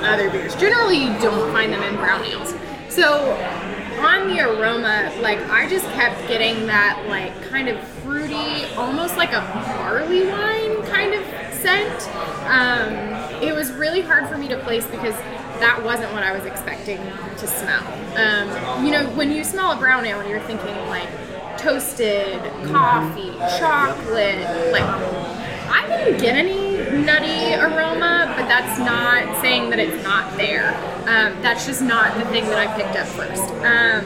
other 0.00 0.30
beers. 0.30 0.54
Generally, 0.56 0.98
you 0.98 1.18
don't 1.20 1.52
find 1.52 1.72
them 1.72 1.82
in 1.82 1.96
brown 1.96 2.24
ales. 2.24 2.54
So 2.88 3.32
on 4.00 4.28
the 4.28 4.40
aroma, 4.40 5.12
like 5.20 5.38
I 5.50 5.68
just 5.68 5.84
kept 5.90 6.26
getting 6.28 6.66
that 6.66 7.04
like 7.08 7.32
kind 7.50 7.68
of 7.68 7.80
fruity, 8.02 8.64
almost 8.76 9.16
like 9.16 9.32
a 9.32 9.40
barley 9.76 10.26
wine 10.26 10.82
kind 10.86 11.14
of 11.14 11.24
scent. 11.54 12.08
Um, 12.46 13.42
it 13.42 13.54
was 13.54 13.72
really 13.72 14.00
hard 14.00 14.28
for 14.28 14.38
me 14.38 14.48
to 14.48 14.58
place 14.60 14.86
because 14.86 15.14
that 15.60 15.82
wasn't 15.84 16.12
what 16.12 16.22
I 16.22 16.32
was 16.32 16.44
expecting 16.44 16.98
to 16.98 17.46
smell. 17.46 17.84
Um, 18.16 18.84
you 18.84 18.92
know, 18.92 19.08
when 19.10 19.32
you 19.32 19.42
smell 19.44 19.72
a 19.72 19.76
brown 19.76 20.06
ale, 20.06 20.26
you're 20.28 20.40
thinking 20.40 20.76
like 20.88 21.08
toasted 21.58 22.40
coffee, 22.66 23.32
chocolate, 23.58 24.72
like 24.72 25.47
I 25.70 25.86
didn't 25.86 26.20
get 26.20 26.36
any 26.36 26.78
nutty 27.04 27.54
aroma, 27.54 28.34
but 28.36 28.48
that's 28.48 28.78
not 28.78 29.40
saying 29.40 29.70
that 29.70 29.78
it's 29.78 30.02
not 30.02 30.36
there. 30.36 30.74
Um, 31.02 31.40
that's 31.42 31.66
just 31.66 31.82
not 31.82 32.16
the 32.18 32.24
thing 32.26 32.44
that 32.46 32.58
I 32.58 32.66
picked 32.76 32.96
up 32.96 33.06
first. 33.06 33.44
Um, 33.64 34.04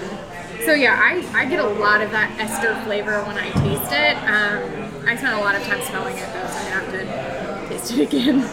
so 0.64 0.74
yeah, 0.74 0.94
I, 0.94 1.24
I 1.36 1.44
get 1.46 1.58
a 1.58 1.68
lot 1.68 2.02
of 2.02 2.10
that 2.12 2.38
ester 2.38 2.74
flavor 2.84 3.22
when 3.24 3.36
I 3.36 3.50
taste 3.50 3.92
it. 3.92 4.16
Um, 4.28 5.08
I 5.08 5.16
spent 5.16 5.34
a 5.34 5.40
lot 5.40 5.54
of 5.54 5.62
time 5.64 5.82
smelling 5.82 6.16
it 6.16 6.26
though, 6.32 6.46
so 6.46 6.58
I 6.58 6.70
have 6.70 6.90
to 6.92 7.68
taste 7.68 7.92
it 7.92 8.00
again. 8.02 8.48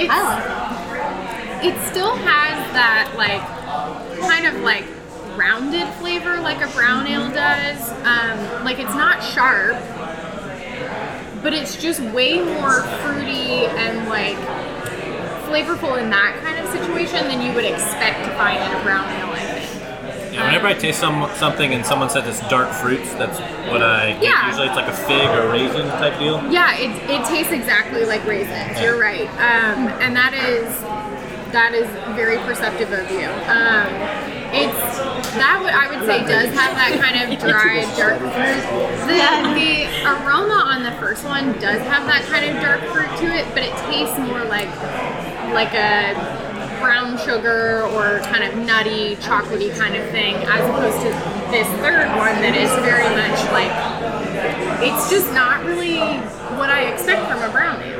It's, 0.00 0.14
it 1.66 1.90
still 1.90 2.14
has 2.14 2.72
that 2.72 3.12
like 3.16 3.42
kind 4.20 4.46
of 4.46 4.62
like 4.62 4.84
rounded 5.38 5.86
flavor 5.94 6.36
like 6.40 6.60
a 6.60 6.70
brown 6.74 7.06
ale 7.06 7.30
does. 7.30 7.90
Um, 8.04 8.64
like 8.64 8.78
it's 8.78 8.94
not 8.94 9.22
sharp, 9.22 9.76
but 11.42 11.54
it's 11.54 11.80
just 11.80 12.00
way 12.00 12.42
more 12.42 12.82
fruity 13.02 13.66
and 13.66 14.08
like 14.08 14.36
flavorful 15.46 16.00
in 16.02 16.10
that 16.10 16.38
kind 16.42 16.58
of 16.58 16.70
situation 16.70 17.28
than 17.28 17.40
you 17.40 17.54
would 17.54 17.64
expect 17.64 18.24
to 18.24 18.30
find 18.36 18.58
in 18.58 18.80
a 18.80 18.82
brown 18.82 19.08
ale. 19.08 19.32
I 19.32 19.38
think. 19.38 20.34
Yeah, 20.34 20.46
whenever 20.46 20.66
I 20.66 20.74
taste 20.74 21.00
some 21.00 21.28
something 21.36 21.72
and 21.72 21.84
someone 21.86 22.10
says 22.10 22.26
it's 22.28 22.46
dark 22.50 22.72
fruits, 22.72 23.12
that's 23.14 23.38
what 23.70 23.82
I 23.82 24.12
get. 24.12 24.24
Yeah. 24.24 24.46
Usually 24.48 24.66
it's 24.66 24.76
like 24.76 24.88
a 24.88 24.96
fig 24.96 25.28
or 25.30 25.50
raisin 25.50 25.88
type 25.98 26.18
deal. 26.18 26.36
Yeah, 26.52 26.76
it, 26.76 26.90
it 27.10 27.24
tastes 27.26 27.52
exactly 27.52 28.04
like 28.04 28.24
raisins. 28.26 28.80
You're 28.80 29.00
right, 29.00 29.28
um, 29.38 29.88
and 30.02 30.14
that 30.14 30.34
is 30.34 30.68
that 31.52 31.72
is 31.72 31.88
very 32.14 32.36
perceptive 32.38 32.92
of 32.92 33.10
you. 33.10 33.26
Um, 33.48 33.88
it's 34.52 34.98
that 35.36 35.60
would 35.60 35.74
I 35.74 35.88
would 35.92 36.06
say 36.06 36.24
does 36.24 36.54
have 36.56 36.74
that 36.74 36.96
kind 37.00 37.16
of 37.20 37.38
dry 37.38 37.84
dark 37.96 38.18
fruit. 38.18 38.62
The, 39.06 39.20
the 39.54 39.72
aroma 40.08 40.72
on 40.72 40.82
the 40.82 40.92
first 40.98 41.24
one 41.24 41.52
does 41.60 41.80
have 41.86 42.06
that 42.06 42.24
kind 42.32 42.44
of 42.48 42.62
dark 42.62 42.80
fruit 42.92 43.10
to 43.20 43.26
it, 43.28 43.46
but 43.52 43.62
it 43.62 43.74
tastes 43.92 44.16
more 44.18 44.44
like 44.44 44.70
like 45.52 45.74
a 45.74 46.14
brown 46.80 47.18
sugar 47.18 47.82
or 47.92 48.20
kind 48.30 48.44
of 48.44 48.56
nutty, 48.64 49.16
chocolatey 49.16 49.76
kind 49.76 49.96
of 49.96 50.08
thing, 50.10 50.36
as 50.46 50.60
opposed 50.64 51.00
to 51.02 51.10
this 51.50 51.66
third 51.80 52.08
one 52.16 52.36
that 52.40 52.54
is 52.56 52.70
very 52.84 53.08
much 53.16 53.38
like 53.52 53.72
it's 54.82 55.10
just 55.10 55.32
not 55.32 55.64
really 55.64 55.98
what 56.56 56.70
I 56.70 56.82
expect 56.92 57.28
from 57.28 57.42
a 57.42 57.50
brown 57.50 57.82
ale. 57.82 57.97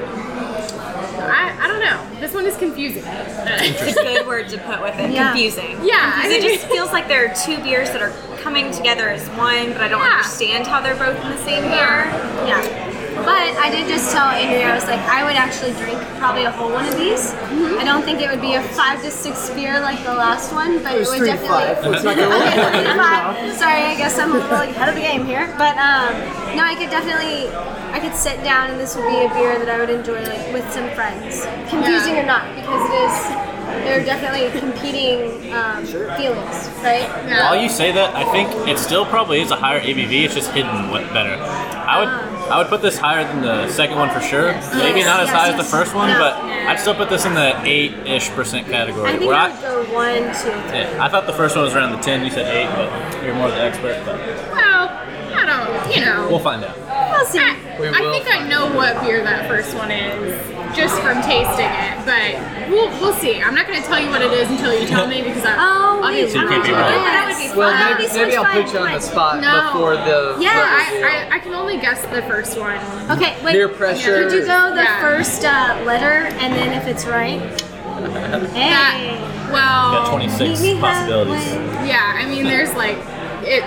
I, 1.39 1.65
I 1.65 1.69
don't 1.69 1.81
know. 1.81 2.21
This 2.21 2.35
one 2.35 2.45
is 2.47 2.57
confusing 2.57 2.79
confusing. 3.03 3.03
It's 3.09 3.97
a 3.97 4.03
good 4.03 4.27
word 4.27 4.49
to 4.51 4.59
put 4.59 4.81
with 4.83 4.99
it. 4.99 5.11
Yeah. 5.11 5.31
Confusing. 5.33 5.79
Yeah, 5.83 6.13
I 6.15 6.29
Because 6.29 6.33
it 6.33 6.43
just 6.59 6.67
feels 6.69 6.93
like 6.93 7.09
there 7.09 7.31
are 7.31 7.35
two 7.35 7.57
beers 7.63 7.91
that 7.91 8.03
are 8.03 8.13
coming 8.39 8.71
together 8.73 9.09
as 9.09 9.27
one, 9.31 9.73
but 9.73 9.81
I 9.83 9.89
don't 9.89 10.01
Yeah. 10.01 10.19
understand 10.19 10.67
how 10.67 10.81
they're 10.81 10.95
both 10.97 11.17
in 11.23 11.31
the 11.31 11.39
same 11.39 11.63
beer. 11.63 12.07
Yeah. 12.47 12.88
But 13.25 13.57
I 13.59 13.71
did 13.71 13.89
just 13.89 14.13
tell 14.13 14.29
Andrea, 14.29 14.71
I 14.71 14.75
was 14.75 14.85
like, 14.87 15.01
I 15.11 15.25
would 15.25 15.35
actually 15.37 15.73
drink 15.83 15.99
probably 16.19 16.45
a 16.45 16.51
whole 16.51 16.71
one 16.71 16.87
of 16.87 16.97
these. 16.97 17.33
I 17.79 17.85
don't 17.85 18.03
think 18.03 18.21
it 18.21 18.31
would 18.31 18.41
be 18.41 18.55
a 18.55 18.63
five 18.75 19.03
to 19.03 19.11
six 19.11 19.51
beer 19.51 19.81
like 19.81 20.03
the 20.05 20.15
last 20.15 20.53
one, 20.53 20.83
but 20.83 20.93
It 20.95 21.03
it, 21.03 21.09
would 21.09 21.19
three 21.19 21.31
to 21.31 21.37
definitely. 21.37 21.75
five. 21.75 21.95
It's 21.95 22.05
not 22.05 22.17
gonna 22.17 22.29
work. 22.31 22.47
Okay, 22.49 22.71
three 22.73 22.87
to 22.89 22.97
five. 22.97 23.53
Sorry, 23.59 23.83
I 23.91 23.95
guess 23.97 24.19
I'm 24.19 24.31
a 24.33 24.35
little 24.39 24.61
ahead 24.63 24.89
of 24.89 24.95
the 24.95 25.01
game 25.03 25.25
here. 25.27 25.47
But 25.59 25.77
um, 25.77 26.15
no, 26.57 26.63
I 26.65 26.75
could 26.79 26.91
definitely, 26.91 27.51
I 27.93 27.99
could 28.01 28.15
sit 28.15 28.43
down 28.45 28.71
and 28.71 28.81
this 28.81 28.97
would 28.97 29.07
be 29.09 29.25
a 29.27 29.29
beer 29.35 29.59
that 29.59 29.69
I 29.69 29.79
would 29.79 29.91
enjoy 29.91 30.23
like 30.23 30.53
with 30.53 30.67
some 30.73 30.89
friends. 30.95 31.45
Confusing 31.69 32.15
Yeah. 32.17 32.23
or 32.23 32.27
not, 32.27 32.45
because 32.55 32.83
it 32.89 32.95
is. 33.07 33.17
They're 33.85 34.05
definitely 34.05 34.49
competing 34.59 35.53
um, 35.53 35.85
feelings, 35.85 36.57
right? 36.83 37.07
While 37.29 37.61
you 37.61 37.69
say 37.69 37.93
that, 37.93 38.15
I 38.17 38.25
think 38.33 38.49
it 38.69 38.79
still 38.79 39.05
probably 39.05 39.41
is 39.41 39.51
a 39.51 39.57
higher 39.57 39.79
ABV. 39.81 40.25
It's 40.25 40.35
just 40.35 40.51
hidden 40.53 40.73
better. 41.13 41.37
I 41.37 42.01
would 42.01 42.38
I 42.51 42.59
would 42.59 42.69
put 42.69 42.83
this 42.83 42.99
higher 42.99 43.25
than 43.25 43.43
the 43.43 43.69
second 43.71 43.97
one 43.99 44.11
for 44.11 44.21
sure. 44.21 44.53
Maybe 44.75 45.01
Yes, 45.01 45.07
not 45.07 45.21
as 45.21 45.29
yes, 45.29 45.37
high 45.37 45.49
as 45.51 45.57
the 45.57 45.65
first 45.65 45.95
one, 45.95 46.09
No. 46.11 46.19
but 46.19 46.35
I'd 46.37 46.81
still 46.81 46.95
put 46.95 47.09
this 47.11 47.25
in 47.27 47.35
the 47.35 47.61
eight-ish 47.65 48.31
percent 48.31 48.67
category. 48.69 49.09
I 49.11 49.19
think 49.19 49.31
where 49.31 49.35
I 49.39 49.49
would 49.51 49.61
go 49.61 49.95
one, 49.95 50.23
two, 50.35 50.51
three. 50.69 50.79
yeah, 50.81 50.99
I 51.05 51.09
thought 51.09 51.27
the 51.27 51.33
first 51.33 51.57
one 51.57 51.65
was 51.65 51.75
around 51.75 51.93
the 51.93 51.99
ten. 51.99 52.25
You 52.25 52.31
said 52.31 52.47
eight, 52.55 52.69
but 52.75 53.23
you're 53.25 53.35
more 53.35 53.49
the 53.51 53.61
expert. 53.61 54.01
But 54.05 54.17
Well, 54.53 54.89
I 55.35 55.45
don't, 55.47 55.95
you 55.97 56.05
know. 56.05 56.27
we'll 56.29 56.39
find 56.41 56.65
out. 56.65 56.77
We'll 57.13 57.27
see. 57.27 57.39
I, 57.39 57.57
We 57.81 57.89
I 57.89 58.01
think 58.11 58.27
I 58.29 58.47
know 58.49 58.75
what 58.75 59.01
beer 59.03 59.23
that 59.23 59.47
first 59.49 59.75
one 59.77 59.91
is 59.91 60.35
just 60.75 60.95
from 61.01 61.21
tasting 61.23 61.69
it, 61.71 61.95
but 62.05 62.71
we'll, 62.71 62.89
we'll 63.01 63.15
see. 63.15 63.41
I'm 63.43 63.55
not 63.55 63.67
going 63.67 63.81
to 63.81 63.87
tell 63.87 63.99
you 64.01 64.09
what 64.11 64.23
it 64.23 64.33
is 64.33 64.49
until 64.51 64.73
you 64.79 64.87
tell 64.87 65.07
me 65.07 65.23
because 65.29 65.45
I, 65.45 65.55
Oh, 65.59 66.01
I'll 66.03 66.13
be 66.13 66.23
wait, 66.25 66.31
So 66.31 66.41
you 66.43 66.49
can't 66.49 66.65
be 66.65 66.71
oh, 66.71 66.75
right. 66.75 66.91
that 67.05 67.25
would 67.29 67.39
be 67.53 67.57
Well, 67.59 67.71
fun. 67.71 67.81
That 67.81 67.99
maybe, 67.99 68.09
be 68.09 68.13
so 68.13 68.19
maybe 68.25 68.37
I'll 68.37 68.63
put 68.63 68.73
you 68.73 68.79
on 68.81 68.93
the 68.93 69.01
spot 69.01 69.41
No. 69.41 69.73
before 69.73 69.95
the. 69.97 70.37
Yeah, 70.41 70.51
I, 70.55 71.29
I, 71.31 71.37
I 71.37 71.39
can 71.41 71.55
only 71.55 71.79
guess 71.81 72.01
the 72.15 72.23
first 72.23 72.59
one. 72.59 72.77
Okay, 73.11 73.37
wait. 73.45 73.53
Peer 73.53 73.69
pressure. 73.69 74.25
Could 74.25 74.33
you 74.33 74.47
go 74.47 74.71
the 74.75 74.83
Yeah. 74.83 75.01
first 75.01 75.45
uh, 75.45 75.83
letter 75.85 76.27
and 76.39 76.53
then 76.55 76.81
if 76.81 76.87
it's 76.87 77.07
right? 77.07 77.41
Hey. 77.99 78.71
That, 78.71 79.51
well, 79.53 80.05
Got 80.05 80.11
26 80.11 80.63
Meet 80.63 80.79
possibilities. 80.81 81.43
halfway. 81.43 81.89
yeah, 81.89 82.13
I 82.17 82.27
mean, 82.29 82.45
there's 82.45 82.73
like, 82.75 82.97
it. 83.43 83.65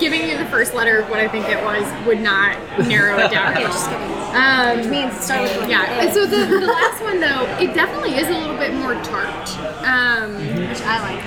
Giving 0.00 0.28
you 0.28 0.36
the 0.36 0.46
first 0.46 0.74
letter 0.74 0.98
of 0.98 1.08
what 1.10 1.20
I 1.20 1.28
think 1.28 1.48
it 1.48 1.62
was 1.62 1.84
would 2.06 2.20
not 2.20 2.56
narrow 2.88 3.16
it 3.18 3.30
down. 3.30 3.52
Okay, 3.56 3.62
just 3.62 3.88
kidding. 3.88 4.08
Um, 4.32 4.78
Which 4.78 4.86
means 4.88 5.12
start 5.20 5.42
with 5.42 5.68
yeah, 5.68 5.84
A, 5.84 6.06
and 6.06 6.12
so 6.14 6.24
the, 6.26 6.46
the 6.46 6.66
last 6.66 7.02
one 7.02 7.20
though, 7.20 7.44
it 7.60 7.74
definitely 7.74 8.14
is 8.16 8.28
a 8.28 8.32
little 8.38 8.56
bit 8.56 8.72
more 8.74 8.94
tart. 9.04 9.48
Um, 9.84 10.36
which 10.68 10.80
I 10.82 11.00
like. 11.02 11.22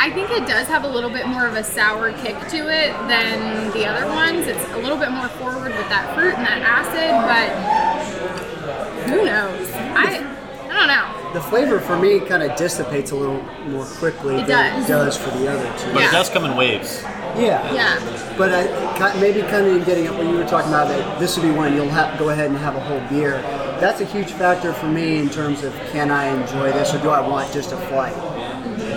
I 0.00 0.10
think 0.12 0.30
it 0.30 0.46
does 0.46 0.66
have 0.68 0.84
a 0.84 0.88
little 0.88 1.10
bit 1.10 1.26
more 1.26 1.46
of 1.46 1.54
a 1.54 1.64
sour 1.64 2.12
kick 2.12 2.38
to 2.50 2.68
it 2.68 2.92
than 3.08 3.70
the 3.72 3.84
other 3.86 4.06
ones. 4.06 4.46
It's 4.46 4.64
a 4.72 4.78
little 4.78 4.96
bit 4.96 5.10
more 5.10 5.28
forward 5.28 5.72
with 5.74 5.88
that 5.88 6.14
fruit 6.14 6.34
and 6.34 6.46
that 6.46 6.62
acid, 6.62 7.10
but 7.26 9.08
who 9.10 9.24
knows? 9.24 9.70
I 9.74 10.24
I 10.70 10.76
don't 10.78 10.86
know. 10.88 11.32
The 11.34 11.40
flavor 11.48 11.80
for 11.80 11.96
me 11.98 12.20
kind 12.20 12.42
of 12.42 12.56
dissipates 12.56 13.10
a 13.10 13.16
little 13.16 13.42
more 13.66 13.84
quickly 13.84 14.36
It 14.36 14.46
than 14.46 14.80
does. 14.80 14.84
it 14.84 14.88
does 14.88 15.16
for 15.16 15.30
the 15.30 15.48
other 15.48 15.78
two. 15.78 15.92
But 15.92 16.00
Yeah. 16.02 16.08
it 16.08 16.12
does 16.12 16.28
come 16.28 16.44
in 16.44 16.56
waves. 16.56 17.02
Yeah. 17.38 17.72
Yeah. 17.72 18.34
But 18.36 18.52
I, 18.52 19.20
maybe 19.20 19.40
kind 19.42 19.66
of 19.66 19.84
getting 19.86 20.06
at 20.06 20.14
what 20.14 20.26
you 20.26 20.34
were 20.34 20.44
talking 20.46 20.70
about, 20.70 20.88
that 20.88 21.18
this 21.18 21.36
would 21.36 21.42
be 21.44 21.50
one 21.50 21.74
you'll 21.74 21.88
have, 21.88 22.12
to 22.12 22.18
go 22.18 22.30
ahead 22.30 22.50
and 22.50 22.58
have 22.58 22.76
a 22.76 22.80
whole 22.80 23.00
beer. 23.08 23.40
That's 23.80 24.00
a 24.00 24.04
huge 24.04 24.32
factor 24.32 24.72
for 24.72 24.86
me 24.86 25.18
in 25.18 25.28
terms 25.28 25.62
of 25.64 25.72
can 25.92 26.10
I 26.10 26.26
enjoy 26.26 26.72
this 26.72 26.94
or 26.94 26.98
do 27.00 27.10
I 27.10 27.20
want 27.26 27.52
just 27.52 27.72
a 27.72 27.76
flight? 27.88 28.14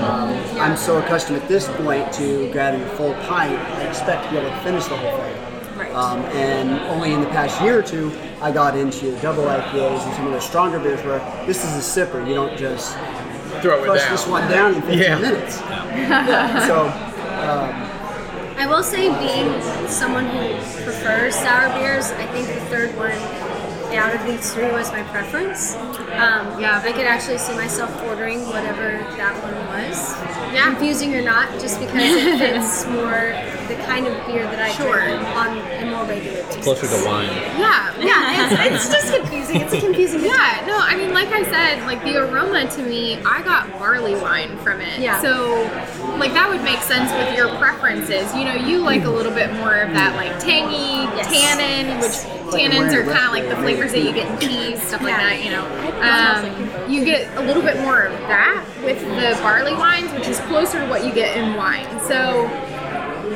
Um, 0.01 0.29
I'm 0.59 0.75
so 0.77 0.97
accustomed 0.97 1.39
at 1.41 1.47
this 1.47 1.67
point 1.69 2.11
to 2.13 2.51
grabbing 2.51 2.81
a 2.81 2.89
full 2.95 3.13
pint, 3.25 3.57
I 3.59 3.83
expect 3.87 4.25
to 4.25 4.31
be 4.31 4.37
able 4.37 4.49
to 4.49 4.57
finish 4.63 4.85
the 4.85 4.97
whole 4.97 5.17
thing. 5.17 5.77
Right. 5.77 5.93
Um, 5.93 6.19
and 6.35 6.79
only 6.91 7.13
in 7.13 7.21
the 7.21 7.27
past 7.27 7.61
year 7.61 7.79
or 7.79 7.83
two, 7.83 8.11
I 8.41 8.51
got 8.51 8.75
into 8.77 9.15
double 9.21 9.43
IPAs 9.43 10.03
and 10.05 10.15
some 10.15 10.25
of 10.27 10.33
the 10.33 10.39
stronger 10.39 10.79
beers 10.79 11.03
where 11.03 11.19
this 11.45 11.63
is 11.63 11.75
a 11.75 12.01
sipper. 12.05 12.27
You 12.27 12.33
don't 12.35 12.57
just 12.57 12.93
throw 13.61 13.81
it 13.81 13.85
crush 13.85 14.01
down. 14.01 14.11
this 14.11 14.27
one 14.27 14.49
down 14.49 14.75
in 14.75 14.81
15 14.81 14.99
Yeah. 14.99 15.19
minutes. 15.19 15.55
so 16.67 16.87
I 18.61 18.67
will 18.67 18.83
say, 18.83 19.09
being 19.17 19.49
someone 19.89 20.27
who 20.27 20.53
prefers 20.83 21.33
sour 21.33 21.67
beers, 21.79 22.11
I 22.11 22.27
think 22.27 22.45
the 22.45 22.61
third 22.69 22.95
one 22.95 23.09
out 23.97 24.13
of 24.13 24.23
these 24.23 24.53
three 24.53 24.69
was 24.71 24.91
my 24.91 25.01
preference. 25.01 25.73
Um, 26.13 26.59
Yeah. 26.61 26.79
I 26.85 26.91
could 26.91 27.07
actually 27.07 27.39
see 27.39 27.55
myself 27.55 27.89
ordering 28.03 28.45
whatever 28.45 28.99
that 29.17 29.33
one 29.41 29.57
was. 29.73 30.13
Yeah. 30.53 30.65
Confusing 30.71 31.15
or 31.15 31.21
not, 31.21 31.49
just 31.59 31.79
because 31.79 31.95
it 31.95 32.37
fits 32.39 32.85
more 32.87 33.33
the 33.67 33.75
kind 33.85 34.05
of 34.07 34.13
beer 34.27 34.43
that 34.43 34.59
I 34.59 34.71
Sure. 34.73 34.99
drink 34.99 35.21
on 35.35 35.57
a 35.57 35.85
more 35.89 36.03
regular 36.05 36.43
basis. 36.43 36.63
Closer 36.63 36.87
to 36.87 37.05
wine. 37.05 37.27
Yeah. 37.57 37.93
Yeah, 37.99 38.65
it's, 38.73 38.85
it's 38.85 38.93
just 38.93 39.13
confusing. 39.15 39.61
It's 39.61 39.73
a 39.73 39.79
confusing. 39.79 40.21
Yeah, 40.25 40.63
no, 40.67 40.77
I 40.77 40.95
mean, 40.97 41.13
like 41.13 41.29
I 41.29 41.43
said, 41.43 41.85
like 41.85 42.03
the 42.03 42.17
aroma 42.17 42.69
to 42.71 42.81
me, 42.83 43.17
I 43.25 43.41
got 43.43 43.71
barley 43.79 44.15
wine 44.15 44.57
from 44.59 44.81
it. 44.81 44.99
Yeah. 44.99 45.21
So, 45.21 45.61
like, 46.17 46.33
that 46.33 46.49
would 46.49 46.63
make 46.63 46.79
sense 46.81 47.11
with 47.13 47.37
your 47.37 47.49
preferences. 47.57 48.33
You 48.35 48.43
know, 48.45 48.55
you 48.55 48.79
like 48.79 49.05
a 49.05 49.09
little 49.09 49.31
bit 49.33 49.51
more 49.53 49.75
of 49.77 49.93
that, 49.93 50.15
like, 50.15 50.37
tangy 50.39 51.01
Yes. 51.15 51.31
tannin, 51.31 51.99
which 51.99 52.11
tannins 52.53 52.93
are 52.93 53.03
kind 53.03 53.25
of 53.25 53.31
like 53.31 53.47
the 53.49 53.55
flavors 53.57 53.91
that 53.91 54.03
you 54.03 54.11
get 54.13 54.29
in 54.29 54.39
cheese, 54.49 54.81
stuff 54.81 55.01
like 55.01 55.11
Yeah. 55.11 55.29
that, 55.29 55.43
you 55.43 55.51
know. 55.51 55.65
Um, 56.01 56.91
you 56.91 57.05
get 57.05 57.29
a 57.37 57.41
little 57.41 57.61
bit 57.63 57.77
more 57.79 58.01
of 58.03 58.19
that 58.27 58.65
with 58.83 58.99
the 58.99 59.37
barley 59.41 59.73
wines, 59.73 60.11
which 60.13 60.27
is 60.27 60.39
closer 60.47 60.79
to 60.79 60.87
what 60.87 61.05
you 61.05 61.13
get 61.13 61.37
in 61.37 61.55
wine. 61.55 61.87
So, 62.01 62.45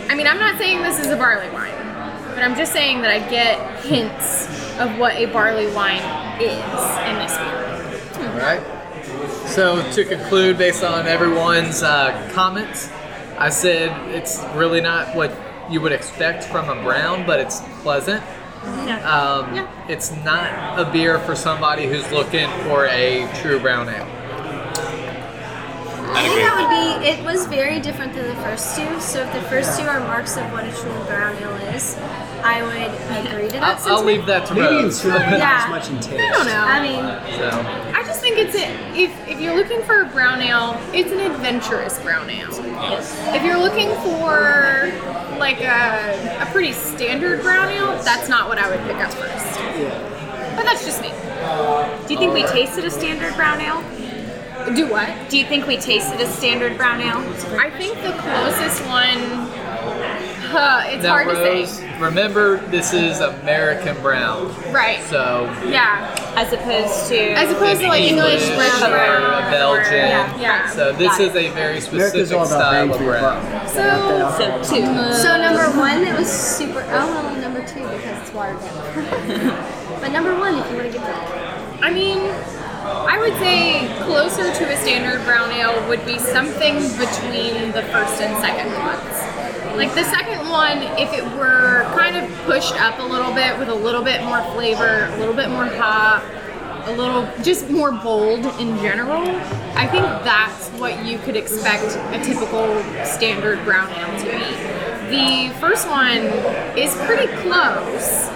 I 0.09 0.15
mean, 0.15 0.27
I'm 0.27 0.39
not 0.39 0.57
saying 0.57 0.81
this 0.83 0.99
is 0.99 1.07
a 1.11 1.15
barley 1.17 1.49
wine, 1.51 1.73
but 2.33 2.39
I'm 2.43 2.55
just 2.55 2.73
saying 2.73 3.01
that 3.01 3.11
I 3.11 3.19
get 3.29 3.83
hints 3.83 4.47
of 4.79 4.97
what 4.97 5.15
a 5.15 5.25
barley 5.27 5.67
wine 5.73 6.01
is 6.41 6.51
in 7.07 7.15
this 7.19 7.37
beer. 7.37 8.29
All 8.29 8.37
right. 8.37 8.61
So 9.47 9.81
to 9.93 10.03
conclude, 10.03 10.57
based 10.57 10.83
on 10.83 11.07
everyone's 11.07 11.81
uh, 11.83 12.29
comments, 12.33 12.89
I 13.37 13.49
said 13.49 13.91
it's 14.13 14.43
really 14.53 14.81
not 14.81 15.15
what 15.15 15.31
you 15.69 15.81
would 15.81 15.91
expect 15.91 16.43
from 16.43 16.69
a 16.69 16.81
brown, 16.83 17.25
but 17.25 17.39
it's 17.39 17.61
pleasant. 17.81 18.23
Um, 18.63 19.55
Yeah. 19.55 19.85
It's 19.87 20.11
not 20.23 20.79
a 20.79 20.91
beer 20.91 21.19
for 21.19 21.35
somebody 21.35 21.85
who's 21.87 22.09
looking 22.11 22.49
for 22.63 22.87
a 22.87 23.29
true 23.41 23.59
brown 23.59 23.87
ale. 23.89 24.07
I 26.07 26.21
think 26.23 26.35
that 26.41 26.55
would 26.59 27.01
be. 27.01 27.07
It 27.09 27.23
was 27.25 27.45
very 27.47 27.79
different 27.79 28.13
than 28.13 28.27
the 28.27 28.35
first 28.41 28.75
two. 28.75 28.99
So 28.99 29.21
if 29.21 29.33
the 29.33 29.41
first 29.49 29.79
two 29.79 29.85
are 29.87 29.99
marks 30.01 30.37
of 30.37 30.51
what 30.51 30.63
a 30.65 30.71
true 30.71 30.91
brown 31.05 31.35
ale 31.37 31.55
is, 31.75 31.95
I 32.43 32.61
would 32.61 33.25
agree 33.27 33.47
to 33.49 33.53
that. 33.59 33.63
I'll, 33.63 33.71
I'll 33.71 33.77
sentiment. 33.79 34.05
leave 34.07 34.25
that 34.27 34.45
to 34.47 34.53
maybe 34.53 34.67
in 34.77 34.83
Rose. 34.83 35.01
smell, 35.01 35.19
not 35.19 35.39
Yeah. 35.39 35.61
as 35.63 35.69
much 35.69 35.89
in 35.89 35.95
taste. 35.99 36.19
I 36.23 36.31
don't 36.31 36.45
know. 36.45 36.63
I 36.65 36.81
mean, 36.81 37.03
So, 37.37 37.97
I 37.99 38.03
just 38.05 38.21
think 38.21 38.37
it's 38.37 38.55
a, 38.55 38.65
if 38.95 39.11
if 39.27 39.39
you're 39.41 39.55
looking 39.55 39.81
for 39.83 40.01
a 40.01 40.05
brown 40.05 40.41
ale, 40.41 40.79
it's 40.93 41.11
an 41.11 41.19
adventurous 41.19 41.99
brown 41.99 42.29
ale. 42.29 42.49
Yes. 42.65 43.17
If 43.35 43.43
you're 43.43 43.57
looking 43.57 43.89
for 44.03 44.91
like 45.39 45.61
a, 45.61 46.39
a 46.41 46.45
pretty 46.51 46.71
standard 46.71 47.41
brown 47.41 47.69
ale, 47.69 48.01
that's 48.03 48.29
not 48.29 48.47
what 48.47 48.57
I 48.57 48.69
would 48.69 48.79
pick 48.87 48.97
up 49.03 49.11
first. 49.13 49.59
But 50.55 50.63
that's 50.63 50.85
just 50.85 51.01
me. 51.01 51.09
Do 52.07 52.13
you 52.13 52.19
think 52.19 52.33
we 52.33 52.43
tasted 52.43 52.85
a 52.85 52.89
standard 52.91 53.35
brown 53.35 53.59
ale? 53.59 53.83
Do 54.73 54.89
what? 54.89 55.29
Do 55.29 55.37
you 55.37 55.45
think 55.45 55.67
we 55.67 55.77
tasted 55.77 56.19
a 56.19 56.27
standard 56.27 56.75
brown 56.77 56.99
ale? 57.01 57.19
I 57.59 57.69
think 57.69 57.95
the 58.01 58.13
closest 58.13 58.83
one. 58.87 59.19
Uh, 60.55 60.83
it's 60.87 61.03
now, 61.03 61.09
hard 61.09 61.27
to 61.27 61.67
say. 61.67 61.99
remember 61.99 62.57
this 62.67 62.93
is 62.93 63.19
American 63.19 63.99
brown. 64.01 64.47
Right. 64.71 65.03
So, 65.03 65.43
Yeah. 65.67 66.15
As 66.35 66.51
opposed 66.53 67.07
to 67.09 67.17
As 67.33 67.51
opposed 67.51 67.81
to 67.81 67.87
like 67.87 68.03
English, 68.03 68.41
English 68.43 68.81
red 68.81 68.91
or 68.91 69.19
brown, 69.19 69.43
a 69.43 69.51
Belgian. 69.51 69.93
Yeah. 69.93 70.39
yeah. 70.39 70.69
So 70.69 70.93
this 70.93 71.09
Got 71.09 71.21
is 71.21 71.35
a 71.35 71.49
very 71.51 71.81
specific 71.81 72.13
America's 72.13 72.31
all 72.31 72.45
about 72.45 72.49
style 72.49 72.91
of 72.91 72.97
for 72.97 73.03
brown. 73.03 73.51
buck. 73.51 73.67
So, 73.69 74.35
so 74.37 74.75
two. 74.75 75.13
so 75.21 75.37
number 75.37 75.77
one, 75.77 76.03
it 76.03 76.17
was 76.17 76.31
super. 76.31 76.81
Oh 76.89 77.07
well, 77.07 77.35
number 77.41 77.59
two 77.67 77.81
because 77.81 78.21
it's 78.21 78.33
watered 78.33 78.59
down. 78.61 79.99
but 80.01 80.11
number 80.11 80.37
one, 80.37 80.55
if 80.57 80.69
you 80.71 80.77
want 80.77 80.87
to 80.87 80.93
get 80.97 81.01
that. 81.05 81.83
I 81.83 81.91
mean, 81.91 82.19
I 82.85 83.17
would 83.17 83.33
say 83.39 83.87
closer 84.03 84.53
to 84.53 84.71
a 84.71 84.77
standard 84.77 85.23
brown 85.25 85.51
ale 85.51 85.87
would 85.89 86.05
be 86.05 86.19
something 86.19 86.75
between 86.99 87.71
the 87.71 87.81
first 87.91 88.21
and 88.21 88.37
second 88.37 88.71
ones. 88.73 89.75
Like 89.75 89.93
the 89.95 90.03
second 90.03 90.47
one, 90.49 90.77
if 90.99 91.11
it 91.11 91.23
were 91.35 91.83
kind 91.97 92.15
of 92.15 92.31
pushed 92.45 92.79
up 92.79 92.99
a 92.99 93.03
little 93.03 93.33
bit 93.33 93.57
with 93.57 93.69
a 93.69 93.75
little 93.75 94.03
bit 94.03 94.23
more 94.23 94.41
flavor, 94.53 95.09
a 95.11 95.17
little 95.17 95.33
bit 95.33 95.49
more 95.49 95.65
hop, 95.65 96.23
a 96.87 96.91
little 96.91 97.27
just 97.41 97.71
more 97.71 97.91
bold 97.91 98.45
in 98.59 98.77
general, 98.77 99.23
I 99.75 99.87
think 99.87 100.05
that's 100.23 100.69
what 100.79 101.03
you 101.03 101.17
could 101.17 101.35
expect 101.35 101.97
a 102.13 102.23
typical 102.23 102.83
standard 103.03 103.65
brown 103.65 103.89
ale 103.93 104.19
to 104.19 104.25
be. 104.25 104.75
The 105.09 105.59
first 105.59 105.89
one 105.89 106.17
is 106.77 106.95
pretty 107.05 107.27
close, 107.41 108.29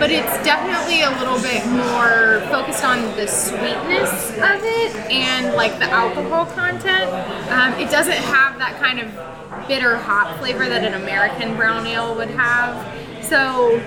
but 0.00 0.10
it's 0.10 0.32
definitely 0.42 1.02
a 1.02 1.10
little 1.20 1.38
bit 1.42 1.64
more 1.66 2.40
focused 2.48 2.82
on 2.82 3.02
the 3.16 3.26
sweetness 3.28 4.30
of 4.32 4.60
it 4.64 4.96
and 5.12 5.54
like 5.54 5.78
the 5.78 5.84
alcohol 5.84 6.46
content. 6.46 7.12
Um, 7.52 7.74
it 7.74 7.90
doesn't 7.90 8.16
have 8.16 8.58
that 8.58 8.80
kind 8.80 8.98
of 8.98 9.68
bitter 9.68 9.98
hop 9.98 10.38
flavor 10.38 10.68
that 10.68 10.84
an 10.84 10.94
American 10.94 11.54
brown 11.54 11.86
ale 11.86 12.14
would 12.16 12.30
have. 12.30 12.74
So. 13.24 13.78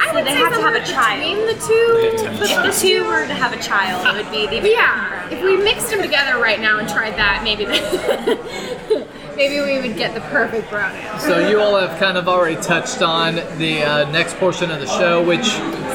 I 0.00 0.08
So 0.08 0.14
would 0.14 0.24
they 0.24 0.30
say 0.30 0.36
have 0.36 0.54
to 0.54 0.60
have 0.60 0.74
a 0.74 0.84
child. 0.86 1.20
between 1.20 1.46
the 1.46 1.54
two. 1.54 2.24
If 2.24 2.38
the 2.38 2.68
the 2.68 2.72
two 2.72 3.04
were 3.04 3.26
to 3.26 3.34
have 3.34 3.52
a 3.52 3.60
child, 3.62 4.06
it 4.06 4.22
would 4.24 4.30
be 4.30 4.46
the 4.46 4.58
American 4.58 4.70
yeah, 4.70 5.08
brown 5.08 5.32
if 5.32 5.42
we 5.42 5.56
mixed 5.56 5.90
them 5.90 6.02
together 6.02 6.38
right 6.40 6.60
now 6.60 6.78
and 6.78 6.88
tried 6.88 7.14
that, 7.16 7.42
maybe 7.42 7.64
maybe 9.36 9.60
we 9.60 9.86
would 9.86 9.96
get 9.96 10.14
the 10.14 10.20
perfect 10.22 10.70
brown 10.70 10.94
ale. 10.96 11.18
So 11.18 11.48
you 11.48 11.60
all 11.60 11.76
have 11.76 11.98
kind 11.98 12.16
of 12.16 12.28
already 12.28 12.60
touched 12.60 13.02
on 13.02 13.36
the 13.58 13.82
uh, 13.82 14.10
next 14.10 14.36
portion 14.36 14.70
of 14.70 14.80
the 14.80 14.86
show, 14.86 15.24
which 15.24 15.46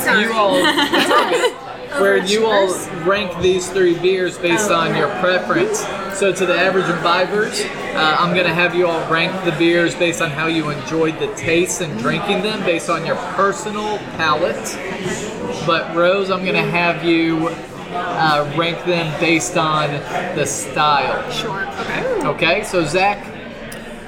Sorry. 0.01 0.23
you 0.23 0.33
all, 0.33 0.55
it's 0.55 1.11
all 1.11 1.29
good, 1.29 2.01
where 2.01 2.17
you 2.17 2.45
all 2.45 2.67
rank 3.05 3.41
these 3.41 3.69
three 3.69 3.97
beers 3.97 4.37
based 4.37 4.71
on 4.71 4.95
your 4.95 5.09
preference. 5.19 5.79
So 6.17 6.33
to 6.33 6.45
the 6.45 6.55
average 6.55 6.85
imbibers, 6.85 7.65
uh, 7.95 8.17
I'm 8.19 8.35
gonna 8.35 8.53
have 8.53 8.75
you 8.75 8.87
all 8.87 9.11
rank 9.11 9.31
the 9.45 9.57
beers 9.57 9.95
based 9.95 10.21
on 10.21 10.29
how 10.29 10.47
you 10.47 10.69
enjoyed 10.69 11.17
the 11.19 11.33
taste 11.35 11.81
and 11.81 11.97
drinking 11.99 12.41
them, 12.43 12.61
based 12.65 12.89
on 12.89 13.05
your 13.05 13.15
personal 13.35 13.97
palate. 14.17 14.77
But 15.65 15.95
Rose, 15.95 16.29
I'm 16.29 16.43
gonna 16.45 16.61
have 16.61 17.03
you 17.05 17.49
uh, 17.91 18.53
rank 18.57 18.83
them 18.85 19.17
based 19.19 19.57
on 19.57 19.89
the 20.35 20.45
style. 20.45 21.31
Sure. 21.31 21.67
Okay. 21.79 22.27
Okay, 22.27 22.63
so 22.63 22.83
Zach, 22.83 23.25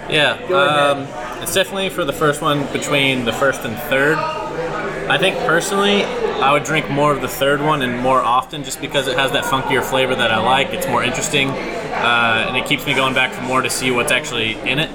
Yeah, 0.09 0.33
um, 0.53 1.41
it's 1.41 1.53
definitely 1.53 1.89
for 1.89 2.03
the 2.05 2.13
first 2.13 2.41
one 2.41 2.71
between 2.73 3.25
the 3.25 3.33
first 3.33 3.61
and 3.61 3.77
third. 3.89 4.17
I 4.17 5.17
think 5.17 5.37
personally, 5.39 6.03
I 6.03 6.53
would 6.53 6.63
drink 6.63 6.89
more 6.89 7.13
of 7.13 7.21
the 7.21 7.27
third 7.27 7.61
one 7.61 7.81
and 7.81 7.99
more 7.99 8.19
often 8.21 8.63
just 8.63 8.81
because 8.81 9.07
it 9.07 9.17
has 9.17 9.31
that 9.31 9.43
funkier 9.43 9.83
flavor 9.83 10.15
that 10.15 10.31
I 10.31 10.39
like. 10.39 10.69
It's 10.69 10.87
more 10.87 11.03
interesting, 11.03 11.49
uh, 11.49 12.45
and 12.47 12.57
it 12.57 12.65
keeps 12.65 12.85
me 12.85 12.93
going 12.93 13.13
back 13.13 13.33
for 13.33 13.41
more 13.41 13.61
to 13.61 13.69
see 13.69 13.91
what's 13.91 14.11
actually 14.11 14.53
in 14.59 14.79
it. 14.79 14.89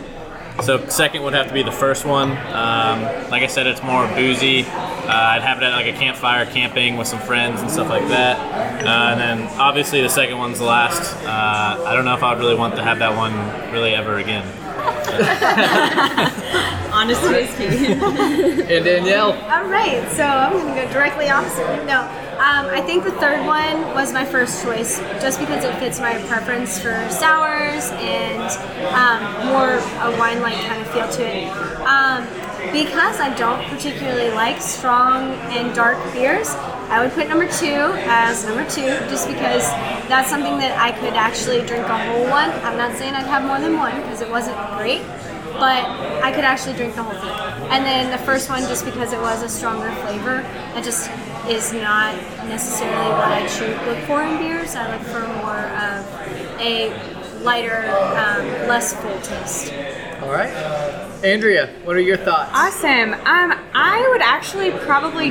So 0.62 0.86
second 0.88 1.22
would 1.22 1.34
have 1.34 1.48
to 1.48 1.54
be 1.54 1.62
the 1.62 1.70
first 1.70 2.06
one. 2.06 2.30
Um, 2.30 3.02
like 3.30 3.42
I 3.42 3.46
said, 3.46 3.66
it's 3.66 3.82
more 3.82 4.06
boozy. 4.08 4.62
Uh, 4.62 5.12
I'd 5.12 5.42
have 5.42 5.58
it 5.58 5.64
at 5.64 5.72
like 5.72 5.94
a 5.94 5.96
campfire, 5.96 6.46
camping 6.46 6.96
with 6.96 7.06
some 7.06 7.20
friends 7.20 7.60
and 7.60 7.70
stuff 7.70 7.90
like 7.90 8.08
that. 8.08 8.38
Uh, 8.84 8.88
and 8.88 9.20
then 9.20 9.60
obviously 9.60 10.00
the 10.00 10.08
second 10.08 10.38
one's 10.38 10.58
the 10.58 10.64
last. 10.64 11.14
Uh, 11.24 11.84
I 11.86 11.94
don't 11.94 12.04
know 12.06 12.14
if 12.14 12.22
I 12.22 12.32
would 12.32 12.40
really 12.40 12.56
want 12.56 12.74
to 12.76 12.82
have 12.82 12.98
that 13.00 13.14
one 13.16 13.34
really 13.72 13.94
ever 13.94 14.16
again. 14.16 14.46
Honestly 16.92 17.34
is 17.34 17.54
key. 17.56 17.92
and 17.92 18.84
Danielle. 18.84 19.32
All 19.50 19.66
right, 19.66 20.08
so 20.12 20.24
I'm 20.24 20.52
going 20.52 20.74
to 20.74 20.82
go 20.82 20.92
directly 20.92 21.28
opposite. 21.28 21.84
No, 21.84 22.00
um, 22.36 22.66
I 22.66 22.80
think 22.80 23.04
the 23.04 23.12
third 23.12 23.44
one 23.46 23.80
was 23.94 24.12
my 24.12 24.24
first 24.24 24.62
choice 24.62 24.98
just 25.20 25.38
because 25.40 25.64
it 25.64 25.74
fits 25.78 26.00
my 26.00 26.18
preference 26.24 26.78
for 26.78 27.08
sours 27.10 27.90
and 27.96 28.50
um, 28.92 29.46
more 29.48 29.78
a 30.04 30.10
wine 30.18 30.40
like 30.42 30.56
kind 30.66 30.80
of 30.80 30.88
feel 30.88 31.08
to 31.08 31.22
it. 31.22 31.48
Um, 31.86 32.26
because 32.84 33.20
I 33.20 33.34
don't 33.38 33.64
particularly 33.70 34.28
like 34.32 34.60
strong 34.60 35.32
and 35.56 35.74
dark 35.74 35.96
beers, 36.12 36.50
I 36.92 37.02
would 37.02 37.10
put 37.12 37.26
number 37.26 37.48
two 37.48 37.96
as 38.04 38.44
number 38.44 38.68
two 38.68 39.00
just 39.08 39.28
because 39.28 39.64
that's 40.12 40.28
something 40.28 40.58
that 40.58 40.76
I 40.78 40.92
could 40.92 41.14
actually 41.14 41.64
drink 41.64 41.86
a 41.86 41.98
whole 42.04 42.28
one. 42.28 42.50
I'm 42.68 42.76
not 42.76 42.94
saying 42.98 43.14
I'd 43.14 43.24
have 43.24 43.44
more 43.44 43.58
than 43.58 43.78
one 43.78 43.96
because 44.02 44.20
it 44.20 44.28
wasn't 44.28 44.58
great, 44.76 45.00
but 45.56 45.88
I 46.20 46.30
could 46.34 46.44
actually 46.44 46.74
drink 46.76 46.94
the 46.94 47.02
whole 47.02 47.16
thing. 47.16 47.70
And 47.72 47.82
then 47.82 48.10
the 48.10 48.22
first 48.26 48.50
one, 48.50 48.60
just 48.68 48.84
because 48.84 49.14
it 49.14 49.20
was 49.20 49.42
a 49.42 49.48
stronger 49.48 49.90
flavor, 50.04 50.42
that 50.76 50.84
just 50.84 51.08
is 51.48 51.72
not 51.72 52.14
necessarily 52.44 53.08
what 53.08 53.32
I 53.32 53.46
should 53.46 53.74
look 53.86 54.04
for 54.04 54.20
in 54.22 54.36
beers. 54.36 54.76
I 54.76 54.92
look 54.92 55.06
for 55.08 55.26
more 55.40 55.64
of 55.80 56.04
a 56.60 56.92
lighter, 57.42 57.88
um, 58.20 58.68
less 58.68 58.92
full 58.92 59.18
taste. 59.22 59.72
All 60.22 60.30
right. 60.30 60.50
Andrea, 61.24 61.68
what 61.84 61.96
are 61.96 62.00
your 62.00 62.16
thoughts? 62.16 62.50
Awesome. 62.54 63.12
Um, 63.12 63.58
I 63.74 64.06
would 64.10 64.22
actually 64.22 64.70
probably 64.70 65.30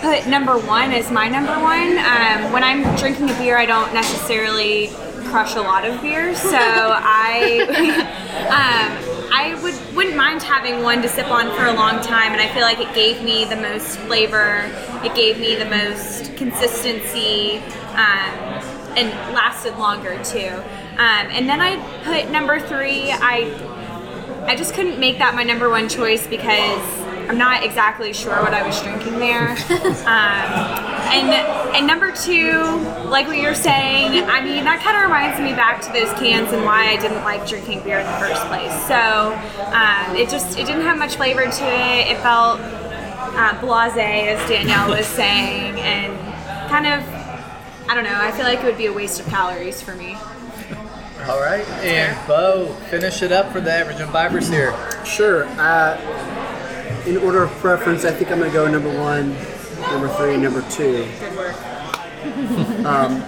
put 0.00 0.26
number 0.26 0.58
one 0.58 0.92
as 0.92 1.10
my 1.10 1.28
number 1.28 1.52
one. 1.52 1.98
Um, 1.98 2.52
when 2.52 2.64
I'm 2.64 2.96
drinking 2.96 3.30
a 3.30 3.34
beer, 3.38 3.56
I 3.56 3.66
don't 3.66 3.92
necessarily 3.92 4.88
crush 5.24 5.54
a 5.54 5.60
lot 5.60 5.84
of 5.84 6.00
beers, 6.00 6.38
so 6.38 6.48
I 6.56 7.60
um, 8.48 9.28
I 9.32 9.58
would 9.62 9.96
wouldn't 9.96 10.16
mind 10.16 10.42
having 10.42 10.82
one 10.82 11.02
to 11.02 11.08
sip 11.08 11.30
on 11.30 11.54
for 11.56 11.66
a 11.66 11.72
long 11.72 12.02
time, 12.02 12.32
and 12.32 12.40
I 12.40 12.52
feel 12.54 12.62
like 12.62 12.80
it 12.80 12.94
gave 12.94 13.22
me 13.22 13.44
the 13.44 13.56
most 13.56 13.98
flavor. 14.00 14.70
It 15.04 15.14
gave 15.14 15.38
me 15.38 15.56
the 15.56 15.66
most 15.66 16.36
consistency. 16.36 17.58
Um, 17.94 18.78
and 18.96 19.08
lasted 19.32 19.76
longer 19.78 20.22
too. 20.22 20.48
Um, 20.48 21.26
and 21.32 21.48
then 21.48 21.60
I 21.60 21.76
put 22.04 22.30
number 22.30 22.60
three. 22.60 23.10
I 23.10 23.44
I 24.46 24.56
just 24.56 24.74
couldn't 24.74 24.98
make 24.98 25.18
that 25.18 25.34
my 25.34 25.44
number 25.44 25.70
one 25.70 25.88
choice 25.88 26.26
because 26.26 26.82
I'm 27.28 27.38
not 27.38 27.64
exactly 27.64 28.12
sure 28.12 28.34
what 28.42 28.52
I 28.52 28.66
was 28.66 28.80
drinking 28.82 29.18
there. 29.18 29.50
um, 30.04 30.92
and 31.12 31.30
and 31.74 31.86
number 31.86 32.12
two, 32.12 32.52
like 33.08 33.26
what 33.26 33.38
you're 33.38 33.54
saying, 33.54 34.24
I 34.24 34.40
mean 34.42 34.64
that 34.64 34.82
kind 34.82 34.96
of 34.96 35.04
reminds 35.04 35.40
me 35.40 35.52
back 35.52 35.80
to 35.82 35.92
those 35.92 36.12
cans 36.18 36.52
and 36.52 36.64
why 36.64 36.88
I 36.88 36.96
didn't 36.96 37.22
like 37.22 37.46
drinking 37.46 37.84
beer 37.84 38.00
in 38.00 38.06
the 38.06 38.18
first 38.18 38.44
place. 38.46 38.72
So 38.86 39.32
um, 39.72 40.16
it 40.16 40.28
just 40.28 40.58
it 40.58 40.66
didn't 40.66 40.82
have 40.82 40.98
much 40.98 41.16
flavor 41.16 41.44
to 41.44 41.64
it. 41.64 42.10
It 42.10 42.18
felt 42.18 42.60
uh, 42.60 43.58
blasé, 43.60 44.26
as 44.26 44.48
Danielle 44.48 44.90
was 44.90 45.06
saying, 45.06 45.78
and 45.80 46.18
kind 46.68 46.86
of 46.86 47.22
I 47.88 47.94
don't 47.94 48.04
know. 48.04 48.18
I 48.18 48.32
feel 48.32 48.44
like 48.44 48.58
it 48.60 48.64
would 48.64 48.78
be 48.78 48.86
a 48.86 48.92
waste 48.92 49.20
of 49.20 49.26
calories 49.26 49.80
for 49.80 49.94
me. 49.94 50.16
All 51.28 51.40
right. 51.40 51.66
And 51.84 52.16
Bo, 52.26 52.72
finish 52.90 53.22
it 53.22 53.32
up 53.32 53.52
for 53.52 53.60
the 53.60 53.72
average 53.72 53.98
imbibers 53.98 54.50
here. 54.50 54.74
Sure. 55.04 55.44
Uh, 55.58 55.96
in 57.06 57.16
order 57.18 57.42
of 57.44 57.50
preference, 57.52 58.04
I 58.04 58.10
think 58.12 58.30
I'm 58.30 58.38
going 58.38 58.50
to 58.50 58.54
go 58.54 58.68
number 58.70 58.88
one, 58.98 59.34
number 59.90 60.08
three, 60.16 60.36
number 60.36 60.62
two. 60.70 61.08
Good 61.20 61.36
work. 61.36 61.54
Um, 62.86 63.20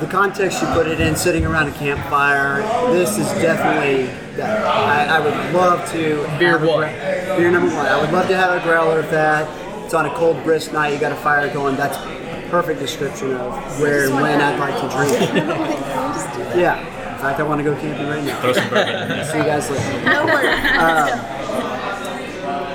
the 0.00 0.08
context 0.10 0.60
you 0.62 0.68
put 0.68 0.86
it 0.88 1.00
in, 1.00 1.14
sitting 1.16 1.44
around 1.46 1.68
a 1.68 1.72
campfire, 1.72 2.62
this 2.92 3.16
is 3.18 3.26
definitely 3.40 4.06
that. 4.36 4.64
I, 4.64 5.16
I 5.16 5.20
would 5.20 5.54
love 5.54 5.88
to. 5.92 6.16
Beer 6.38 6.58
have 6.58 6.68
one. 6.68 6.78
gra- 6.78 7.34
beer 7.36 7.50
number 7.50 7.74
one. 7.74 7.86
I 7.86 8.00
would 8.00 8.12
love 8.12 8.26
to 8.28 8.36
have 8.36 8.60
a 8.60 8.64
growler 8.64 9.00
of 9.00 9.10
that. 9.10 9.48
It's 9.84 9.94
on 9.94 10.06
a 10.06 10.14
cold, 10.14 10.42
brisk 10.44 10.72
night. 10.72 10.92
You 10.94 10.98
got 11.00 11.12
a 11.12 11.16
fire 11.16 11.52
going. 11.52 11.76
That's 11.76 11.96
a 11.96 12.48
perfect 12.50 12.80
description 12.80 13.34
of 13.34 13.80
where 13.80 14.06
and 14.06 14.14
when 14.14 14.40
I'd 14.40 14.58
like 14.58 14.74
to 14.80 14.88
drink. 14.96 15.34
yeah. 16.56 16.90
In 17.24 17.30
fact, 17.30 17.40
I 17.40 17.44
want 17.44 17.58
to 17.60 17.64
go 17.64 17.74
camping 17.80 18.06
right 18.06 18.22
now. 18.22 18.38
Throw 18.42 18.52
some 18.52 18.68
bourbon 18.68 19.00
in 19.00 19.08
there. 19.08 19.24
See 19.24 19.38
you 19.38 19.44
guys 19.44 19.70
later. 19.70 20.04
No 20.04 20.26
worries. 20.26 20.44
Um, 20.76 21.08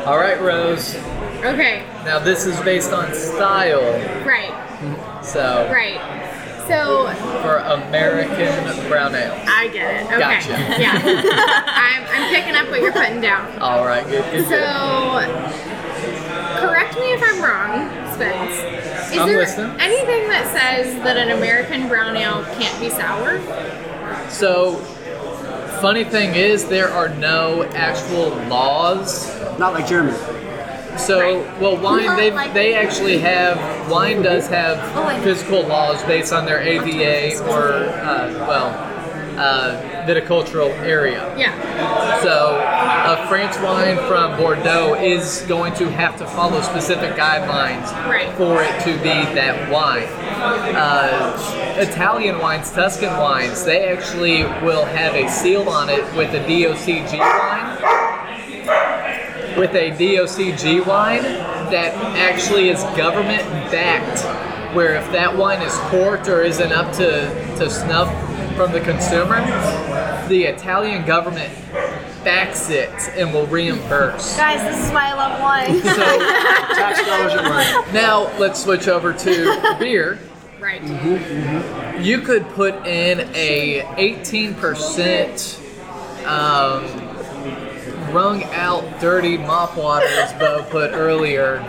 All 0.08 0.18
right, 0.18 0.42
Rose. 0.42 0.96
Okay. 1.46 1.86
Now 2.04 2.18
this 2.18 2.48
is 2.48 2.60
based 2.62 2.92
on 2.92 3.14
style. 3.14 3.94
Right. 4.26 4.50
So 5.24 5.70
Right. 5.72 6.02
So 6.68 7.14
for 7.44 7.58
American 7.58 8.90
brown 8.90 9.14
ale. 9.14 9.40
I 9.46 9.68
get 9.68 10.02
it. 10.02 10.08
Okay. 10.08 10.18
Gotcha. 10.18 10.50
Yeah. 10.82 10.94
I'm, 11.68 12.08
I'm 12.10 12.34
picking 12.34 12.56
up 12.56 12.72
what 12.72 12.82
you're 12.82 12.92
putting 12.92 13.22
down. 13.22 13.56
All 13.60 13.86
right. 13.86 14.04
Good. 14.08 14.24
Good. 14.32 14.46
So, 14.46 14.50
good. 14.50 15.30
correct 16.58 16.96
me 16.96 17.14
if 17.14 17.22
I'm 17.22 17.40
wrong, 17.44 17.88
Spence. 18.16 19.12
Is 19.14 19.20
I'm 19.20 19.28
there 19.28 19.38
listening. 19.38 19.80
anything 19.80 20.28
that 20.30 20.48
says 20.52 20.96
that 21.04 21.18
an 21.18 21.38
American 21.38 21.88
brown 21.88 22.18
ale 22.18 22.44
can't 22.58 22.80
be 22.80 22.90
sour? 22.90 23.38
So 24.30 24.76
funny 25.82 26.04
thing 26.04 26.36
is 26.36 26.66
there 26.68 26.90
are 26.90 27.10
no 27.10 27.64
actual 27.74 28.30
laws 28.50 29.28
Not 29.60 29.74
like 29.74 29.88
Germany. 29.88 30.18
So, 30.98 31.42
well, 31.62 31.78
wine 31.78 32.18
they 32.18 32.30
they 32.54 32.74
actually 32.76 33.20
have 33.20 33.58
wine 33.90 34.22
does 34.22 34.48
have 34.48 34.78
Oh, 34.98 35.04
I 35.04 35.18
know. 35.18 35.24
physical 35.24 35.64
laws 35.66 36.04
based 36.04 36.34
on 36.34 36.46
their 36.46 36.62
AVA 36.62 37.40
or 37.50 37.72
uh, 38.04 38.34
well 38.48 38.86
uh, 39.40 39.82
viticultural 40.06 40.70
area. 40.80 41.34
Yeah. 41.38 42.20
So, 42.22 42.58
a 42.58 43.26
French 43.30 43.56
wine 43.62 43.96
from 44.10 44.36
Bordeaux 44.36 44.96
is 44.96 45.44
going 45.48 45.74
to 45.76 45.90
have 45.90 46.18
to 46.18 46.26
follow 46.28 46.60
specific 46.62 47.12
guidelines 47.16 47.90
Right. 48.06 48.30
for 48.36 48.62
it 48.62 48.82
to 48.84 48.92
be 49.02 49.16
that 49.36 49.72
wine. 49.72 50.04
Uh, 50.76 51.38
Italian 51.80 52.40
wines, 52.40 52.72
Tuscan 52.72 53.18
wines, 53.18 53.64
they 53.64 53.88
actually 53.88 54.44
will 54.66 54.86
have 54.86 55.16
a 55.16 55.30
seal 55.30 55.70
on 55.70 55.90
it 55.90 56.04
with 56.16 56.34
a 56.34 56.44
DOCG 56.46 57.18
wine 57.18 58.00
with 59.58 59.74
a 59.76 59.92
DOCG 59.92 60.86
wine 60.86 61.22
that 61.72 61.94
actually 62.16 62.70
is 62.70 62.82
government 62.96 63.44
backed, 63.72 64.24
where 64.76 64.96
if 64.96 65.12
that 65.12 65.36
wine 65.36 65.62
is 65.62 65.74
corked 65.90 66.28
or 66.30 66.42
isn't 66.42 66.72
up 66.72 66.94
to, 66.94 67.30
to 67.58 67.70
snuff 67.70 68.08
from 68.56 68.72
the 68.72 68.80
consumer, 68.80 69.42
the 70.30 70.44
Italian 70.44 71.06
government 71.06 71.54
backs 72.24 72.70
it 72.70 72.90
and 73.18 73.34
will 73.34 73.48
reimburse. 73.48 74.38
Guys, 74.38 74.62
this 74.62 74.86
is 74.86 74.92
why 74.94 75.10
I 75.10 75.14
love 75.14 75.42
wine. 75.42 75.82
So 75.82 76.20
Tax 76.76 77.06
dollars 77.06 77.34
at 77.34 77.86
work. 77.86 77.94
now 77.94 78.32
let's 78.38 78.64
switch 78.64 78.88
over 78.88 79.14
to 79.14 79.76
beer. 79.80 80.20
Right. 80.60 80.84
You 82.04 82.20
could 82.22 82.46
put 82.50 82.76
in 82.86 83.22
a 83.34 83.82
18% 83.98 85.58
um, 86.26 86.84
wrung 88.14 88.44
out 88.46 88.84
dirty 89.00 89.38
mop 89.38 89.78
water, 89.78 90.06
as 90.08 90.34
Bo 90.34 90.64
put 90.70 90.92
earlier. 90.92 91.64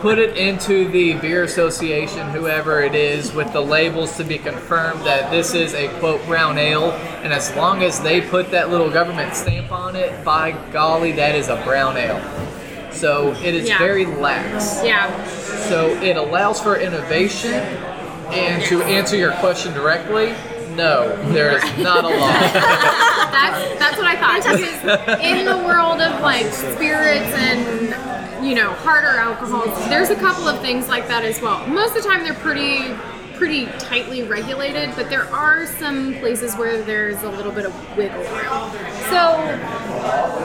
Put 0.00 0.18
it 0.18 0.36
into 0.36 0.88
the 0.88 1.14
beer 1.14 1.44
association, 1.44 2.28
whoever 2.30 2.82
it 2.82 2.94
is, 2.96 3.32
with 3.32 3.52
the 3.52 3.60
labels 3.60 4.16
to 4.16 4.24
be 4.24 4.38
confirmed 4.38 5.00
that 5.02 5.30
this 5.30 5.54
is 5.54 5.72
a 5.74 5.88
quote 6.00 6.24
brown 6.26 6.58
ale. 6.58 6.90
And 7.22 7.32
as 7.32 7.54
long 7.54 7.82
as 7.82 8.00
they 8.00 8.20
put 8.20 8.50
that 8.50 8.70
little 8.70 8.90
government 8.90 9.36
stamp 9.36 9.70
on 9.70 9.94
it, 9.96 10.24
by 10.24 10.52
golly, 10.72 11.12
that 11.12 11.34
is 11.36 11.48
a 11.48 11.56
brown 11.64 11.96
ale. 11.96 12.20
So 12.92 13.32
it 13.42 13.54
is 13.54 13.68
Yeah. 13.68 13.78
very 13.78 14.06
lax. 14.06 14.80
Yeah. 14.82 15.10
So 15.68 15.88
it 16.02 16.16
allows 16.16 16.60
for 16.60 16.76
innovation. 16.76 17.52
And 18.28 18.62
to 18.64 18.82
answer 18.82 19.16
your 19.16 19.32
question 19.32 19.72
directly, 19.72 20.34
no, 20.74 21.16
there 21.32 21.56
is 21.56 21.62
not 21.78 22.04
a 22.04 22.08
lot. 22.08 22.52
That's 23.36 23.78
that's 23.78 23.96
what 23.98 24.06
I 24.06 24.16
thought. 24.16 24.42
Because 24.42 25.20
in 25.20 25.44
the 25.44 25.56
world 25.66 26.00
of 26.00 26.20
like 26.22 26.46
spirits 26.52 27.32
and 27.34 28.46
you 28.46 28.54
know 28.54 28.72
harder 28.72 29.08
alcohols, 29.18 29.68
there's 29.88 30.10
a 30.10 30.16
couple 30.16 30.48
of 30.48 30.60
things 30.60 30.88
like 30.88 31.06
that 31.08 31.24
as 31.24 31.40
well. 31.42 31.66
Most 31.66 31.96
of 31.96 32.02
the 32.02 32.08
time, 32.08 32.24
they're 32.24 32.34
pretty 32.34 32.94
pretty 33.36 33.66
tightly 33.78 34.22
regulated, 34.22 34.90
but 34.96 35.08
there 35.10 35.24
are 35.32 35.66
some 35.78 36.14
places 36.14 36.54
where 36.56 36.82
there's 36.82 37.22
a 37.22 37.28
little 37.30 37.52
bit 37.52 37.64
of 37.66 37.96
wiggle 37.96 38.18
room. 38.18 38.70
So 39.10 39.36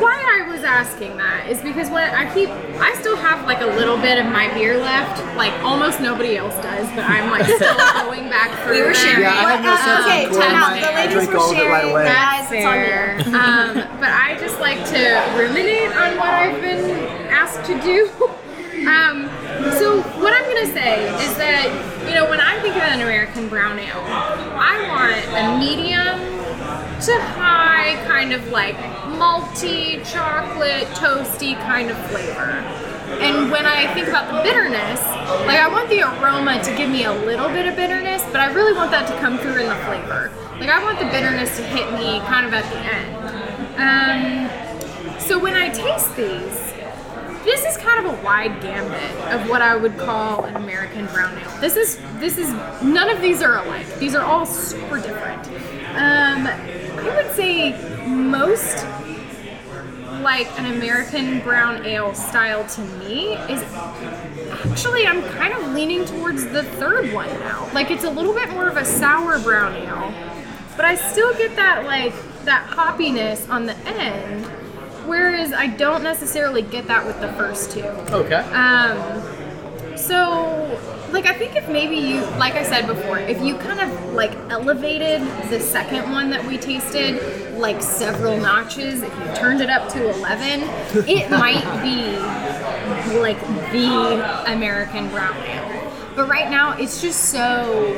why 0.02 0.18
I 0.44 0.48
was 0.50 0.64
asking 0.64 1.18
that 1.18 1.48
is 1.50 1.60
because 1.62 1.90
when 1.90 2.04
I 2.14 2.32
keep, 2.34 2.50
I 2.50 2.94
still 3.00 3.16
have 3.16 3.46
like 3.46 3.62
a 3.62 3.66
little 3.66 3.98
bit 3.98 4.18
of 4.18 4.26
my 4.32 4.54
beer 4.54 4.78
left. 4.78 5.20
Like 5.36 5.54
almost 5.64 6.00
nobody 6.02 6.38
else 6.38 6.56
does, 6.56 6.88
but 6.96 7.06
I'm 7.06 7.30
like 7.32 7.46
still 7.56 7.76
going 8.06 8.30
back 8.30 8.52
through. 8.64 8.76
We 8.76 8.82
were 8.84 8.94
sharing. 8.94 9.22
Yeah, 9.22 9.32
I 9.34 9.56
have 9.56 9.64
no 9.64 9.72
Uh, 9.74 9.78
sense 9.86 10.06
okay, 10.06 10.26
of 10.26 10.34
time 10.36 10.56
out. 10.56 10.76
The 10.82 10.96
ladies 10.96 11.28
were 11.28 11.38
all 11.38 11.52
right 11.54 11.58
sharing. 11.58 11.92
away. 11.92 12.04
That's 12.06 12.52
it's 12.52 12.66
on 12.66 12.80
you. 12.80 12.86
fair. 12.86 13.18
um, 13.36 14.00
but 14.00 14.10
I 14.10 14.38
just 14.40 14.60
like 14.60 14.84
to 14.90 15.02
ruminate 15.38 15.96
on 15.96 16.18
what 16.18 16.30
I've 16.30 16.62
been 16.62 16.90
asked 17.30 17.66
to 17.66 17.80
do. 17.82 18.10
Um, 18.88 19.30
so 19.78 20.02
what 20.22 20.34
I'm 20.34 20.46
gonna 20.46 20.74
say 20.74 21.06
is 21.24 21.38
that 21.38 21.70
you 22.08 22.16
know 22.16 22.30
when 22.30 22.40
I 22.40 22.60
think 22.62 22.76
of 22.76 22.82
an 22.82 23.02
American 23.02 23.48
brown 23.48 23.78
ale, 23.78 24.02
I 24.02 24.88
want 24.90 25.22
a 25.38 25.60
medium 25.60 26.42
to 27.02 27.20
high 27.34 27.96
kind 28.08 28.34
of 28.34 28.48
like 28.50 28.76
malty, 29.18 30.04
chocolate, 30.12 30.88
toasty 30.98 31.56
kind 31.66 31.90
of 31.90 31.98
flavor. 32.10 32.64
And 33.22 33.52
when 33.52 33.66
I 33.66 33.94
think 33.94 34.08
about 34.08 34.32
the 34.32 34.42
bitterness, 34.42 35.02
like 35.46 35.60
I 35.60 35.68
want 35.68 35.90
the 35.90 36.02
aroma 36.02 36.64
to 36.64 36.76
give 36.76 36.90
me 36.90 37.04
a 37.04 37.14
little 37.14 37.50
bit 37.50 37.68
of 37.68 37.76
bitterness, 37.76 38.24
but 38.32 38.40
I 38.40 38.52
really 38.54 38.74
want 38.74 38.90
that 38.92 39.08
to 39.08 39.20
come 39.20 39.38
through 39.38 39.62
in 39.62 39.70
the 39.70 39.76
flavor. 39.86 40.32
Like 40.60 40.70
I 40.70 40.82
want 40.84 41.00
the 41.00 41.06
bitterness 41.06 41.56
to 41.58 41.64
hit 41.64 41.92
me 41.94 42.20
kind 42.22 42.46
of 42.46 42.54
at 42.54 42.66
the 42.72 42.80
end. 42.80 43.22
Um, 43.78 45.20
so 45.20 45.38
when 45.40 45.56
I 45.56 45.70
taste 45.70 46.16
these, 46.16 46.71
this 47.44 47.66
is 47.66 47.78
kind 47.78 48.06
of 48.06 48.14
a 48.14 48.24
wide 48.24 48.62
gambit 48.62 49.34
of 49.34 49.50
what 49.50 49.62
I 49.62 49.76
would 49.76 49.98
call 49.98 50.46
an 50.46 50.56
American 50.56 51.06
brown 51.08 51.38
ale. 51.38 51.58
This 51.60 51.76
is 51.76 52.00
this 52.20 52.38
is 52.38 52.50
none 52.82 53.10
of 53.10 53.22
these 53.22 53.42
are 53.42 53.58
alike. 53.64 53.88
These 54.00 54.16
are 54.16 54.24
all 54.24 54.46
super 54.46 55.00
different. 55.00 55.48
Um, 55.96 56.48
I 56.48 57.14
would 57.16 57.32
say 57.36 57.76
most 58.08 58.86
like 60.22 60.48
an 60.60 60.68
American 60.68 61.40
brown 61.40 61.86
ale 61.86 62.14
style 62.14 62.66
to 62.68 62.82
me 63.00 63.34
is 63.50 63.62
actually 64.70 65.08
I'm 65.08 65.24
kind 65.34 65.54
of 65.54 65.74
leaning 65.74 66.06
towards 66.06 66.46
the 66.48 66.64
third 66.64 67.12
one 67.14 67.28
now. 67.40 67.70
Like 67.74 67.90
it's 67.92 68.04
a 68.04 68.10
little 68.10 68.34
bit 68.34 68.50
more 68.52 68.68
of 68.68 68.78
a 68.78 68.86
sour 68.86 69.40
brown 69.40 69.74
ale, 69.74 70.14
but 70.76 70.86
I 70.86 70.96
still 70.96 71.34
get 71.34 71.56
that 71.56 71.86
like 71.86 72.14
that 72.46 72.68
hoppiness 72.70 73.50
on 73.50 73.66
the 73.66 73.78
end. 73.88 74.46
Whereas 75.06 75.54
I 75.54 75.68
don't 75.68 76.04
necessarily 76.04 76.62
get 76.62 76.88
that 76.88 77.06
with 77.06 77.20
the 77.22 77.32
first 77.34 77.72
two. 77.72 77.84
Okay. 77.84 78.36
Um, 78.36 79.98
so, 79.98 80.80
like, 81.12 81.26
I 81.26 81.34
think 81.34 81.56
if 81.56 81.68
maybe 81.70 81.96
you, 81.96 82.22
like 82.38 82.56
I 82.56 82.64
said 82.64 82.88
before, 82.88 83.20
if 83.20 83.42
you 83.42 83.56
kind 83.58 83.80
of 83.80 84.14
like 84.14 84.34
elevated 84.50 85.22
the 85.50 85.60
second 85.60 86.12
one 86.12 86.30
that 86.32 86.44
we 86.46 86.58
tasted 86.58 87.58
like 87.58 87.82
several 87.82 88.38
notches, 88.38 89.04
if 89.04 89.18
you 89.20 89.36
turned 89.36 89.62
it 89.62 89.70
up 89.70 89.90
to 89.94 90.10
11, 90.10 90.62
it 91.08 91.30
might 91.30 91.64
be 91.84 92.18
like 93.20 93.40
the 93.72 94.52
American 94.52 95.10
brown 95.10 95.36
ale. 95.44 95.92
But 96.16 96.28
right 96.28 96.50
now, 96.50 96.74
it's 96.78 97.02
just 97.02 97.30
so 97.30 97.96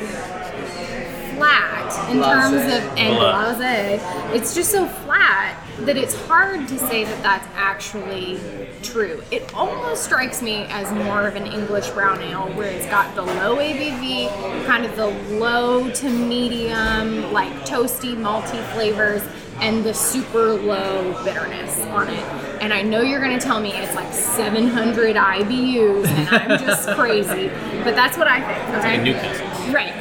flat 1.35 2.09
in 2.11 2.21
terms 2.21 2.55
of 2.55 2.97
and 2.97 3.15
Blah. 3.15 3.55
blase. 3.55 4.01
It's 4.35 4.53
just 4.53 4.71
so 4.71 4.85
flat 4.85 5.57
that 5.85 5.97
it's 5.97 6.15
hard 6.27 6.67
to 6.67 6.79
say 6.79 7.03
that 7.03 7.21
that's 7.21 7.47
actually 7.55 8.39
true. 8.81 9.21
It 9.31 9.53
almost 9.53 10.03
strikes 10.03 10.41
me 10.41 10.65
as 10.69 10.91
more 11.05 11.27
of 11.27 11.35
an 11.35 11.47
English 11.47 11.89
brown 11.89 12.21
ale 12.21 12.47
where 12.53 12.69
it's 12.69 12.85
got 12.87 13.13
the 13.15 13.21
low 13.21 13.57
ABV, 13.57 14.65
kind 14.65 14.85
of 14.85 14.95
the 14.95 15.07
low 15.37 15.89
to 15.91 16.09
medium, 16.09 17.31
like 17.33 17.51
toasty, 17.65 18.15
malty 18.15 18.63
flavors. 18.73 19.21
And 19.61 19.83
the 19.83 19.93
super 19.93 20.53
low 20.55 21.23
bitterness 21.23 21.79
on 21.85 22.09
it. 22.09 22.23
And 22.59 22.73
I 22.73 22.81
know 22.81 23.01
you're 23.01 23.21
gonna 23.21 23.39
tell 23.39 23.61
me 23.61 23.71
it's 23.71 23.93
like 23.93 24.11
700 24.11 25.15
IBUs 25.15 26.07
and 26.07 26.29
I'm 26.29 26.59
just 26.59 26.89
crazy, 26.97 27.49
but 27.83 27.95
that's 27.95 28.17
what 28.17 28.27
I 28.27 28.41
think. 28.41 28.77
Okay? 28.79 28.95
in 28.97 29.03
Newcastle. 29.03 29.73
Right. 29.73 29.93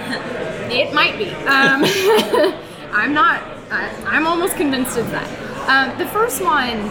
It 0.72 0.94
might 0.94 1.18
be. 1.18 1.28
Um, 1.44 1.84
I'm 2.92 3.12
not. 3.12 3.42
I, 3.70 3.94
I'm 4.06 4.26
almost 4.26 4.56
convinced 4.56 4.96
of 4.96 5.10
that. 5.10 5.41
Um, 5.68 5.96
the 5.98 6.06
first 6.06 6.42
one, 6.42 6.90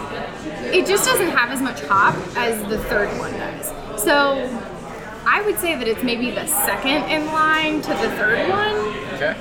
it 0.72 0.86
just 0.86 1.04
doesn't 1.04 1.28
have 1.30 1.50
as 1.50 1.60
much 1.60 1.80
hop 1.82 2.14
as 2.36 2.58
the 2.68 2.78
third 2.84 3.08
one 3.18 3.32
does. 3.32 3.66
So 4.02 4.48
I 5.26 5.42
would 5.42 5.58
say 5.58 5.76
that 5.76 5.86
it's 5.86 6.02
maybe 6.02 6.30
the 6.30 6.46
second 6.46 7.10
in 7.10 7.26
line 7.26 7.80
to 7.82 7.88
the 7.90 8.10
third 8.16 8.48
one 8.48 8.74
Okay. 9.14 9.36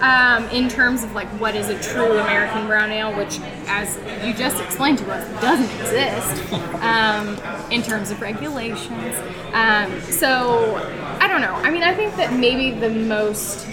um, 0.00 0.48
in 0.50 0.68
terms 0.68 1.02
of 1.04 1.12
like 1.12 1.28
what 1.40 1.54
is 1.54 1.68
a 1.68 1.78
true 1.82 2.12
American 2.18 2.66
brown 2.66 2.90
ale, 2.90 3.14
which, 3.16 3.40
as 3.66 3.96
you 4.24 4.32
just 4.32 4.62
explained 4.62 4.98
to 4.98 5.10
us, 5.12 5.28
doesn't 5.42 5.70
exist 5.80 6.52
um, 6.82 7.36
in 7.70 7.82
terms 7.82 8.10
of 8.10 8.20
regulations. 8.20 9.16
Um, 9.52 10.00
so 10.02 10.76
I 11.20 11.26
don't 11.28 11.40
know. 11.42 11.54
I 11.54 11.70
mean, 11.70 11.82
I 11.82 11.94
think 11.94 12.14
that 12.16 12.32
maybe 12.32 12.78
the 12.78 12.90
most. 12.90 13.66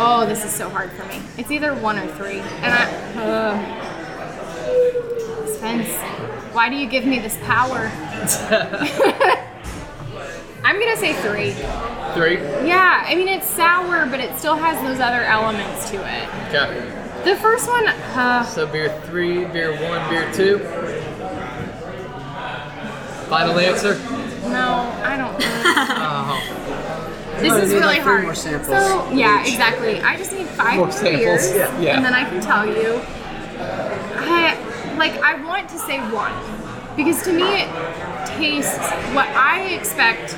Oh, 0.00 0.24
this 0.26 0.44
is 0.44 0.52
so 0.52 0.68
hard 0.68 0.92
for 0.92 1.04
me. 1.06 1.20
It's 1.36 1.50
either 1.50 1.74
one 1.74 1.98
or 1.98 2.06
three, 2.14 2.38
and 2.40 2.72
I. 2.74 2.84
Uh, 3.22 3.58
Spence, 5.56 5.88
why 6.54 6.68
do 6.68 6.76
you 6.76 6.86
give 6.88 7.04
me 7.04 7.18
this 7.18 7.36
power? 7.42 7.90
I'm 10.64 10.78
gonna 10.78 10.96
say 10.96 11.14
three. 11.22 11.52
Three. 12.14 12.36
Yeah, 12.66 13.04
I 13.06 13.14
mean 13.14 13.28
it's 13.28 13.46
sour, 13.48 14.06
but 14.06 14.20
it 14.20 14.36
still 14.38 14.56
has 14.56 14.80
those 14.86 15.00
other 15.00 15.24
elements 15.24 15.90
to 15.90 15.96
it. 15.96 16.28
Okay. 16.48 16.94
The 17.24 17.36
first 17.36 17.68
one, 17.68 17.86
uh, 17.88 18.44
So 18.44 18.66
beer 18.66 18.90
three, 19.06 19.44
beer 19.46 19.72
one, 19.72 20.08
beer 20.10 20.30
two. 20.32 20.58
Final 23.28 23.58
answer. 23.58 23.94
no, 24.48 24.92
I 25.04 25.16
don't. 25.16 25.38
This 27.40 27.54
is 27.64 27.72
really 27.72 27.98
hard. 27.98 28.24
more 28.24 28.34
samples 28.34 28.68
So 28.68 29.10
yeah, 29.12 29.42
each. 29.42 29.52
exactly. 29.52 30.00
I 30.00 30.16
just 30.16 30.32
need 30.32 30.46
five 30.48 30.76
More 30.76 30.90
samples, 30.90 31.12
beers, 31.20 31.54
yeah, 31.54 31.80
yeah. 31.80 31.96
and 31.96 32.04
then 32.04 32.14
I 32.14 32.24
can 32.28 32.40
tell 32.40 32.66
you. 32.66 33.00
I, 33.60 34.94
like 34.98 35.12
I 35.22 35.42
want 35.44 35.68
to 35.70 35.78
say 35.78 35.98
one 36.10 36.32
because 36.96 37.22
to 37.24 37.32
me 37.32 37.62
it 37.62 37.68
tastes 38.26 38.76
what 39.14 39.28
I 39.28 39.68
expect. 39.74 40.36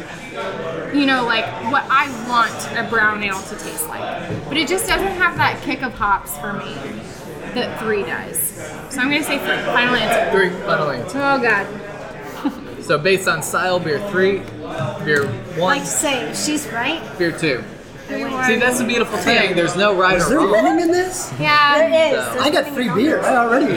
You 0.94 1.06
know, 1.06 1.24
like 1.24 1.44
what 1.72 1.84
I 1.90 2.06
want 2.28 2.54
a 2.78 2.88
brown 2.88 3.22
ale 3.24 3.40
to 3.40 3.56
taste 3.56 3.88
like, 3.88 4.28
but 4.48 4.56
it 4.56 4.68
just 4.68 4.86
doesn't 4.86 5.14
have 5.18 5.36
that 5.38 5.60
kick 5.62 5.82
of 5.82 5.92
hops 5.94 6.36
for 6.38 6.52
me 6.52 6.72
that 7.54 7.80
three 7.80 8.02
does. 8.04 8.38
So 8.90 9.00
I'm 9.00 9.10
gonna 9.10 9.24
say 9.24 9.38
three. 9.38 9.56
Final 9.72 9.96
answer. 9.96 10.30
Three. 10.30 10.50
Final 10.64 10.90
answer. 10.90 11.18
Oh 11.18 11.40
God. 11.42 11.66
So 12.84 12.96
based 12.98 13.28
on 13.28 13.42
style, 13.42 13.78
beer 13.80 14.00
three, 14.10 14.42
beer 15.04 15.26
one, 15.56 15.58
Like 15.60 15.82
to 15.82 15.86
say, 15.86 16.32
she's 16.34 16.66
right. 16.68 17.00
beer 17.18 17.32
two. 17.36 17.62
See, 18.08 18.56
that's 18.56 18.78
the 18.78 18.84
beautiful 18.86 19.16
thing. 19.18 19.54
There's 19.54 19.76
no 19.76 19.96
right 19.96 20.16
Is 20.16 20.26
or 20.26 20.30
there 20.30 20.38
wrong. 20.40 20.50
winning 20.50 20.80
in 20.86 20.90
this? 20.90 21.32
Yeah. 21.38 21.78
There 21.78 21.88
is. 21.88 22.12
There's 22.34 22.42
I 22.42 22.50
got 22.50 22.64
winning 22.64 22.74
three 22.74 22.88
and 22.88 22.96
beers. 22.96 23.24
I 23.24 23.36
already. 23.36 23.66
Did 23.66 23.76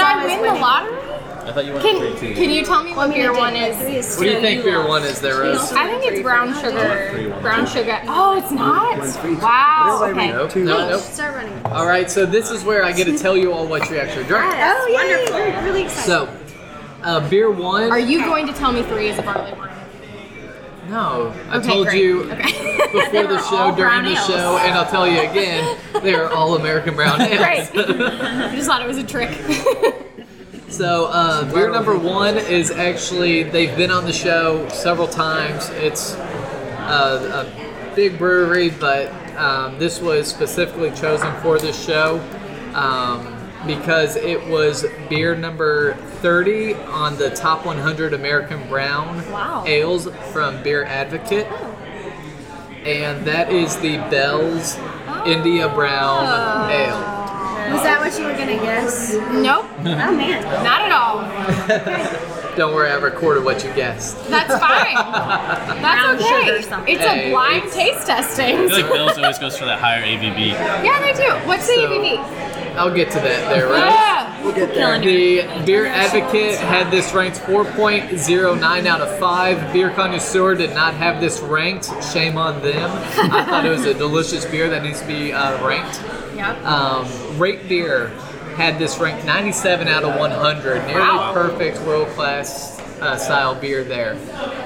I 0.00 0.26
win 0.26 0.42
the 0.42 0.60
lottery? 0.60 0.98
I 1.44 1.52
thought 1.52 1.66
you 1.66 1.72
went 1.74 1.84
Can, 1.84 2.16
three, 2.16 2.28
two. 2.30 2.34
can 2.34 2.50
you 2.50 2.64
tell 2.64 2.82
me 2.82 2.94
what 2.94 3.10
beer 3.12 3.32
one 3.32 3.54
is? 3.54 4.16
What 4.16 4.24
do 4.24 4.30
you 4.30 4.40
think 4.40 4.64
beer 4.64 4.84
one 4.88 5.02
is 5.04 5.20
there, 5.20 5.40
Rose? 5.40 5.70
I 5.72 5.86
think 5.86 6.10
it's 6.10 6.22
brown 6.22 6.52
sugar. 6.54 7.38
Brown 7.42 7.66
sugar. 7.66 8.00
Oh, 8.08 8.36
it's 8.38 8.50
not. 8.50 8.98
three, 9.20 9.34
two. 9.36 9.40
Wow. 9.40 10.00
Okay. 10.10 10.28
Nope, 10.32 10.50
Two 10.50 10.64
nope, 10.64 11.00
Start 11.00 11.34
running. 11.36 11.66
All 11.66 11.86
right, 11.86 12.10
so 12.10 12.24
this 12.26 12.50
is 12.50 12.64
where 12.64 12.82
I 12.82 12.92
get 12.92 13.04
to 13.04 13.16
tell 13.16 13.36
you 13.36 13.52
all 13.52 13.66
what 13.68 13.88
you 13.90 13.98
actually 13.98 14.24
drank. 14.24 14.52
Oh, 14.56 14.88
yeah, 14.88 14.94
wonderful. 14.94 15.62
Really 15.64 15.82
excited. 15.82 16.06
So, 16.06 16.36
uh, 17.02 17.28
beer 17.28 17.50
one. 17.50 17.90
Are 17.92 17.98
you 18.00 18.20
going 18.24 18.46
to 18.46 18.52
tell 18.54 18.72
me 18.72 18.82
three 18.84 19.08
is 19.08 19.18
a 19.18 19.22
barley 19.22 19.52
wine? 19.52 19.70
No, 20.88 21.32
I 21.50 21.56
Okay, 21.58 21.66
told 21.68 21.86
great. 21.86 22.02
you 22.02 22.30
Okay. 22.32 22.76
before 22.92 23.26
the 23.26 23.40
show, 23.48 23.74
during 23.74 24.04
the 24.04 24.10
ales. 24.12 24.26
show, 24.26 24.58
and 24.58 24.74
I'll 24.74 24.86
tell 24.90 25.06
you 25.08 25.20
again. 25.20 25.78
They 26.02 26.14
are 26.14 26.30
all 26.32 26.56
American 26.56 26.94
brown 26.94 27.20
ales. 27.22 27.70
Great. 27.70 27.86
I 27.88 28.54
just 28.54 28.68
thought 28.68 28.82
it 28.82 28.88
was 28.88 28.98
a 28.98 29.04
trick. 29.04 29.30
So, 30.68 31.06
uh, 31.06 31.44
beer 31.54 31.70
number 31.70 31.96
one 31.96 32.36
is 32.36 32.70
actually, 32.70 33.44
they've 33.44 33.76
been 33.76 33.90
on 33.92 34.04
the 34.04 34.12
show 34.12 34.68
several 34.70 35.06
times. 35.06 35.68
It's 35.70 36.14
uh, 36.16 37.46
a 37.46 37.94
big 37.94 38.18
brewery, 38.18 38.70
but 38.70 39.08
um, 39.36 39.78
this 39.78 40.00
was 40.00 40.26
specifically 40.28 40.90
chosen 40.90 41.32
for 41.42 41.58
this 41.58 41.82
show 41.84 42.18
um, 42.74 43.33
because 43.66 44.16
it 44.16 44.46
was 44.48 44.84
beer 45.08 45.34
number 45.34 45.94
30 46.20 46.74
on 46.74 47.16
the 47.16 47.30
top 47.30 47.64
100 47.66 48.12
American 48.14 48.66
brown 48.68 49.16
Wow. 49.30 49.64
ales 49.66 50.08
from 50.32 50.62
Beer 50.62 50.84
Advocate. 50.84 51.46
Oh. 51.50 51.70
And 52.84 53.24
that 53.26 53.50
is 53.50 53.76
the 53.78 53.96
Bell's 54.10 54.76
oh. 54.78 55.22
India 55.26 55.68
Brown 55.70 56.70
Ale. 56.70 57.00
Was 57.72 57.82
that 57.82 57.98
what 57.98 58.18
you 58.18 58.26
were 58.26 58.32
gonna 58.32 58.62
guess? 58.62 59.14
nope. 59.14 59.64
Oh 59.78 59.82
man. 59.82 60.42
Not 60.62 60.82
at 60.82 60.92
all. 60.92 62.30
Don't 62.56 62.72
worry, 62.72 62.88
I 62.90 62.94
recorded 62.96 63.42
what 63.42 63.64
you 63.64 63.72
guessed. 63.74 64.28
That's 64.28 64.56
fine. 64.60 64.94
That's 64.94 65.80
Brown 65.80 66.16
okay. 66.16 66.60
sugar. 66.62 66.84
It's 66.86 67.00
Hey, 67.02 67.28
a 67.28 67.30
blind 67.32 67.56
it's- 67.64 67.74
taste 67.74 68.06
testing. 68.06 68.56
I 68.56 68.68
feel 68.68 68.76
like 68.82 68.92
Bill's 68.92 69.18
always 69.18 69.38
goes 69.40 69.58
for 69.58 69.64
that 69.64 69.80
higher 69.80 70.02
ABV. 70.02 70.50
yeah, 70.84 71.00
they 71.00 71.14
do. 71.14 71.32
What's 71.48 71.66
the 71.66 71.74
So- 71.74 71.88
ABV? 71.88 72.53
I'll 72.76 72.94
get 72.94 73.10
to 73.12 73.18
that 73.18 73.48
there, 73.48 73.66
right? 73.68 73.78
Yeah. 73.90 74.42
We'll 74.44 74.54
get 74.54 74.74
there. 74.74 74.98
The 74.98 75.64
Beer 75.64 75.86
Advocate 75.86 76.56
had 76.56 76.90
this 76.90 77.12
ranked 77.14 77.38
4.09 77.40 78.86
out 78.86 79.00
of 79.00 79.18
5. 79.18 79.72
Beer 79.72 79.90
Connoisseur 79.90 80.54
did 80.54 80.74
not 80.74 80.94
have 80.94 81.20
this 81.20 81.40
ranked. 81.40 81.86
Shame 82.12 82.36
on 82.36 82.60
them. 82.62 82.90
I 83.32 83.44
thought 83.44 83.64
it 83.64 83.70
was 83.70 83.86
a 83.86 83.94
delicious 83.98 84.44
beer 84.44 84.68
that 84.68 84.82
needs 84.82 85.00
to 85.00 85.06
be 85.06 85.32
uh, 85.32 85.66
ranked. 85.66 86.02
Yep. 86.36 86.62
Um, 86.64 87.38
Rate 87.38 87.68
Beer 87.68 88.08
had 88.56 88.78
this 88.78 88.98
ranked 88.98 89.24
97 89.24 89.88
out 89.88 90.04
of 90.04 90.18
100. 90.18 90.86
Nearly 90.86 90.94
Wow. 91.00 91.32
perfect 91.32 91.80
world 91.82 92.08
class 92.08 92.78
uh, 93.00 93.16
style 93.16 93.54
beer 93.54 93.82
there. 93.82 94.14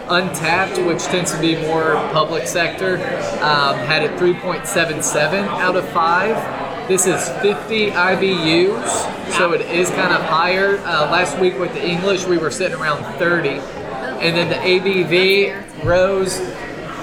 Untappd, 0.08 0.84
which 0.86 1.02
tends 1.04 1.32
to 1.32 1.40
be 1.40 1.56
more 1.56 1.94
public 2.12 2.46
sector, 2.46 2.96
um, 3.42 3.76
had 3.78 4.02
it 4.02 4.10
3.77 4.18 5.46
out 5.46 5.76
of 5.76 5.88
5. 5.90 6.57
This 6.88 7.06
is 7.06 7.28
50 7.42 7.90
IBUs, 7.90 9.32
so 9.36 9.52
it 9.52 9.60
is 9.60 9.90
kind 9.90 10.10
of 10.10 10.22
higher. 10.22 10.78
Uh, 10.78 11.10
last 11.10 11.38
week 11.38 11.58
with 11.58 11.74
the 11.74 11.86
English, 11.86 12.24
we 12.24 12.38
were 12.38 12.50
sitting 12.50 12.78
around 12.78 13.04
30. 13.18 13.50
And 13.50 14.34
then 14.34 14.48
the 14.48 14.54
ABV 14.54 15.84
rose. 15.84 16.38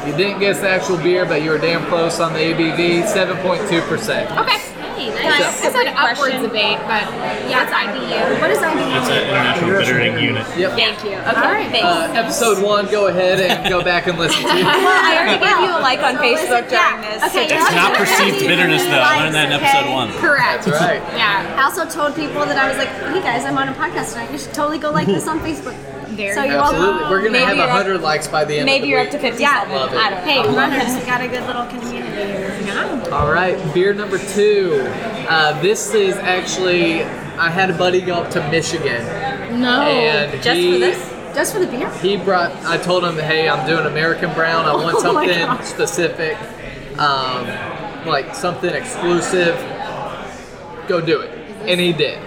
You 0.08 0.18
didn't 0.18 0.40
guess 0.40 0.62
the 0.62 0.70
actual 0.70 0.98
beer, 0.98 1.24
but 1.24 1.44
you 1.44 1.52
were 1.52 1.60
damn 1.60 1.86
close 1.86 2.20
on 2.20 2.34
the 2.34 2.40
ABV, 2.40 3.04
7.2%. 3.04 4.42
Okay. 4.42 4.75
Hey, 4.96 5.12
I 5.12 5.40
nice. 5.40 5.60
said 5.60 5.88
upwards 5.92 6.40
debate, 6.42 6.80
but 6.88 7.04
Yeah, 7.52 7.64
it's 7.68 7.72
IBU. 7.72 8.40
What 8.42 8.50
is 8.52 8.60
IBU? 8.60 8.96
It's 8.96 9.10
an 9.12 9.28
international 9.28 9.70
bittering 9.80 10.20
unit. 10.20 10.46
Yep. 10.58 10.72
Thank 10.72 11.04
you. 11.04 11.20
Okay, 11.20 11.36
All 11.36 11.52
right. 11.52 11.70
thanks. 11.70 11.84
Uh, 11.86 12.12
episode 12.16 12.64
one, 12.64 12.86
go 12.90 13.08
ahead 13.08 13.40
and 13.42 13.68
go 13.70 13.84
back 13.84 14.08
and 14.08 14.18
listen 14.18 14.42
to. 14.42 14.48
well, 14.48 14.56
I 14.64 15.18
already 15.20 15.40
gave 15.44 15.60
you 15.68 15.72
a 15.76 15.82
like 15.84 16.00
on 16.00 16.16
Facebook 16.26 16.70
during 16.72 17.02
this. 17.02 17.24
Okay, 17.28 17.48
so 17.50 17.56
It's 17.56 17.72
not 17.76 17.96
perceived 17.98 18.40
bitterness 18.48 18.84
though. 18.84 19.04
I 19.04 19.20
learned 19.24 19.36
that 19.36 19.52
in 19.52 19.60
episode 19.60 19.92
one. 19.92 20.10
correct. 20.24 20.66
That's 20.66 20.80
right. 20.82 21.02
Yeah. 21.18 21.56
I 21.60 21.64
also 21.64 21.86
told 21.86 22.16
people 22.16 22.46
that 22.46 22.58
I 22.58 22.68
was 22.70 22.78
like, 22.78 22.90
hey 23.14 23.20
guys, 23.22 23.46
I'm 23.46 23.58
on 23.58 23.68
a 23.70 23.74
podcast 23.74 24.14
tonight. 24.14 24.32
You 24.32 24.38
should 24.38 24.54
totally 24.54 24.78
go 24.80 24.92
like 24.92 25.08
this 25.08 25.28
on 25.28 25.40
Facebook. 25.40 25.76
There 26.16 26.34
So 26.34 26.44
you 26.44 26.52
you're 26.52 26.60
go. 26.60 26.64
Absolutely. 26.66 27.04
We're 27.10 27.20
going 27.22 27.34
to 27.34 27.40
Maybe 27.40 27.46
have 27.46 27.56
you're 27.58 27.66
up- 27.66 27.72
100 27.86 28.02
likes 28.02 28.28
by 28.28 28.46
the 28.46 28.58
end 28.58 28.66
Maybe 28.66 28.84
of 28.86 28.90
you're 28.90 29.00
the 29.04 29.08
up 29.08 29.12
to 29.14 29.20
50 29.20 29.42
Yeah. 29.42 29.60
something. 29.60 29.76
Love 29.76 29.94
it. 29.94 29.98
I 29.98 30.10
don't 30.10 30.26
know. 30.26 30.32
Hey, 30.32 30.56
runners, 30.56 30.96
we 31.00 31.06
got 31.06 31.22
a 31.22 31.28
good 31.28 31.46
little 31.48 31.66
community 31.66 32.16
here. 32.24 33.12
All 33.12 33.32
right, 33.32 33.58
beer 33.74 33.94
number 33.94 34.18
two. 34.18 34.86
Uh, 35.30 35.60
this 35.62 35.94
is 35.94 36.16
actually, 36.18 37.04
I 37.04 37.50
had 37.50 37.70
a 37.70 37.74
buddy 37.78 38.02
go 38.02 38.16
up 38.16 38.32
to 38.32 38.50
Michigan. 38.50 39.04
No. 39.62 39.82
and 39.84 40.42
Just 40.42 40.58
he, 40.60 40.74
for 40.74 40.80
this? 40.80 41.14
Just 41.36 41.54
for 41.54 41.60
the 41.60 41.68
beer? 41.68 41.90
He 42.00 42.18
brought, 42.18 42.52
I 42.66 42.78
told 42.78 43.04
him, 43.04 43.16
hey, 43.18 43.48
I'm 43.50 43.66
doing 43.68 43.86
American 43.86 44.34
Brown. 44.34 44.66
I 44.66 44.74
want 44.84 44.96
Oh 44.98 45.02
something 45.02 45.66
specific, 45.66 46.38
um, 47.00 47.46
like 48.08 48.34
something 48.36 48.74
exclusive. 48.74 49.56
Go 50.88 51.02
do 51.02 51.20
it. 51.22 51.32
And 51.68 51.80
he 51.80 51.94
did. 51.94 52.20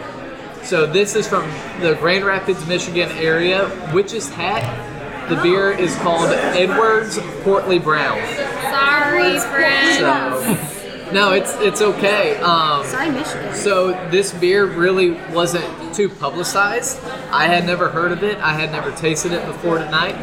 So 0.63 0.87
this 0.87 1.17
is 1.17 1.27
from 1.27 1.43
the 1.81 1.95
Grand 2.01 2.25
Rapids, 2.25 2.67
Michigan 2.67 3.11
area. 3.13 3.69
Witch's 3.93 4.29
Hat. 4.29 5.29
The 5.29 5.37
beer 5.43 5.71
is 5.73 5.95
called 5.97 6.31
Edwards 6.31 7.19
Portly 7.43 7.79
Brown. 7.79 8.19
Sorry, 8.71 9.39
friends. 9.41 9.99
So, 9.99 11.13
no, 11.13 11.33
it's 11.33 11.55
it's 11.61 11.83
okay. 11.83 12.37
Um, 12.39 12.85
Sorry, 12.87 13.11
Michigan. 13.11 13.55
so 13.55 13.93
this 14.11 14.33
beer 14.33 14.65
really 14.65 15.13
wasn't 15.33 15.95
too 15.95 16.09
publicized. 16.09 17.03
I 17.31 17.47
had 17.47 17.67
never 17.67 17.91
heard 17.91 18.13
of 18.13 18.23
it. 18.23 18.39
I 18.39 18.55
had 18.55 18.73
never 18.73 18.91
tasted 18.93 19.33
it 19.33 19.45
before 19.47 19.79
tonight. 19.79 20.15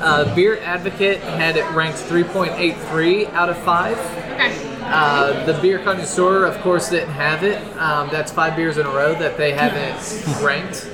Uh, 0.00 0.34
beer 0.34 0.58
Advocate 0.60 1.20
had 1.20 1.56
it 1.58 1.70
ranked 1.72 1.98
3.83 1.98 3.32
out 3.34 3.50
of 3.50 3.58
five. 3.58 3.98
Okay. 4.32 4.73
Uh, 4.86 5.44
the 5.46 5.54
beer 5.62 5.78
connoisseur, 5.78 6.44
of 6.44 6.58
course, 6.60 6.90
didn't 6.90 7.10
have 7.10 7.42
it. 7.42 7.58
Um, 7.78 8.08
that's 8.10 8.30
five 8.32 8.54
beers 8.56 8.76
in 8.78 8.86
a 8.86 8.90
row 8.90 9.14
that 9.14 9.36
they 9.36 9.52
haven't 9.52 10.42
ranked. 10.44 10.88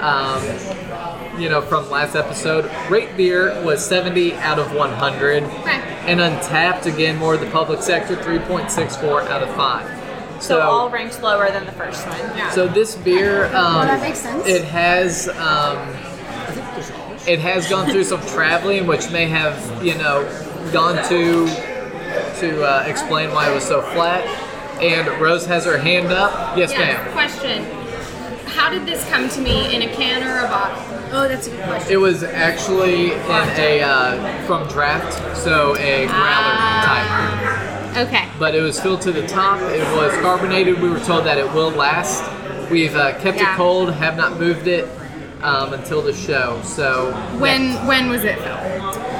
Um, 0.00 0.42
you 1.40 1.48
know, 1.48 1.60
from 1.60 1.88
last 1.90 2.14
episode, 2.16 2.70
Rate 2.90 3.16
Beer 3.16 3.62
was 3.64 3.84
70 3.86 4.34
out 4.34 4.58
of 4.58 4.72
100, 4.74 5.42
Okay. 5.44 5.70
and 6.06 6.20
Untappd 6.20 6.86
again, 6.92 7.16
more 7.16 7.34
of 7.34 7.40
the 7.40 7.50
public 7.50 7.80
sector, 7.82 8.16
3.64 8.16 9.26
out 9.28 9.42
of 9.42 9.54
five. 9.54 9.88
So 10.42 10.60
all 10.60 10.88
ranked 10.90 11.20
lower 11.22 11.50
than 11.50 11.64
the 11.66 11.72
first 11.72 12.06
one. 12.06 12.18
Yeah. 12.36 12.50
So 12.50 12.68
this 12.68 12.94
beer, 12.96 13.46
um, 13.46 13.52
Well, 13.52 13.86
that 13.86 14.00
makes 14.00 14.18
sense. 14.20 14.46
It 14.46 14.64
has, 14.64 15.28
um, 15.30 15.78
it 17.26 17.40
has 17.40 17.68
gone 17.68 17.90
through 17.90 18.04
some 18.04 18.20
traveling, 18.26 18.86
which 18.86 19.10
may 19.10 19.26
have, 19.26 19.84
you 19.84 19.96
know, 19.96 20.24
gone 20.72 20.96
to 21.08 21.46
to 22.40 22.64
uh, 22.64 22.84
explain 22.86 23.30
why 23.32 23.50
it 23.50 23.54
was 23.54 23.64
so 23.64 23.80
flat. 23.82 24.24
And 24.82 25.08
Rose 25.20 25.44
has 25.46 25.64
her 25.64 25.76
hand 25.78 26.08
up. 26.08 26.56
Yes, 26.56 26.70
Yes. 26.72 26.78
ma'am. 26.78 27.12
Question. 27.12 27.64
How 28.46 28.70
did 28.70 28.86
this 28.86 29.04
come 29.08 29.28
to 29.28 29.40
me 29.40 29.74
in 29.74 29.82
a 29.82 29.94
can 29.94 30.22
or 30.22 30.44
a 30.44 30.48
bottle? 30.48 30.82
Oh, 31.12 31.28
that's 31.28 31.46
a 31.46 31.50
good 31.50 31.62
question. 31.64 31.92
It 31.92 31.96
was 31.96 32.22
actually 32.22 33.12
in 33.12 33.20
a 33.58 33.82
uh, 33.82 34.42
from 34.46 34.66
draft, 34.68 35.12
so 35.36 35.76
a 35.76 36.06
growler 36.06 36.14
Ah. 36.16 37.92
type. 37.94 38.06
Okay. 38.08 38.28
But 38.38 38.54
it 38.54 38.60
was 38.60 38.78
filled 38.80 39.00
to 39.02 39.12
the 39.12 39.26
top. 39.26 39.60
It 39.72 39.82
was 39.96 40.12
carbonated. 40.22 40.80
We 40.80 40.88
were 40.90 41.00
told 41.00 41.24
that 41.24 41.38
it 41.38 41.50
will 41.52 41.70
last. 41.70 42.22
We've 42.70 42.94
uh, 42.94 43.18
kept 43.20 43.38
Yeah. 43.38 43.52
it 43.54 43.56
cold, 43.56 43.92
have 43.94 44.16
not 44.16 44.38
moved 44.38 44.66
it 44.68 44.88
um, 45.42 45.72
until 45.72 46.02
the 46.02 46.12
show. 46.12 46.60
So 46.64 47.12
When 47.38 47.74
when 47.86 48.08
was 48.10 48.24
it 48.24 48.38
filled? 48.40 48.77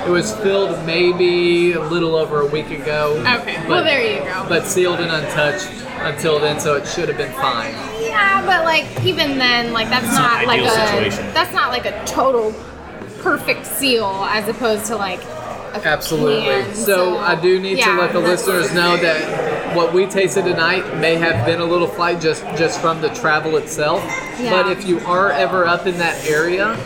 It 0.09 0.12
was 0.12 0.34
filled 0.36 0.86
maybe 0.86 1.72
a 1.72 1.82
little 1.82 2.16
over 2.16 2.40
a 2.40 2.46
week 2.46 2.70
ago. 2.70 3.22
Okay. 3.40 3.68
well, 3.68 3.84
there 3.84 4.02
you 4.02 4.20
go. 4.20 4.46
But 4.48 4.64
sealed 4.64 5.00
and 5.00 5.11
untouched 5.11 5.68
until 5.98 6.40
then, 6.40 6.59
so 6.59 6.76
it 6.76 6.86
should 6.86 7.11
have 7.11 7.18
been 7.18 7.34
fine. 7.34 7.74
yeah, 8.00 8.40
but 8.46 8.64
like 8.64 8.86
even 9.04 9.36
then, 9.36 9.74
like 9.74 9.90
that's 9.90 10.06
an 10.06 10.14
not 10.14 10.46
like 10.46 10.62
a 10.62 10.70
situation. 10.70 11.34
that's 11.34 11.52
not 11.52 11.68
like 11.68 11.84
a 11.84 12.06
total 12.06 12.52
perfect 13.20 13.66
seal 13.66 14.06
as 14.30 14.48
opposed 14.48 14.86
to 14.86 14.96
like 14.96 15.22
a 15.74 15.86
Absolutely. 15.86 16.40
can, 16.40 16.74
So, 16.74 17.18
I 17.18 17.38
do 17.38 17.61
need 17.61 17.82
to 17.82 17.92
let 17.92 18.14
the 18.14 18.20
listeners 18.20 18.72
know 18.72 18.96
that 18.96 19.76
what 19.76 19.92
we 19.92 20.06
tasted 20.06 20.46
tonight 20.46 20.96
may 20.96 21.16
have 21.16 21.44
been 21.44 21.61
a 21.61 21.66
little 21.66 21.86
flight 21.86 22.18
just 22.18 22.44
just 22.56 22.80
from 22.80 23.02
the 23.02 23.11
travel 23.11 23.59
itself. 23.59 24.02
Yeah. 24.40 24.62
But 24.62 24.72
if 24.72 24.88
you 24.88 25.00
are 25.00 25.30
ever 25.32 25.66
up 25.66 25.86
in 25.86 25.98
that 25.98 26.24
area, 26.26 26.76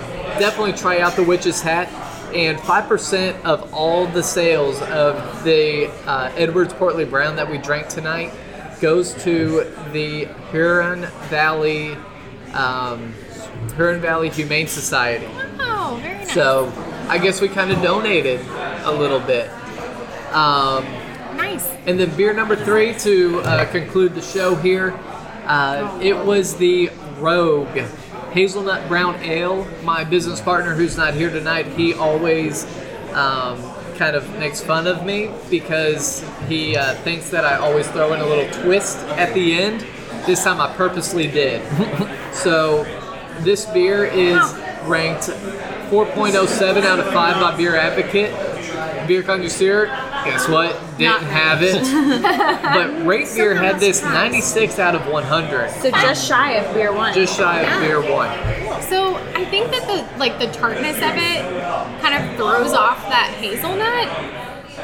definitely 0.41 0.73
try 0.73 0.99
out 0.99 1.15
the 1.15 1.23
Witch's 1.23 1.61
Hat. 1.61 1.89
And 2.35 2.59
five 2.61 2.89
percent 2.89 3.45
of 3.45 3.73
all 3.75 4.07
the 4.07 4.23
sales 4.23 4.81
of 4.83 5.45
the 5.45 5.89
uh, 6.07 6.33
Edwards 6.37 6.73
Portly 6.73 7.05
Brown 7.05 7.37
that 7.37 7.51
we 7.51 7.59
drank 7.59 7.89
tonight 7.89 8.33
goes 8.81 9.15
to 9.23 9.71
the 9.93 10.27
Huron 10.51 11.03
Valley 11.29 11.97
um, 12.55 13.15
Huron 13.77 14.01
Valley 14.01 14.29
Humane 14.31 14.67
Society. 14.67 15.29
Oh, 15.61 15.99
very 16.03 16.17
nice. 16.19 16.33
So 16.33 16.73
I 17.09 17.19
guess 17.19 17.41
we 17.41 17.49
kind 17.49 17.71
of 17.71 17.83
donated 17.83 18.41
a 18.85 18.93
little 18.93 19.21
bit. 19.21 19.51
Um, 20.33 20.85
nice. 21.37 21.69
and 21.87 22.01
then 22.01 22.15
beer 22.17 22.33
number 22.33 22.57
three 22.57 22.95
to 23.01 23.41
uh, 23.41 23.71
conclude 23.71 24.15
the 24.15 24.23
show 24.23 24.55
here. 24.55 24.93
Uh, 25.45 25.99
it 26.03 26.17
was 26.17 26.57
the 26.57 26.91
Rogue 27.19 27.79
hazelnut 28.33 28.89
brown 28.89 29.17
ale. 29.23 29.67
My 29.83 30.05
business 30.05 30.41
partner, 30.41 30.75
who's 30.75 30.97
not 30.97 31.15
here 31.15 31.31
tonight, 31.31 31.67
he 31.67 31.95
always 31.95 32.65
um, 33.13 33.63
kind 33.97 34.17
of 34.17 34.29
makes 34.39 34.61
fun 34.61 34.87
of 34.87 35.05
me 35.05 35.31
because 35.51 36.27
he 36.49 36.77
uh, 36.77 36.95
thinks 36.97 37.31
that 37.31 37.45
I 37.45 37.57
always 37.57 37.87
throw 37.89 38.13
in 38.15 38.21
a 38.21 38.27
little 38.27 38.51
twist 38.63 38.99
at 38.99 39.33
the 39.35 39.55
end. 39.55 39.87
This 40.27 40.45
time 40.45 40.61
I 40.61 40.73
purposely 40.75 41.27
did. 41.27 41.63
so 42.33 42.85
this 43.41 43.67
beer 43.67 44.05
is 44.05 44.41
ranked 44.85 45.29
4.07 45.91 46.85
out 46.85 47.01
of 47.01 47.07
5 47.07 47.15
by 47.15 47.57
Beer 47.57 47.77
Advocate. 47.77 48.33
Beer 49.07 49.23
Connoisseur, 49.23 49.87
guess 50.25 50.49
what? 50.49 50.81
Didn't 50.99 51.25
have 51.25 51.63
it. 51.63 51.83
but 52.63 53.07
Rate 53.07 53.29
Beer 53.35 53.55
had 53.55 53.81
this 53.81 54.03
96 54.03 54.79
out 54.79 54.95
of 54.95 55.07
100. 55.07 55.71
So 55.71 55.91
just 55.91 56.27
shy 56.27 56.53
of 56.53 56.75
beer 56.75 56.93
one. 56.93 57.15
Just 57.15 57.37
shy 57.37 57.61
of 57.61 57.81
beer 57.81 58.01
one. 58.01 58.31
So 58.83 59.17
I 59.35 59.45
think 59.47 59.71
that 59.71 59.87
the 59.87 60.19
like 60.19 60.39
the 60.39 60.49
tartness 60.49 60.97
of 60.97 61.17
it 61.17 61.43
kind 62.01 62.15
of 62.15 62.37
throws 62.37 62.73
off 62.73 63.03
that 63.09 63.35
hazelnut. 63.39 64.43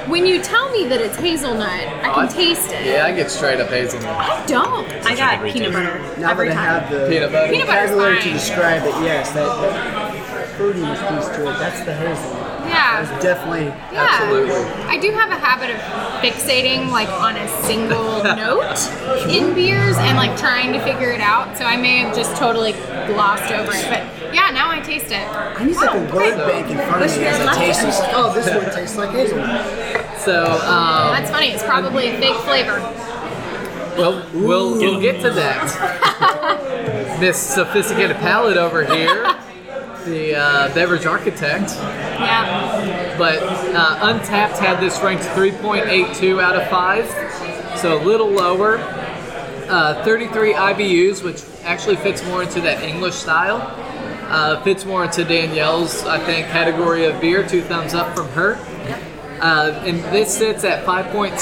When 0.08 0.26
you 0.26 0.42
tell 0.42 0.70
me 0.70 0.86
that 0.88 1.00
it's 1.00 1.16
hazelnut, 1.16 1.68
I 1.68 2.12
can 2.14 2.28
taste 2.28 2.72
it. 2.72 2.86
Yeah, 2.86 3.06
I 3.06 3.12
get 3.12 3.30
straight 3.30 3.58
up 3.60 3.68
hazelnut. 3.68 4.08
I 4.08 4.46
don't. 4.46 4.86
I 5.04 5.16
got 5.16 5.42
peanut 5.42 5.54
taste. 5.54 5.72
butter 5.72 6.20
Now 6.20 6.30
every 6.30 6.48
that 6.48 6.56
I 6.56 6.62
have 6.62 6.90
the 6.90 7.08
Peanut 7.08 7.32
butter. 7.32 7.50
Peanut 7.52 7.66
butter's 7.66 7.90
vocabulary 7.90 8.22
to 8.22 8.32
describe 8.32 8.82
it, 8.82 8.94
yes, 9.02 9.32
that, 9.32 9.46
that 9.46 10.58
fruitiness 10.58 11.00
piece 11.08 11.36
to 11.36 11.42
it, 11.42 11.58
that's 11.58 11.84
the 11.84 11.94
hazelnut. 11.94 12.37
Yeah. 12.78 13.20
Definitely 13.20 13.66
Yeah. 13.92 14.06
Absolutely. 14.08 14.54
I 14.86 14.98
do 14.98 15.10
have 15.12 15.30
a 15.30 15.36
habit 15.38 15.70
of 15.70 15.78
fixating 16.22 16.90
like 16.90 17.08
on 17.08 17.36
a 17.36 17.48
single 17.64 18.22
note 18.44 18.78
in 19.28 19.54
beers 19.54 19.96
and 19.98 20.16
like 20.16 20.38
trying 20.38 20.72
to 20.72 20.80
figure 20.80 21.10
it 21.10 21.20
out. 21.20 21.56
So 21.58 21.64
I 21.64 21.76
may 21.76 21.98
have 21.98 22.14
just 22.14 22.36
totally 22.36 22.72
glossed 23.06 23.50
over 23.52 23.72
it. 23.74 23.84
But 23.88 24.34
yeah, 24.34 24.50
now 24.50 24.70
I 24.70 24.80
taste 24.80 25.10
it. 25.10 25.26
I 25.28 25.64
need 25.64 25.76
like 25.76 25.94
a 25.94 26.14
word 26.14 26.36
bank 26.36 26.70
in 26.70 26.76
front 26.76 27.04
of 27.04 27.16
me 27.16 27.24
as 27.26 27.40
I 27.40 27.54
taste 27.54 27.82
this. 27.82 27.98
Like, 27.98 28.12
oh, 28.14 28.32
this 28.34 28.46
one 28.48 28.74
tastes 28.74 28.96
like 28.96 29.10
hazelnut. 29.10 30.18
So, 30.20 30.44
um, 30.44 31.12
That's 31.14 31.30
funny. 31.30 31.48
It's 31.48 31.62
probably 31.64 32.08
a 32.08 32.18
fake 32.18 32.36
flavor. 32.42 32.78
well, 33.96 34.24
we'll, 34.34 34.78
we'll 34.78 35.00
get 35.00 35.20
to 35.22 35.30
that. 35.30 37.16
this 37.20 37.38
sophisticated 37.38 38.16
palate 38.18 38.56
over 38.56 38.84
here, 38.84 39.24
the 40.10 40.34
uh, 40.36 40.74
beverage 40.74 41.06
architect. 41.06 41.70
Yeah. 41.70 43.16
But 43.18 43.38
uh, 43.42 44.12
Untappd 44.12 44.58
had 44.58 44.80
this 44.80 45.00
ranked 45.02 45.24
3.82 45.24 46.42
out 46.42 46.56
of 46.56 46.68
5, 46.68 47.78
so 47.78 48.00
a 48.00 48.02
little 48.02 48.28
lower. 48.28 48.78
Uh, 49.68 50.02
33 50.04 50.54
IBUs, 50.54 51.22
which 51.22 51.42
actually 51.64 51.96
fits 51.96 52.24
more 52.24 52.42
into 52.42 52.60
that 52.62 52.82
English 52.82 53.14
style. 53.14 53.58
Uh, 54.30 54.62
fits 54.62 54.84
more 54.84 55.04
into 55.04 55.24
Danielle's, 55.24 56.04
I 56.04 56.18
think, 56.24 56.46
category 56.48 57.04
of 57.04 57.20
beer. 57.20 57.46
Two 57.46 57.62
thumbs 57.62 57.94
up 57.94 58.16
from 58.16 58.28
her. 58.28 58.54
Uh, 59.40 59.82
and 59.86 59.98
this 60.12 60.36
sits 60.36 60.64
at 60.64 60.84
5.6% 60.84 61.38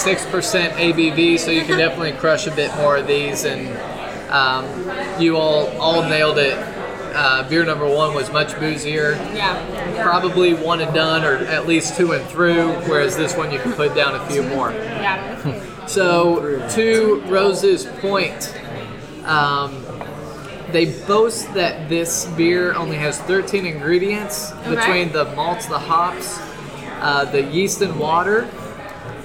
ABV, 0.71 1.39
so 1.39 1.51
you 1.51 1.65
can 1.65 1.79
definitely 1.79 2.13
crush 2.13 2.47
a 2.47 2.51
bit 2.55 2.75
more 2.77 2.97
of 2.97 3.07
these. 3.07 3.45
And 3.45 3.69
um, 4.31 5.21
you 5.21 5.37
all 5.37 5.69
all 5.79 6.03
nailed 6.03 6.39
it. 6.39 6.57
Uh, 7.17 7.49
beer 7.49 7.65
number 7.65 7.89
one 7.89 8.13
was 8.15 8.31
much 8.31 8.53
boozier 8.61 9.13
Yeah. 9.35 10.03
probably 10.03 10.53
one 10.53 10.81
and 10.83 10.93
done 10.95 11.25
or 11.25 11.37
at 11.47 11.67
least 11.67 11.97
two 11.97 12.13
and 12.13 12.23
through 12.29 12.73
whereas 12.91 13.17
this 13.17 13.35
one 13.35 13.51
you 13.51 13.59
can 13.59 13.73
put 13.73 13.95
down 13.95 14.15
a 14.15 14.27
few 14.29 14.43
more 14.43 14.71
Yeah. 14.73 15.87
so 15.87 16.69
to 16.75 17.23
rose's 17.27 17.87
point 18.03 18.55
um, 19.25 19.83
they 20.73 20.85
boast 21.07 21.53
that 21.55 21.89
this 21.89 22.27
beer 22.37 22.75
only 22.75 22.97
has 22.97 23.19
13 23.23 23.65
ingredients 23.65 24.53
Okay. 24.67 24.75
between 24.75 25.13
the 25.13 25.25
malts 25.35 25.65
the 25.67 25.79
hops 25.79 26.39
uh, 27.01 27.25
the 27.25 27.41
yeast 27.43 27.81
and 27.81 27.99
water 27.99 28.47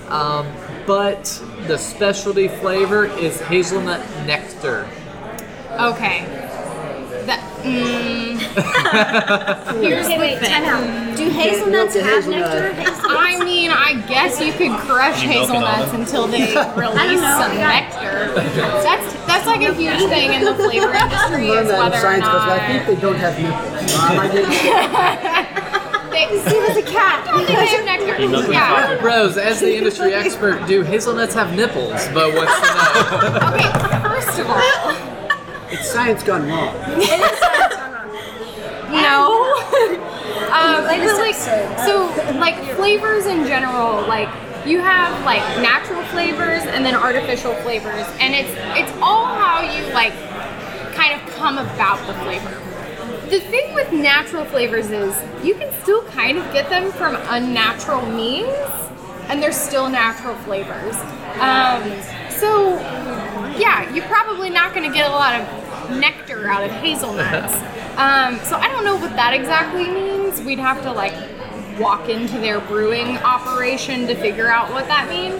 um, 0.08 0.48
but 0.88 1.24
the 1.68 1.78
specialty 1.78 2.48
flavor 2.48 3.06
is 3.06 3.42
hazelnut 3.42 4.00
nectar 4.26 4.88
Okay. 5.80 6.41
That. 7.64 9.62
Mm, 9.72 9.82
here's 9.86 10.06
Okay, 10.06 10.16
the 10.16 10.20
wait, 10.20 10.40
thing. 10.40 10.50
time 10.50 10.64
out. 10.66 10.84
Do 11.18 11.30
hazelnuts 11.30 11.94
have 11.96 12.06
hazelnut. 12.26 12.74
nectar? 12.74 13.08
I 13.08 13.40
mean, 13.44 13.72
I 13.72 13.94
guess 14.08 14.40
you 14.42 14.52
could 14.54 14.72
crush 14.80 15.22
You 15.24 15.30
milk 15.30 15.50
it 15.50 15.56
all 15.56 15.66
hazelnuts 15.66 15.94
until 15.94 16.28
they 16.28 16.40
release 16.76 17.22
some 17.22 17.56
nectar. 17.58 18.34
That's 18.84 19.14
that's 19.28 19.46
like 19.48 19.62
a 19.62 19.74
huge 19.74 20.00
thing 20.10 20.34
in 20.34 20.44
the 20.46 20.54
flavor 20.56 20.94
industry 20.94 21.48
Learned 21.50 21.68
is 21.68 21.74
whether 21.74 21.98
or 21.98 22.02
science 22.02 22.26
class, 22.26 22.46
but 22.48 22.60
I 22.60 22.68
think 22.68 22.86
they 22.88 22.96
don't 23.02 23.16
have 23.16 23.38
nipples. 23.40 23.94
I 24.20 24.28
didn't 24.28 24.52
they, 26.12 26.28
See, 26.42 26.60
there's 26.60 26.78
a 26.78 26.82
cat. 26.92 27.24
I 27.28 27.30
don't 27.32 27.46
think 27.46 27.60
they 27.60 27.68
have 27.68 27.86
nectar. 27.86 28.18
You 28.22 28.30
milk 28.30 28.46
it 28.46 28.52
Yeah. 28.52 29.00
rose 29.04 29.38
as 29.38 29.60
the 29.62 29.76
industry 29.78 30.14
expert 30.14 30.66
do 30.68 30.82
hazelnuts 30.82 31.34
have 31.36 31.54
nipples 31.56 32.08
but 32.14 32.34
what's 32.34 32.60
to 32.60 32.66
know 32.74 33.54
Okay. 33.54 33.70
First 34.10 34.40
of 34.40 34.50
all, 34.50 34.62
It's 35.72 35.88
science 35.90 36.24
gone 36.24 36.48
wrong. 36.50 36.76
No. 38.92 39.54
um, 40.52 40.84
like, 40.86 41.36
so 41.36 42.06
like 42.40 42.56
flavors 42.76 43.26
in 43.26 43.46
general, 43.46 44.06
like 44.08 44.30
you 44.66 44.80
have 44.80 45.26
like 45.26 45.42
natural 45.62 46.04
flavors 46.06 46.64
and 46.64 46.86
then 46.86 46.96
artificial 46.96 47.54
flavors, 47.56 48.06
and 48.20 48.34
it's 48.36 48.52
it's 48.78 48.92
all 49.02 49.26
how 49.26 49.62
you 49.62 49.94
like 49.94 50.14
kind 50.94 51.20
of 51.20 51.36
come 51.36 51.58
about 51.58 52.06
the 52.08 52.14
flavor. 52.26 52.62
The 53.30 53.40
thing 53.40 53.74
with 53.74 53.92
natural 53.94 54.44
flavors 54.46 54.92
is 54.92 55.16
you 55.44 55.56
can 55.56 55.72
still 55.82 56.04
kind 56.08 56.38
of 56.38 56.52
get 56.52 56.70
them 56.70 56.92
from 56.92 57.16
unnatural 57.16 58.06
means, 58.06 58.50
and 59.30 59.42
they're 59.42 59.54
still 59.54 59.90
natural 59.90 60.36
flavors. 60.40 60.96
Um, 61.40 61.82
so, 62.30 62.78
yeah, 63.58 63.90
you're 63.94 64.06
probably 64.06 64.50
not 64.50 64.74
going 64.76 64.90
to 64.90 64.94
get 64.94 65.10
a 65.10 65.14
lot 65.14 65.40
of 65.40 65.98
nectar 65.98 66.48
out 66.48 66.64
of 66.64 66.72
hazelnuts. 66.72 67.54
Um, 68.02 68.40
so 68.46 68.56
I 68.58 68.68
don't 68.68 68.84
know 68.84 68.96
what 68.96 69.16
that 69.16 69.34
exactly 69.34 69.88
means. 69.88 70.42
We'd 70.42 70.58
have 70.60 70.82
to 70.84 70.92
like 70.92 71.14
walk 71.80 72.10
into 72.10 72.40
their 72.40 72.60
brewing 72.62 73.18
operation 73.20 74.08
to 74.08 74.16
figure 74.16 74.48
out 74.48 74.72
what 74.72 74.88
that 74.88 75.08
means. 75.08 75.40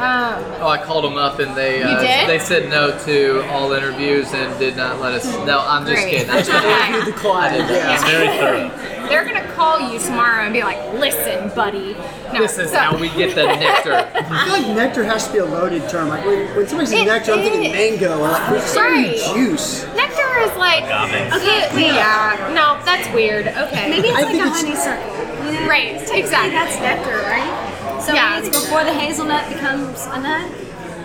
Um, 0.00 0.42
Oh, 0.62 0.68
I 0.68 0.78
called 0.82 1.04
them 1.04 1.16
up 1.18 1.38
and 1.40 1.54
they 1.56 1.82
uh, 1.82 2.00
they 2.26 2.38
said 2.38 2.68
no 2.70 2.98
to 3.04 3.46
all 3.50 3.72
interviews 3.72 4.32
and 4.32 4.58
did 4.58 4.74
not 4.76 4.98
let 4.98 5.12
us. 5.12 5.26
No, 5.46 5.60
I'm 5.60 5.86
just 5.86 6.02
Great. 6.02 6.10
kidding. 6.26 6.30
I'm 6.30 6.42
just 6.42 6.50
kidding. 6.50 7.04
The 7.14 7.20
quiet. 7.20 7.60
It's 7.70 8.04
very 8.04 8.28
thorough. 8.38 8.99
They're 9.10 9.24
gonna 9.26 9.46
call 9.52 9.78
you 9.92 9.98
tomorrow 9.98 10.44
and 10.44 10.52
be 10.54 10.62
like, 10.62 10.78
"Listen, 10.94 11.50
buddy, 11.54 11.94
no, 12.32 12.40
This 12.40 12.56
is 12.58 12.70
so- 12.70 12.78
how 12.78 12.96
we 12.96 13.08
get 13.10 13.34
the 13.34 13.44
nectar. 13.60 13.92
I 14.14 14.44
feel 14.44 14.52
like 14.54 14.66
nectar 14.76 15.04
has 15.04 15.26
to 15.26 15.32
be 15.32 15.38
a 15.38 15.44
loaded 15.44 15.86
term. 15.90 16.08
Like 16.08 16.24
when, 16.24 16.46
when 16.56 16.66
somebody 16.66 16.88
says 16.90 17.00
It 17.00 17.04
nectar, 17.06 17.32
I'm 17.32 17.40
thinking 17.42 17.64
is. 17.64 17.72
mango 17.72 18.18
or 18.18 18.28
like 18.30 18.48
there's 18.50 18.64
so 18.64 19.34
juice. 19.34 19.84
Nectar 19.94 20.38
is 20.46 20.56
like 20.56 20.84
Agave. 20.84 21.32
okay, 21.34 21.68
wait, 21.74 21.86
yeah, 21.92 22.50
no, 22.54 22.82
that's 22.86 23.12
weird. 23.14 23.48
Okay, 23.48 23.90
Maybe 23.90 24.08
it's 24.08 24.18
I 24.18 24.22
like 24.22 24.34
a 24.34 24.38
it's- 24.38 24.60
honeysuckle. 24.62 25.16
You 25.52 25.52
know? 25.60 25.68
Right, 25.68 25.94
exactly. 26.12 26.50
That's 26.52 26.76
nectar, 26.80 27.16
right? 27.26 28.00
So 28.02 28.14
Yeah. 28.14 28.36
maybe 28.36 28.48
it's 28.48 28.60
before 28.62 28.84
the 28.84 28.92
hazelnut 28.92 29.48
becomes 29.48 30.06
a 30.06 30.20
nut. 30.20 30.50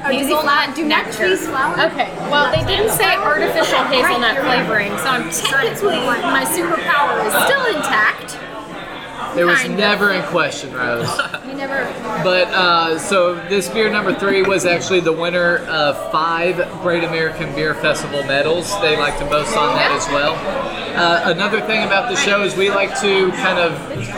Or 0.05 0.11
do 0.11 0.17
they 0.17 0.23
hazelnut 0.23 0.43
flower- 0.43 0.75
do 0.75 0.85
nut 0.85 1.05
nectar. 1.05 1.17
trees 1.17 1.47
flower? 1.47 1.73
Okay, 1.91 2.09
well, 2.31 2.51
they 2.51 2.63
didn't 2.65 2.91
say 2.95 3.15
artificial 3.15 3.79
hazelnut 3.85 4.37
flavoring, 4.43 4.91
so 4.99 5.05
I'm 5.05 5.29
technically 5.31 5.97
my 5.97 6.45
superpower 6.45 7.25
is 7.25 7.33
still 7.45 7.65
intact. 7.75 8.37
It 9.37 9.43
was 9.43 9.59
Kind 9.59 9.73
of. 9.73 9.79
never 9.79 10.11
in 10.11 10.23
question, 10.23 10.73
Rose. 10.73 11.09
You 11.45 11.53
never. 11.55 11.83
But 12.23 12.47
uh, 12.49 12.97
so 12.99 13.35
this 13.49 13.69
beer 13.69 13.89
number 13.89 14.13
three 14.13 14.41
was 14.41 14.65
actually 14.65 14.99
the 15.01 15.11
winner 15.11 15.57
of 15.67 15.95
five 16.11 16.55
Great 16.81 17.03
American 17.03 17.53
Beer 17.53 17.73
Festival 17.75 18.23
medals. 18.23 18.69
They 18.81 18.97
like 18.97 19.17
to 19.19 19.25
boast 19.25 19.55
on 19.57 19.75
that 19.75 19.91
as 19.91 20.07
well. 20.07 20.33
Uh, 20.97 21.31
another 21.31 21.61
thing 21.61 21.85
about 21.85 22.09
the 22.09 22.15
show 22.15 22.43
is 22.43 22.55
we 22.55 22.69
like 22.69 22.97
to 23.01 23.29
kind 23.33 23.59
of 23.59 23.73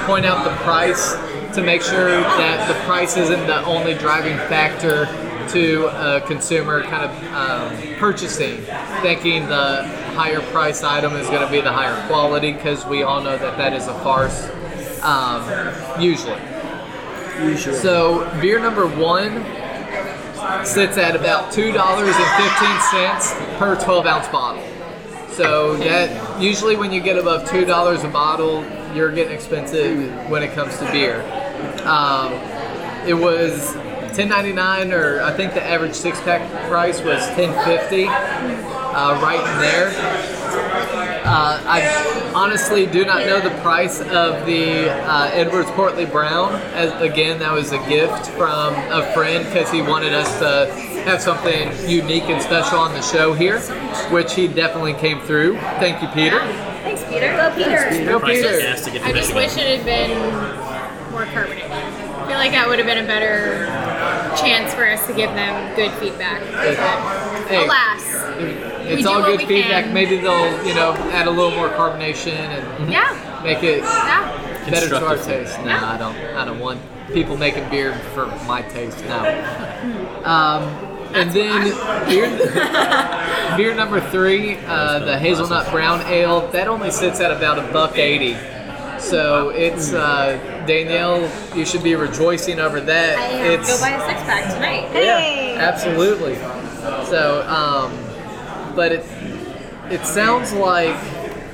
point 0.06 0.26
out 0.26 0.44
the 0.44 0.56
price 0.64 1.14
to 1.56 1.62
make 1.64 1.82
sure 1.82 2.10
that 2.22 2.68
the 2.68 2.76
price 2.86 3.18
isn't 3.18 3.46
the 3.48 3.64
only 3.66 3.94
driving 3.96 4.38
factor 4.48 5.06
to 5.50 5.88
a 5.88 6.22
consumer 6.22 6.84
kind 6.84 7.06
of 7.10 7.34
um, 7.34 7.95
purchasing, 7.95 8.58
thinking 9.02 9.48
the 9.48 9.84
higher 10.16 10.41
priced 10.52 10.84
item 10.84 11.14
is 11.14 11.28
going 11.28 11.45
to 11.45 11.52
be 11.52 11.62
the 11.62 11.72
higher 11.72 12.08
quality 12.08 12.52
because 12.54 12.86
we 12.86 13.04
all 13.04 13.22
know 13.22 13.38
that 13.38 13.58
that 13.58 13.74
is 13.74 13.88
a 13.88 13.93
farce 14.04 14.50
um, 15.04 15.43
usually. 16.02 16.39
Usually. 17.41 17.76
So 17.78 18.30
beer 18.41 18.60
number 18.60 18.88
one 18.88 19.45
sits 20.66 20.98
at 20.98 21.16
about 21.16 21.52
two 21.52 21.72
dollars 21.72 22.16
and 22.16 22.43
fifteen 22.43 22.80
cents 22.91 23.34
per 23.60 23.80
twelve 23.84 24.06
ounce 24.06 24.28
bottle. 24.30 24.64
So 25.30 25.78
that 25.78 26.41
usually 26.41 26.76
when 26.76 26.91
you 26.91 27.00
get 27.00 27.18
above 27.18 27.48
two 27.48 27.64
dollars 27.64 28.04
a 28.04 28.08
bottle, 28.08 28.66
you're 28.95 29.12
getting 29.12 29.34
expensive 29.34 30.12
when 30.30 30.41
it 30.41 30.54
comes 30.54 30.78
to 30.80 30.91
beer. 30.91 31.22
Um, 31.86 32.34
it 33.08 33.14
was 33.14 33.76
ten 34.18 34.30
ninety 34.30 34.51
nine, 34.51 34.91
or 34.91 35.22
I 35.22 35.32
think 35.32 35.53
the 35.53 35.63
average 35.63 35.93
six 35.93 36.20
pack 36.22 36.41
price 36.68 37.01
was 37.03 37.24
ten 37.36 37.53
fifty, 37.65 38.07
uh, 38.07 39.22
right 39.22 39.39
in 39.39 39.61
there. 39.61 39.93
Uh, 41.24 41.61
I 41.68 42.32
honestly 42.34 42.88
do 42.88 43.05
not 43.05 43.28
know 43.28 43.39
the 43.39 43.55
price 43.61 44.01
of 44.01 44.43
the 44.47 44.89
uh, 44.89 45.30
Edwards 45.34 45.70
Portly 45.72 46.05
Brown. 46.05 46.55
As 46.74 46.99
again, 46.99 47.38
that 47.39 47.53
was 47.53 47.74
a 47.74 47.78
gift 47.88 48.30
from 48.32 48.74
a 48.91 49.11
friend 49.13 49.45
because 49.45 49.70
he 49.70 49.84
wanted 49.84 50.13
us 50.13 50.39
to 50.39 50.65
have 51.03 51.22
something 51.22 51.70
unique 51.88 52.24
and 52.24 52.41
special 52.41 52.80
on 52.80 52.93
the 52.93 53.01
show 53.03 53.34
here, 53.34 53.59
which 54.09 54.34
he 54.34 54.47
definitely 54.47 54.95
came 54.95 55.22
through. 55.22 55.57
Thank 55.78 56.01
you, 56.01 56.07
Peter. 56.07 56.39
Thanks, 56.39 57.03
Peter. 57.03 57.36
Go, 57.38 57.53
Peter. 57.55 58.05
Go, 58.05 58.20
Price 58.20 58.41
Peter. 58.41 58.55
of 58.55 58.61
gas 58.61 58.84
to 58.86 58.91
get 58.91 59.03
to 59.03 59.05
I 59.05 59.11
just 59.11 59.36
wish 59.36 59.55
it 59.57 59.78
had 59.78 59.86
been 59.86 61.11
more 61.11 61.26
carbonated. 61.26 61.70
I 61.70 62.28
feel 62.28 62.38
like 62.38 62.51
that 62.51 62.68
would 62.68 62.80
have 62.80 62.88
been 62.88 63.03
a 63.03 63.07
better 63.07 63.65
chance 64.40 64.74
for 64.74 64.88
us 64.88 65.06
to 65.08 65.14
give 65.14 65.30
them 65.32 65.76
good 65.76 65.92
feedback. 65.94 66.42
But 66.42 66.76
Hey. 67.48 67.66
alas, 67.66 68.04
It's 68.88 69.04
do 69.04 69.10
all 69.10 69.20
what 69.22 69.26
good 69.28 69.40
we 69.40 69.46
feedback. 69.46 69.86
can. 69.86 69.94
Maybe 69.94 70.18
they'll, 70.18 70.66
you 70.66 70.74
know, 70.76 70.94
add 71.12 71.28
a 71.28 71.32
little 71.32 71.52
more 71.52 71.70
carbonation 71.70 72.34
and 72.34 72.92
yeah, 72.92 73.42
make 73.44 73.64
it 73.64 73.80
yeah. 73.84 74.70
better 74.70 74.90
to 74.90 75.06
our 75.06 75.18
taste. 75.18 75.58
No, 75.60 75.68
Yeah. 75.68 75.92
I 75.94 75.98
don't. 75.98 76.16
I 76.36 76.46
don't 76.46 76.60
want 76.60 76.80
people 77.14 77.38
making 77.38 77.68
beer 77.70 77.94
for 78.14 78.26
my 78.48 78.62
taste. 78.64 79.00
No. 79.06 79.20
Um, 80.24 80.64
and 81.14 81.32
then 81.32 81.74
beer, 82.10 82.28
beer 83.58 83.74
number 83.74 84.02
three, 84.12 84.58
uh, 84.68 85.00
the 85.00 85.18
hazelnut 85.18 85.72
brown 85.72 86.02
ale. 86.02 86.48
That 86.52 86.68
only 86.68 86.92
sits 86.92 87.20
at 87.22 87.32
about 87.32 87.58
a 87.60 87.72
buck 87.72 87.98
eighty. 87.98 88.36
So 89.00 89.50
it's 89.50 89.94
uh, 89.94 90.38
Danielle. 90.68 91.32
You 91.55 91.65
should 91.65 91.84
be 91.84 91.95
rejoicing 91.95 92.59
over 92.59 92.80
that. 92.82 93.18
I 93.18 93.26
am. 93.26 93.59
It's 93.59 93.74
Go 93.74 93.82
buy 93.82 93.91
a 93.91 94.07
six 94.07 94.22
pack 94.24 94.53
tonight. 94.53 94.89
Hey. 94.91 95.53
yeah, 95.55 95.61
absolutely. 95.61 96.36
So, 97.05 97.45
um, 97.47 98.76
but 98.76 98.91
it 98.91 99.05
it 99.89 100.05
sounds 100.05 100.53
like 100.53 100.95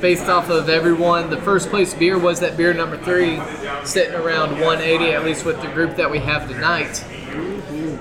based 0.01 0.27
off 0.27 0.49
of 0.49 0.67
everyone, 0.67 1.29
the 1.29 1.39
first 1.41 1.69
place 1.69 1.93
beer 1.93 2.19
was 2.19 2.41
that 2.41 2.57
beer 2.57 2.73
number 2.73 2.97
three, 2.97 3.39
sitting 3.85 4.15
around 4.15 4.51
180 4.59 5.13
at 5.13 5.23
least 5.23 5.45
with 5.45 5.61
the 5.61 5.67
group 5.69 5.95
that 5.95 6.11
we 6.11 6.19
have 6.19 6.49
tonight. 6.49 7.01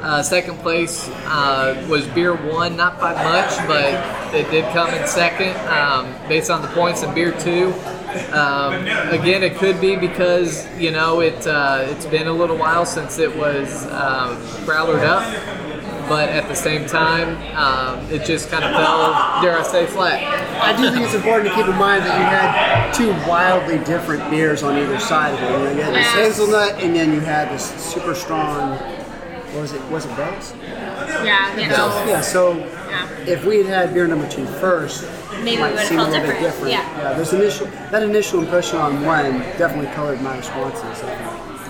Uh, 0.03 0.21
second 0.21 0.59
place 0.59 1.09
uh, 1.27 1.87
was 1.89 2.05
beer 2.09 2.35
one, 2.35 2.77
not 2.77 2.99
by 2.99 3.15
much, 3.15 3.57
but 3.69 4.35
it 4.35 4.51
did 4.51 4.65
come 4.73 4.93
in 4.93 5.07
second 5.07 5.55
um, 5.69 6.13
based 6.29 6.51
on 6.51 6.61
the 6.61 6.67
points. 6.69 7.05
And 7.05 7.15
beer 7.15 7.31
two, 7.39 7.73
um, 8.33 8.75
again, 9.13 9.43
it 9.43 9.57
could 9.57 9.81
be 9.81 9.97
because 9.97 10.67
you 10.79 10.91
know 10.91 11.21
it 11.21 11.47
uh, 11.47 11.87
it's 11.89 12.07
been 12.07 12.27
a 12.27 12.33
little 12.33 12.57
while 12.57 12.85
since 12.85 13.19
it 13.19 13.35
was 13.37 13.87
um, 13.87 14.37
growlered 14.67 15.05
up, 15.05 15.23
but 16.09 16.29
at 16.29 16.49
the 16.49 16.55
same 16.55 16.87
time, 16.87 17.37
um, 17.57 17.99
it 18.11 18.25
just 18.25 18.51
kind 18.51 18.65
of 18.65 18.73
fell, 18.73 19.43
dare 19.43 19.59
I 19.59 19.63
say, 19.63 19.87
flat. 19.87 20.23
I 20.63 20.77
do 20.77 20.91
think 20.91 21.05
it's 21.05 21.15
important 21.15 21.49
to 21.49 21.55
keep 21.55 21.67
in 21.67 21.77
mind 21.77 22.05
that 22.05 22.19
you 22.19 22.25
had 22.25 22.93
two 22.93 23.11
wildly 23.29 23.79
different 23.85 24.29
beers 24.31 24.63
on 24.63 24.77
either 24.77 24.99
side 24.99 25.35
of 25.35 25.41
it. 25.41 25.47
You, 25.47 25.59
know, 25.65 25.73
you 25.73 25.83
had 25.83 25.95
this 25.95 26.13
hazelnut, 26.13 26.83
and 26.83 26.95
then 26.95 27.13
you 27.13 27.21
had 27.21 27.51
this 27.51 27.71
super 27.83 28.15
strong. 28.15 28.77
What 29.53 29.63
was 29.63 29.73
it? 29.73 29.83
Was 29.91 30.07
it 30.07 30.17
Bell's? 30.17 30.55
Yeah, 30.63 31.55
the 31.55 31.63
Bell's. 31.63 32.09
Yeah. 32.09 32.21
So 32.21 32.57
Yeah. 32.57 32.82
If 33.29 33.45
we 33.45 33.59
had 33.59 33.67
had 33.67 33.95
beer 33.95 34.07
number 34.07 34.29
two 34.29 34.47
first, 34.47 35.05
Maybe 35.43 35.51
it 35.51 35.55
it 35.55 35.61
might 35.61 35.71
would've 35.73 35.87
seem 35.87 35.99
a 35.99 36.03
felt 36.03 36.13
little 36.13 36.27
bit 36.27 36.41
different. 36.41 36.71
different. 36.71 36.71
Yeah. 36.99 37.15
There's 37.15 37.33
initial 37.33 37.67
that 37.91 38.03
initial 38.03 38.41
impression 38.41 38.79
on 38.79 39.05
one 39.05 39.41
definitely 39.59 39.93
colored 39.95 40.21
my 40.23 40.37
responses. 40.37 41.03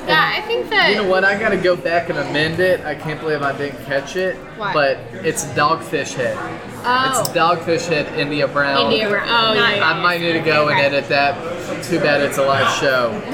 Yeah, 0.06 0.32
I 0.36 0.40
think 0.48 0.68
that. 0.70 0.90
You 0.90 0.96
know 0.96 1.08
what? 1.08 1.22
I 1.24 1.38
gotta 1.38 1.56
go 1.56 1.76
back 1.76 2.08
and 2.10 2.18
amend 2.18 2.58
it. 2.58 2.80
I 2.80 2.96
can't 2.96 3.20
believe 3.20 3.40
I 3.40 3.56
didn't 3.56 3.84
catch 3.84 4.16
it. 4.16 4.34
What? 4.58 4.74
But 4.74 4.98
it's 5.24 5.44
Dogfish 5.54 6.14
Head. 6.14 6.36
oh, 6.84 7.20
It's 7.20 7.28
Dogfish 7.28 7.86
Head 7.86 8.12
India 8.18 8.48
Brown. 8.48 8.90
India 8.90 9.08
Brown. 9.08 9.28
Oh, 9.28 9.52
yeah, 9.54 9.76
yeah. 9.76 9.88
I 9.90 10.02
might 10.02 10.20
need 10.20 10.32
to 10.32 10.40
go 10.40 10.66
and 10.68 10.76
Okay. 10.76 10.86
edit 10.86 11.08
that. 11.08 11.36
Too 11.84 12.00
bad 12.00 12.20
it's 12.20 12.36
a 12.38 12.42
live 12.44 12.68
show. 12.80 13.12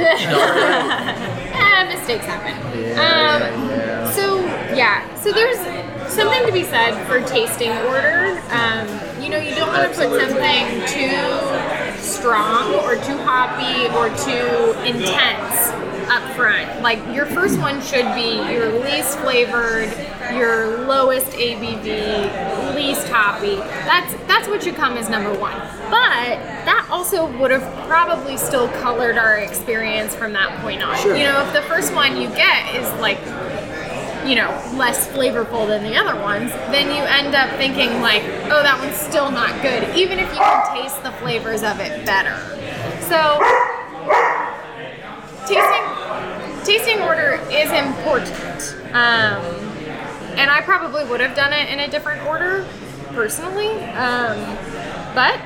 ah, 1.55 1.87
mistakes 1.89 2.27
happen. 2.27 2.53
Yeah, 2.79 2.93
Um, 3.01 3.71
yeah. 3.71 4.11
So 4.11 4.39
yeah, 4.75 5.15
so 5.17 5.33
there's 5.33 5.57
something 6.19 6.47
to 6.47 6.53
be 6.53 6.65
said 6.65 7.07
for 7.07 7.21
tasting 7.21 7.71
order. 7.71 8.43
Um, 8.51 8.89
you 9.23 9.29
know, 9.29 9.39
you 9.39 9.55
don't 9.55 9.69
want 9.69 9.93
to 9.93 9.97
put 9.97 10.21
something 10.21 10.67
too 10.87 12.03
strong 12.03 12.75
or 12.75 12.97
too 12.97 13.17
hoppy 13.19 13.87
or 13.97 14.09
too 14.27 14.73
intense 14.83 15.69
up 16.11 16.35
front. 16.35 16.83
Like 16.83 16.99
your 17.15 17.27
first 17.27 17.59
one 17.61 17.81
should 17.83 18.13
be 18.15 18.37
your 18.53 18.81
least 18.81 19.19
flavored, 19.19 19.93
your 20.35 20.87
lowest 20.87 21.27
ABV, 21.33 22.75
least 22.75 23.07
hoppy. 23.09 23.57
That's 23.57 24.13
that's 24.27 24.49
what 24.49 24.63
should 24.63 24.75
come 24.75 24.97
as 24.97 25.09
number 25.09 25.33
one. 25.39 25.57
But 25.91 26.39
that 26.67 26.89
also 26.91 27.27
would 27.39 27.53
have 27.53 27.87
probably 27.87 28.37
still 28.37 28.69
colored 28.81 29.17
our 29.17 29.37
experience 29.39 30.17
from 30.17 30.33
that 30.33 30.61
point 30.63 30.83
on. 30.83 30.97
Sure. 30.99 31.17
You 31.17 31.25
know, 31.25 31.47
if 31.47 31.53
the 31.53 31.63
first 31.63 31.95
one 31.95 32.21
you 32.21 32.29
get 32.31 32.75
is 32.75 32.91
like 33.01 33.19
you 34.29 34.35
know, 34.35 34.51
less 34.75 35.09
flavorful 35.09 35.67
than 35.67 35.83
the 35.83 35.97
other 35.97 36.21
ones, 36.21 36.53
then 36.71 36.89
you 36.95 37.03
end 37.03 37.35
up 37.35 37.49
thinking 37.57 38.03
like, 38.03 38.23
oh, 38.53 38.63
that 38.63 38.79
one's 38.79 38.97
still 38.97 39.31
not 39.31 39.63
good, 39.63 39.97
even 39.97 40.19
if 40.19 40.29
you 40.33 40.39
can 40.39 40.77
taste 40.77 41.03
the 41.03 41.13
flavors 41.13 41.63
of 41.63 41.81
it 41.81 42.05
better. 42.05 42.37
So, 43.09 43.41
tasting 45.47 45.85
tasting 46.65 47.01
order 47.01 47.41
is 47.51 47.73
important, 47.73 48.77
um, 48.93 49.41
and 50.37 50.51
I 50.51 50.61
probably 50.63 51.07
would 51.07 51.21
have 51.21 51.35
done 51.35 51.55
it 51.55 51.71
in 51.71 51.81
a 51.81 51.89
different 51.89 52.27
order 52.27 52.67
personally, 53.15 53.71
um, 53.95 54.37
but 55.15 55.41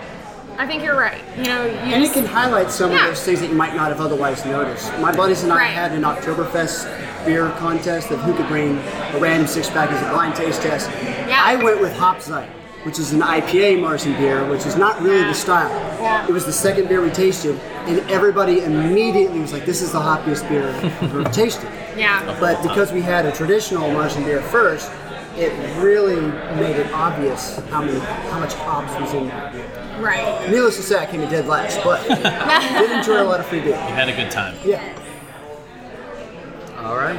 I 0.59 0.67
think 0.67 0.83
you're 0.83 0.97
right. 0.99 1.21
You 1.37 1.45
know, 1.45 1.65
you 1.65 1.71
And 1.73 2.05
it 2.05 2.13
can 2.13 2.25
highlight 2.27 2.71
some 2.71 2.93
Yeah. 2.93 3.01
of 3.05 3.07
those 3.11 3.23
things 3.25 3.41
that 3.41 3.49
you 3.49 3.55
might 3.57 3.75
not 3.75 3.89
have 3.89 4.01
otherwise 4.01 4.45
noticed. 4.45 4.97
My 5.01 5.11
buddies 5.13 5.43
and 5.43 5.53
I 5.53 5.57
Right. 5.57 5.67
had 5.71 5.93
an 5.93 6.03
Oktoberfest 6.03 6.87
beer 7.25 7.51
contest 7.59 8.11
of 8.11 8.21
who 8.21 8.33
could 8.35 8.49
bring 8.49 8.79
a 9.15 9.19
random 9.19 9.47
six 9.47 9.69
pack 9.71 9.91
as 9.91 10.01
a 10.03 10.11
blind 10.13 10.35
taste 10.37 10.63
test. 10.63 10.91
Yeah. 11.29 11.41
I 11.45 11.57
went 11.57 11.81
with 11.81 11.97
Hopzite, 11.97 12.49
which 12.85 12.99
is 12.99 13.13
an 13.13 13.23
IPA 13.23 13.77
Marzen 13.81 14.17
beer, 14.19 14.45
which 14.45 14.67
is 14.67 14.77
not 14.77 15.01
really 15.03 15.21
Yeah. 15.23 15.29
the 15.29 15.35
style. 15.35 15.71
Yeah. 16.01 16.27
It 16.29 16.33
was 16.33 16.45
the 16.45 16.53
second 16.53 16.89
beer 16.89 17.01
we 17.01 17.11
tasted, 17.11 17.59
and 17.87 18.03
everybody 18.11 18.63
immediately 18.65 19.41
was 19.41 19.53
like, 19.53 19.65
"This 19.67 19.83
is 19.83 19.93
the 19.93 20.01
hoppiest 20.01 20.49
beer 20.49 20.69
I've 20.69 21.03
ever 21.03 21.25
tasted." 21.33 21.69
yeah. 21.97 22.21
But 22.39 22.63
because 22.63 22.93
we 22.93 23.01
had 23.03 23.25
a 23.27 23.33
traditional 23.33 23.89
Marzen 23.91 24.25
beer 24.25 24.41
first, 24.43 24.91
it 25.39 25.53
really 25.79 26.21
made 26.61 26.77
it 26.77 26.87
obvious 26.93 27.59
how 27.71 27.81
many 27.81 27.99
how 28.31 28.39
much 28.39 28.53
hops 28.55 28.93
was 29.01 29.13
in 29.15 29.29
that 29.29 29.53
beer. 29.53 29.63
Right. 30.03 30.51
Needless 30.51 30.77
to 30.77 30.83
say, 30.83 30.99
I 30.99 31.07
came 31.07 31.21
in 31.21 31.31
dead 31.31 31.47
last, 31.47 31.81
but 31.85 32.03
did 32.07 32.91
enjoy 32.91 33.23
a 33.23 33.25
lot 33.25 33.41
of 33.41 33.47
free 33.47 33.61
beer. 33.61 33.71
You 33.71 33.95
had 33.95 34.09
a 34.09 34.17
good 34.17 34.31
time. 34.31 34.57
Yeah. 34.65 34.83
All 36.79 36.97
right. 36.97 37.17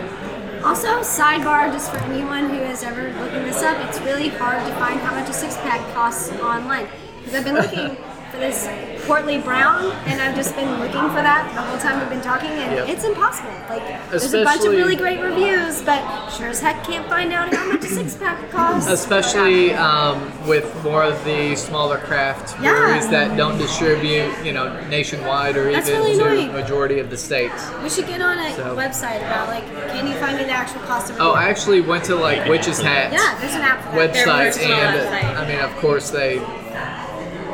Also, 0.63 0.99
sidebar, 0.99 1.71
just 1.71 1.91
for 1.91 1.97
anyone 1.97 2.49
who 2.49 2.57
is 2.57 2.83
ever 2.83 3.13
looking 3.19 3.43
this 3.43 3.61
up, 3.63 3.77
it's 3.87 3.99
really 4.01 4.29
hard 4.29 4.65
to 4.65 4.73
find 4.75 4.99
how 4.99 5.13
much 5.13 5.29
a 5.29 5.33
six 5.33 5.55
pack 5.57 5.81
costs 5.93 6.31
online. 6.33 6.87
Because 7.19 7.35
I've 7.35 7.45
been 7.45 7.55
looking 7.55 7.95
for 8.31 8.37
this 8.37 8.67
Portly 9.05 9.39
Brown, 9.39 9.91
and 10.07 10.21
I've 10.21 10.33
just 10.35 10.55
been 10.55 10.69
looking 10.79 11.01
for 11.09 11.21
that 11.21 11.51
the 11.53 11.61
whole 11.61 11.77
time 11.77 11.99
we've 11.99 12.09
been 12.09 12.21
talking, 12.21 12.49
and 12.49 12.71
Yep. 12.71 12.87
it's 12.89 13.03
impossible. 13.03 13.49
Like, 13.69 13.83
there's 14.09 14.33
a 14.33 14.43
bunch 14.45 14.63
of 14.63 14.71
really 14.71 14.95
great 14.95 15.19
reviews, 15.19 15.81
but 15.81 16.01
sure 16.29 16.47
as 16.47 16.61
heck 16.61 16.83
can't 16.85 17.07
find 17.09 17.33
out 17.33 17.53
how 17.53 17.65
much 17.73 17.83
a 17.83 17.87
six 17.87 18.15
pack 18.15 18.49
costs. 18.51 18.89
Especially 18.89 19.73
um, 19.73 20.31
with 20.47 20.65
more 20.83 21.03
of 21.03 21.21
the 21.25 21.53
smaller 21.55 21.97
craft 21.97 22.55
Yeah. 22.61 22.73
breweries 22.75 23.09
that 23.09 23.35
don't 23.35 23.57
distribute, 23.57 24.31
you 24.43 24.53
know, 24.53 24.79
nationwide 24.87 25.57
or 25.57 25.71
That's 25.71 25.89
even 25.89 26.01
really 26.01 26.17
to 26.17 26.23
annoying. 26.25 26.53
majority 26.53 26.99
of 26.99 27.09
the 27.09 27.17
states. 27.17 27.61
we 27.83 27.89
should 27.89 28.07
get 28.07 28.21
on 28.21 28.39
a 28.39 28.55
So- 28.55 28.75
website 28.75 29.17
about 29.17 29.49
like, 29.49 29.65
can 29.89 30.07
you 30.07 30.13
find 30.15 30.37
me 30.37 30.45
the 30.45 30.51
actual 30.51 30.79
cost 30.81 31.09
of 31.11 31.17
a 31.17 31.21
Oh? 31.21 31.31
I 31.33 31.45
actually 31.49 31.81
went 31.81 32.05
to 32.05 32.15
like 32.15 32.47
Witch's 32.47 32.79
Hat 32.81 33.11
yeah, 33.11 33.37
there's 33.41 33.55
an 33.55 33.61
app 33.63 33.83
website, 33.93 34.57
and 34.63 34.97
website. 34.99 35.35
I 35.37 35.47
mean, 35.47 35.59
of 35.59 35.75
course 35.77 36.09
they 36.09 36.39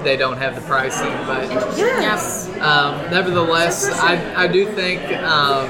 they 0.04 0.18
don't 0.18 0.38
have 0.38 0.56
the 0.56 0.62
pricing, 0.62 1.12
but 1.28 1.50
Yes. 1.78 2.48
um, 2.60 3.10
nevertheless, 3.12 3.90
I, 3.90 4.44
I 4.44 4.48
do 4.48 4.66
think 4.74 5.02
um, 5.24 5.70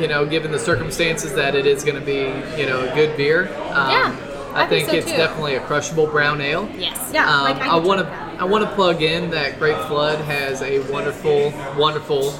you 0.00 0.08
know, 0.08 0.26
given 0.26 0.50
the 0.50 0.58
circumstances, 0.58 1.32
that 1.34 1.54
it 1.54 1.66
is 1.66 1.84
going 1.84 1.98
to 1.98 2.04
be 2.04 2.22
you 2.60 2.66
know 2.66 2.80
a 2.90 2.94
good 2.94 3.16
beer. 3.16 3.48
Um, 3.72 3.90
Yeah, 3.90 4.16
I, 4.54 4.64
I 4.64 4.66
think 4.66 4.88
think, 4.88 4.90
so 4.90 4.96
it's 4.96 5.10
too. 5.10 5.16
definitely 5.16 5.54
a 5.56 5.60
crushable 5.60 6.06
brown 6.06 6.40
ale. 6.40 6.68
Yes. 6.76 7.10
Yeah, 7.12 7.28
Um, 7.32 7.44
like 7.44 7.56
I 7.62 7.76
want 7.76 8.00
to. 8.00 8.24
I 8.36 8.42
want 8.42 8.64
to 8.68 8.74
plug 8.74 9.00
in 9.00 9.30
that 9.30 9.60
Great 9.60 9.78
Flood 9.86 10.18
has 10.24 10.60
a 10.62 10.80
wonderful, 10.92 11.52
wonderful 11.78 12.34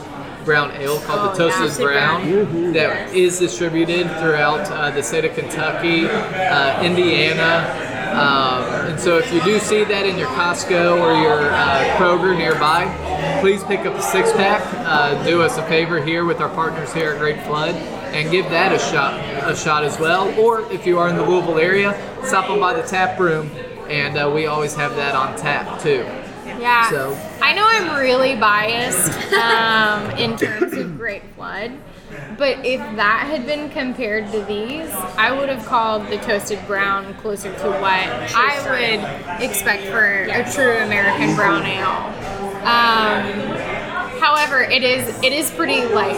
brown 0.44 0.72
ale 0.72 0.98
called 1.02 1.20
Oh, 1.20 1.32
the 1.32 1.38
Toasted 1.38 1.68
Toasted 1.68 1.84
Brown 1.86 2.72
that 2.72 3.14
is 3.14 3.38
distributed 3.38 4.08
throughout 4.18 4.68
uh, 4.72 4.90
the 4.90 5.02
state 5.04 5.24
of 5.24 5.34
Kentucky, 5.36 6.06
uh, 6.06 6.82
Indiana. 6.82 7.92
Um, 8.14 8.90
and 8.90 9.00
so, 9.00 9.18
if 9.18 9.32
you 9.32 9.42
do 9.42 9.58
see 9.58 9.82
that 9.84 10.06
in 10.06 10.16
your 10.16 10.28
Costco 10.28 11.00
or 11.00 11.20
your 11.20 11.50
uh, 11.50 11.96
Kroger 11.96 12.36
nearby, 12.36 12.86
please 13.40 13.64
pick 13.64 13.80
up 13.80 13.94
a 13.94 14.02
six 14.02 14.32
pack. 14.32 14.62
Uh, 14.86 15.22
do 15.24 15.42
us 15.42 15.58
a 15.58 15.66
favor 15.66 16.00
here 16.02 16.24
with 16.24 16.40
our 16.40 16.48
partners 16.50 16.92
here 16.92 17.12
at 17.12 17.18
Great 17.18 17.42
Flood 17.42 17.74
and 18.14 18.30
give 18.30 18.48
that 18.50 18.72
a 18.72 18.78
shot, 18.78 19.18
a 19.50 19.56
shot 19.56 19.82
as 19.82 19.98
well. 19.98 20.32
Or 20.38 20.60
if 20.72 20.86
you 20.86 20.98
are 20.98 21.08
in 21.08 21.16
the 21.16 21.24
Louisville 21.24 21.58
area, 21.58 21.92
stop 22.24 22.48
on 22.48 22.60
by 22.60 22.72
the 22.72 22.82
tap 22.82 23.18
room, 23.18 23.50
and 23.88 24.16
uh, 24.16 24.30
we 24.32 24.46
always 24.46 24.74
have 24.76 24.94
that 24.94 25.16
on 25.16 25.36
tap 25.36 25.80
too. 25.82 26.06
Yeah. 26.46 26.88
So 26.88 27.18
I 27.42 27.52
know 27.52 27.66
I'm 27.66 27.98
really 27.98 28.36
biased 28.36 29.12
um, 29.34 30.10
in 30.16 30.36
terms 30.36 30.72
of 30.74 30.96
Great 30.96 31.24
Flood, 31.34 31.72
but 32.38 32.64
if 32.64 32.80
that 32.96 33.26
had 33.28 33.46
been 33.46 33.70
compared 33.70 34.30
to 34.32 34.42
these, 34.44 34.90
I 35.16 35.32
would 35.36 35.48
have 35.48 35.64
called 35.66 36.08
the 36.08 36.18
Toasted 36.18 36.64
Brown 36.66 37.14
closer 37.14 37.52
to 37.52 37.68
what 37.70 37.82
I 37.82 38.60
would 38.68 39.42
expect 39.42 39.84
for 39.84 40.04
a 40.04 40.50
true 40.52 40.76
American 40.78 41.34
brown 41.36 41.64
ale. 41.64 42.10
Um, 42.64 44.18
however, 44.20 44.62
it 44.62 44.82
is 44.82 45.22
it 45.22 45.32
is 45.32 45.50
pretty 45.50 45.84
like 45.86 46.16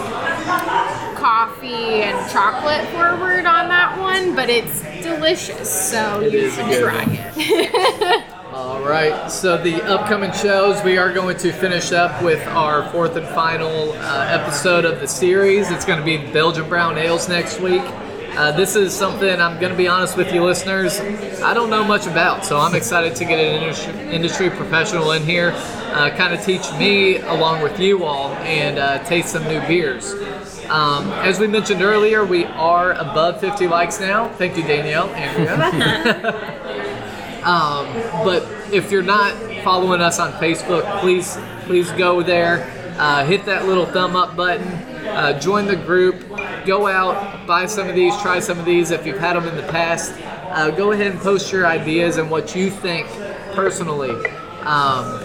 coffee 1.17 2.03
and 2.03 2.31
chocolate 2.31 2.87
forward 2.89 3.47
on 3.47 3.69
that 3.69 3.99
one, 3.99 4.35
but 4.35 4.49
it's 4.49 4.83
delicious. 5.03 5.69
So 5.69 6.21
It 6.21 6.33
you 6.33 6.51
should 6.51 6.81
try 6.81 7.05
it. 7.09 8.25
All 8.57 8.81
right. 8.81 9.31
So 9.31 9.59
the 9.59 9.83
upcoming 9.83 10.33
shows, 10.33 10.83
we 10.83 10.97
are 10.97 11.13
going 11.13 11.37
to 11.37 11.53
finish 11.53 11.93
up 11.93 12.23
with 12.23 12.43
our 12.49 12.91
fourth 12.91 13.15
and 13.17 13.27
final 13.29 13.93
uh, 13.93 14.25
episode 14.31 14.87
of 14.87 14.99
the 14.99 15.07
series. 15.07 15.71
It's 15.71 15.85
going 15.85 15.99
to 15.99 16.05
be 16.05 16.17
Belgian 16.33 16.67
Brown 16.67 16.97
Ales 16.97 17.29
next 17.29 17.61
week. 17.61 17.83
Uh, 17.85 18.53
this 18.53 18.75
is 18.75 18.95
something 18.95 19.43
I'm 19.43 19.61
going 19.61 19.73
to 19.73 19.77
be 19.77 19.89
honest 19.89 20.17
with 20.17 20.33
you, 20.33 20.43
listeners. 20.43 20.99
I 21.43 21.53
don't 21.53 21.69
know 21.69 21.85
much 21.85 22.07
about, 22.07 22.47
so 22.47 22.59
I'm 22.59 22.75
excited 22.75 23.15
to 23.17 23.27
get 23.27 23.39
an 23.39 23.63
industry, 23.63 23.93
industry 24.11 24.49
professional 24.49 25.13
in 25.13 25.23
here, 25.23 25.51
uh, 25.93 26.09
kind 26.17 26.33
of 26.33 26.43
teach 26.43 26.73
me 26.79 27.19
along 27.19 27.63
with 27.63 27.79
you 27.79 28.05
all, 28.05 28.31
and 28.37 28.79
uh, 28.79 29.05
taste 29.05 29.33
some 29.33 29.45
new 29.45 29.61
beers. 29.67 30.15
Um, 30.71 31.11
as 31.13 31.39
we 31.39 31.47
mentioned 31.47 31.83
earlier, 31.83 32.25
we 32.25 32.47
are 32.47 32.93
above 32.93 33.39
50 33.39 33.67
likes 33.67 34.01
now. 34.01 34.31
Thank 34.31 34.57
you, 34.57 34.63
Danielle, 34.63 35.09
Andrea. 35.15 36.63
Um, 37.47 37.87
but 38.25 38.43
if 38.73 38.91
you're 38.91 39.03
not 39.03 39.33
following 39.63 40.01
us 40.01 40.19
on 40.19 40.33
Facebook, 40.33 41.01
please 41.01 41.39
please 41.63 41.91
go 41.93 42.21
there, 42.21 42.69
uh, 42.99 43.25
hit 43.25 43.45
that 43.45 43.67
little 43.67 43.87
thumb 43.87 44.17
up 44.17 44.35
button, 44.35 44.67
uh, 45.07 45.39
join 45.39 45.67
the 45.67 45.77
group, 45.77 46.29
go 46.67 46.89
out, 46.89 47.47
buy 47.47 47.67
some 47.67 47.89
of 47.89 47.95
these, 47.95 48.21
try 48.21 48.41
some 48.41 48.59
of 48.59 48.65
these 48.65 48.91
if 48.91 49.07
you've 49.07 49.19
had 49.19 49.37
them 49.37 49.47
in 49.47 49.57
the 49.57 49.71
past. 49.71 50.13
Uh, 50.51 50.71
go 50.71 50.91
ahead 50.91 51.07
and 51.07 51.21
post 51.21 51.53
your 51.53 51.69
ideas 51.69 52.17
and 52.17 52.29
what 52.29 52.57
you 52.57 52.69
think 52.69 53.07
personally. 53.55 54.11
Um, 54.63 55.25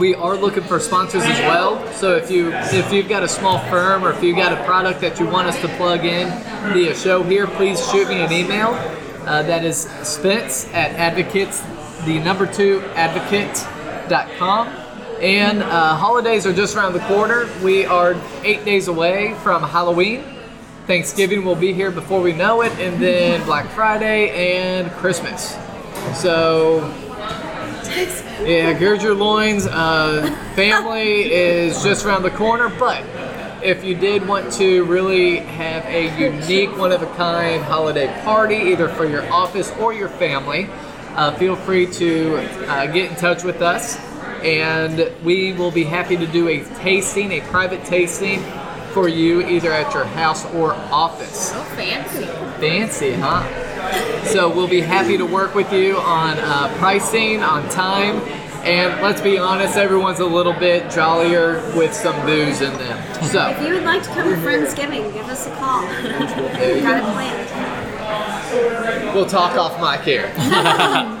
we 0.00 0.16
are 0.16 0.36
looking 0.36 0.64
for 0.64 0.80
sponsors 0.80 1.22
as 1.22 1.38
well. 1.40 1.92
So 1.92 2.16
if 2.16 2.28
you 2.28 2.52
if 2.52 2.92
you've 2.92 3.08
got 3.08 3.22
a 3.22 3.28
small 3.28 3.60
firm 3.70 4.04
or 4.04 4.10
if 4.10 4.20
you've 4.20 4.36
got 4.36 4.52
a 4.52 4.64
product 4.64 5.00
that 5.00 5.20
you 5.20 5.26
want 5.26 5.46
us 5.46 5.60
to 5.60 5.68
plug 5.76 6.04
in 6.04 6.28
via 6.72 6.92
show 6.96 7.22
here, 7.22 7.46
please 7.46 7.78
shoot 7.92 8.08
me 8.08 8.20
an 8.20 8.32
email. 8.32 8.74
Uh, 9.26 9.42
that 9.42 9.64
is 9.64 9.88
Spence 10.02 10.66
at 10.72 10.92
advocates 10.92 11.62
the 12.04 12.18
number 12.20 12.46
two 12.46 12.80
advocate.com. 12.94 14.68
And 15.20 15.62
uh, 15.62 15.96
holidays 15.96 16.46
are 16.46 16.52
just 16.52 16.76
around 16.76 16.92
the 16.92 17.00
corner. 17.00 17.48
We 17.62 17.86
are 17.86 18.14
eight 18.44 18.64
days 18.64 18.88
away 18.88 19.34
from 19.42 19.62
Halloween. 19.62 20.24
Thanksgiving 20.86 21.44
will 21.44 21.56
be 21.56 21.72
here 21.72 21.90
before 21.90 22.20
we 22.20 22.32
know 22.32 22.60
it, 22.60 22.70
and 22.78 23.02
then 23.02 23.44
Black 23.44 23.66
Friday 23.70 24.58
and 24.58 24.90
Christmas. 24.92 25.56
So 26.14 26.78
yeah, 28.44 28.72
gird 28.78 29.02
your 29.02 29.14
loins. 29.14 29.66
Uh, 29.66 30.30
family 30.54 31.32
is 31.32 31.82
just 31.82 32.04
around 32.04 32.22
the 32.22 32.30
corner, 32.30 32.68
but 32.68 33.02
if 33.62 33.84
you 33.84 33.94
did 33.94 34.26
want 34.26 34.52
to 34.54 34.84
really 34.84 35.38
have 35.38 35.84
a 35.86 36.16
unique, 36.18 36.76
one 36.76 36.92
of 36.92 37.02
a 37.02 37.06
kind 37.14 37.62
holiday 37.62 38.06
party, 38.22 38.56
either 38.56 38.88
for 38.88 39.06
your 39.06 39.30
office 39.32 39.70
or 39.80 39.92
your 39.92 40.08
family, 40.08 40.68
uh, 41.14 41.34
feel 41.36 41.56
free 41.56 41.86
to 41.86 42.36
uh, 42.68 42.86
get 42.86 43.10
in 43.10 43.16
touch 43.16 43.42
with 43.42 43.62
us, 43.62 43.96
and 44.42 45.10
we 45.24 45.52
will 45.54 45.70
be 45.70 45.84
happy 45.84 46.16
to 46.16 46.26
do 46.26 46.48
a 46.48 46.62
tasting, 46.76 47.32
a 47.32 47.40
private 47.42 47.84
tasting 47.84 48.42
for 48.92 49.08
you, 49.08 49.40
either 49.46 49.72
at 49.72 49.92
your 49.94 50.04
house 50.04 50.44
or 50.54 50.72
office. 50.92 51.52
Oh, 51.54 51.62
fancy. 51.76 52.24
Fancy, 52.60 53.12
huh? 53.12 54.24
So 54.24 54.48
we'll 54.48 54.68
be 54.68 54.80
happy 54.80 55.16
to 55.16 55.24
work 55.24 55.54
with 55.54 55.72
you 55.72 55.96
on 55.98 56.38
uh, 56.38 56.74
pricing, 56.78 57.42
on 57.42 57.68
time, 57.68 58.20
and 58.66 59.00
let's 59.00 59.20
be 59.20 59.38
honest, 59.38 59.76
everyone's 59.76 60.18
a 60.18 60.26
little 60.26 60.52
bit 60.52 60.90
jollier 60.90 61.62
with 61.76 61.94
some 61.94 62.20
booze 62.26 62.60
in 62.60 62.72
them. 62.74 63.24
So, 63.24 63.48
if 63.48 63.62
you 63.62 63.74
would 63.74 63.84
like 63.84 64.02
to 64.02 64.08
come 64.08 64.28
to 64.28 64.36
Friendsgiving, 64.36 65.12
give 65.14 65.26
us 65.28 65.46
a 65.46 65.54
call. 65.54 65.82
Got 65.82 66.98
it 66.98 67.04
planned. 67.04 67.46
we'll 69.14 69.26
talk 69.26 69.56
off 69.56 69.80
mic 69.80 70.04
here. 70.04 70.32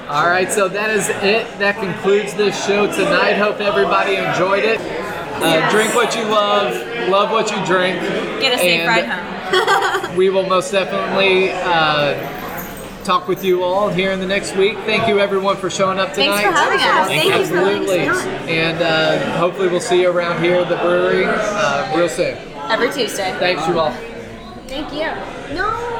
All 0.08 0.26
right, 0.28 0.50
so 0.50 0.68
that 0.68 0.90
is 0.90 1.08
it. 1.08 1.46
That 1.58 1.76
concludes 1.76 2.34
this 2.34 2.66
show 2.66 2.86
tonight. 2.92 3.34
Hope 3.34 3.60
everybody 3.60 4.16
enjoyed 4.16 4.64
it. 4.64 4.80
Uh, 4.80 5.70
Drink 5.70 5.94
what 5.94 6.16
you 6.16 6.24
love, 6.24 6.74
love 7.08 7.30
what 7.30 7.50
you 7.50 7.56
drink. 7.64 8.00
Get 8.40 8.54
a 8.54 8.58
safe 8.58 8.80
and 8.80 8.88
ride 8.88 9.06
home. 9.06 10.16
We 10.16 10.30
will 10.30 10.46
most 10.46 10.72
definitely 10.72 11.50
uh, 11.52 12.14
talk 13.06 13.28
with 13.28 13.44
you 13.44 13.62
all 13.62 13.88
here 13.88 14.10
in 14.10 14.18
the 14.18 14.26
next 14.26 14.56
week. 14.56 14.76
Thank 14.78 15.06
you, 15.06 15.20
everyone, 15.20 15.56
for 15.56 15.70
showing 15.70 15.98
up 15.98 16.12
tonight. 16.12 16.42
Thanks 16.42 16.48
for 16.48 16.64
having 16.64 16.80
us. 16.80 17.06
Thank 17.06 17.34
you 17.38 17.46
for 17.46 17.62
letting 17.62 18.08
us 18.08 18.18
Absolutely. 18.18 18.46
know. 18.46 18.52
And 18.52 18.82
uh, 18.82 19.38
hopefully, 19.38 19.68
we'll 19.68 19.80
see 19.80 20.02
you 20.02 20.10
around 20.10 20.42
here 20.42 20.56
at 20.56 20.68
the 20.68 20.76
brewery 20.76 21.24
uh, 21.24 21.96
real 21.96 22.08
soon. 22.08 22.36
Every 22.68 22.92
Tuesday. 22.92 23.34
Thanks, 23.38 23.66
you 23.68 23.78
all. 23.78 23.92
Thank 24.66 24.92
you. 24.92 25.54
No. 25.54 25.95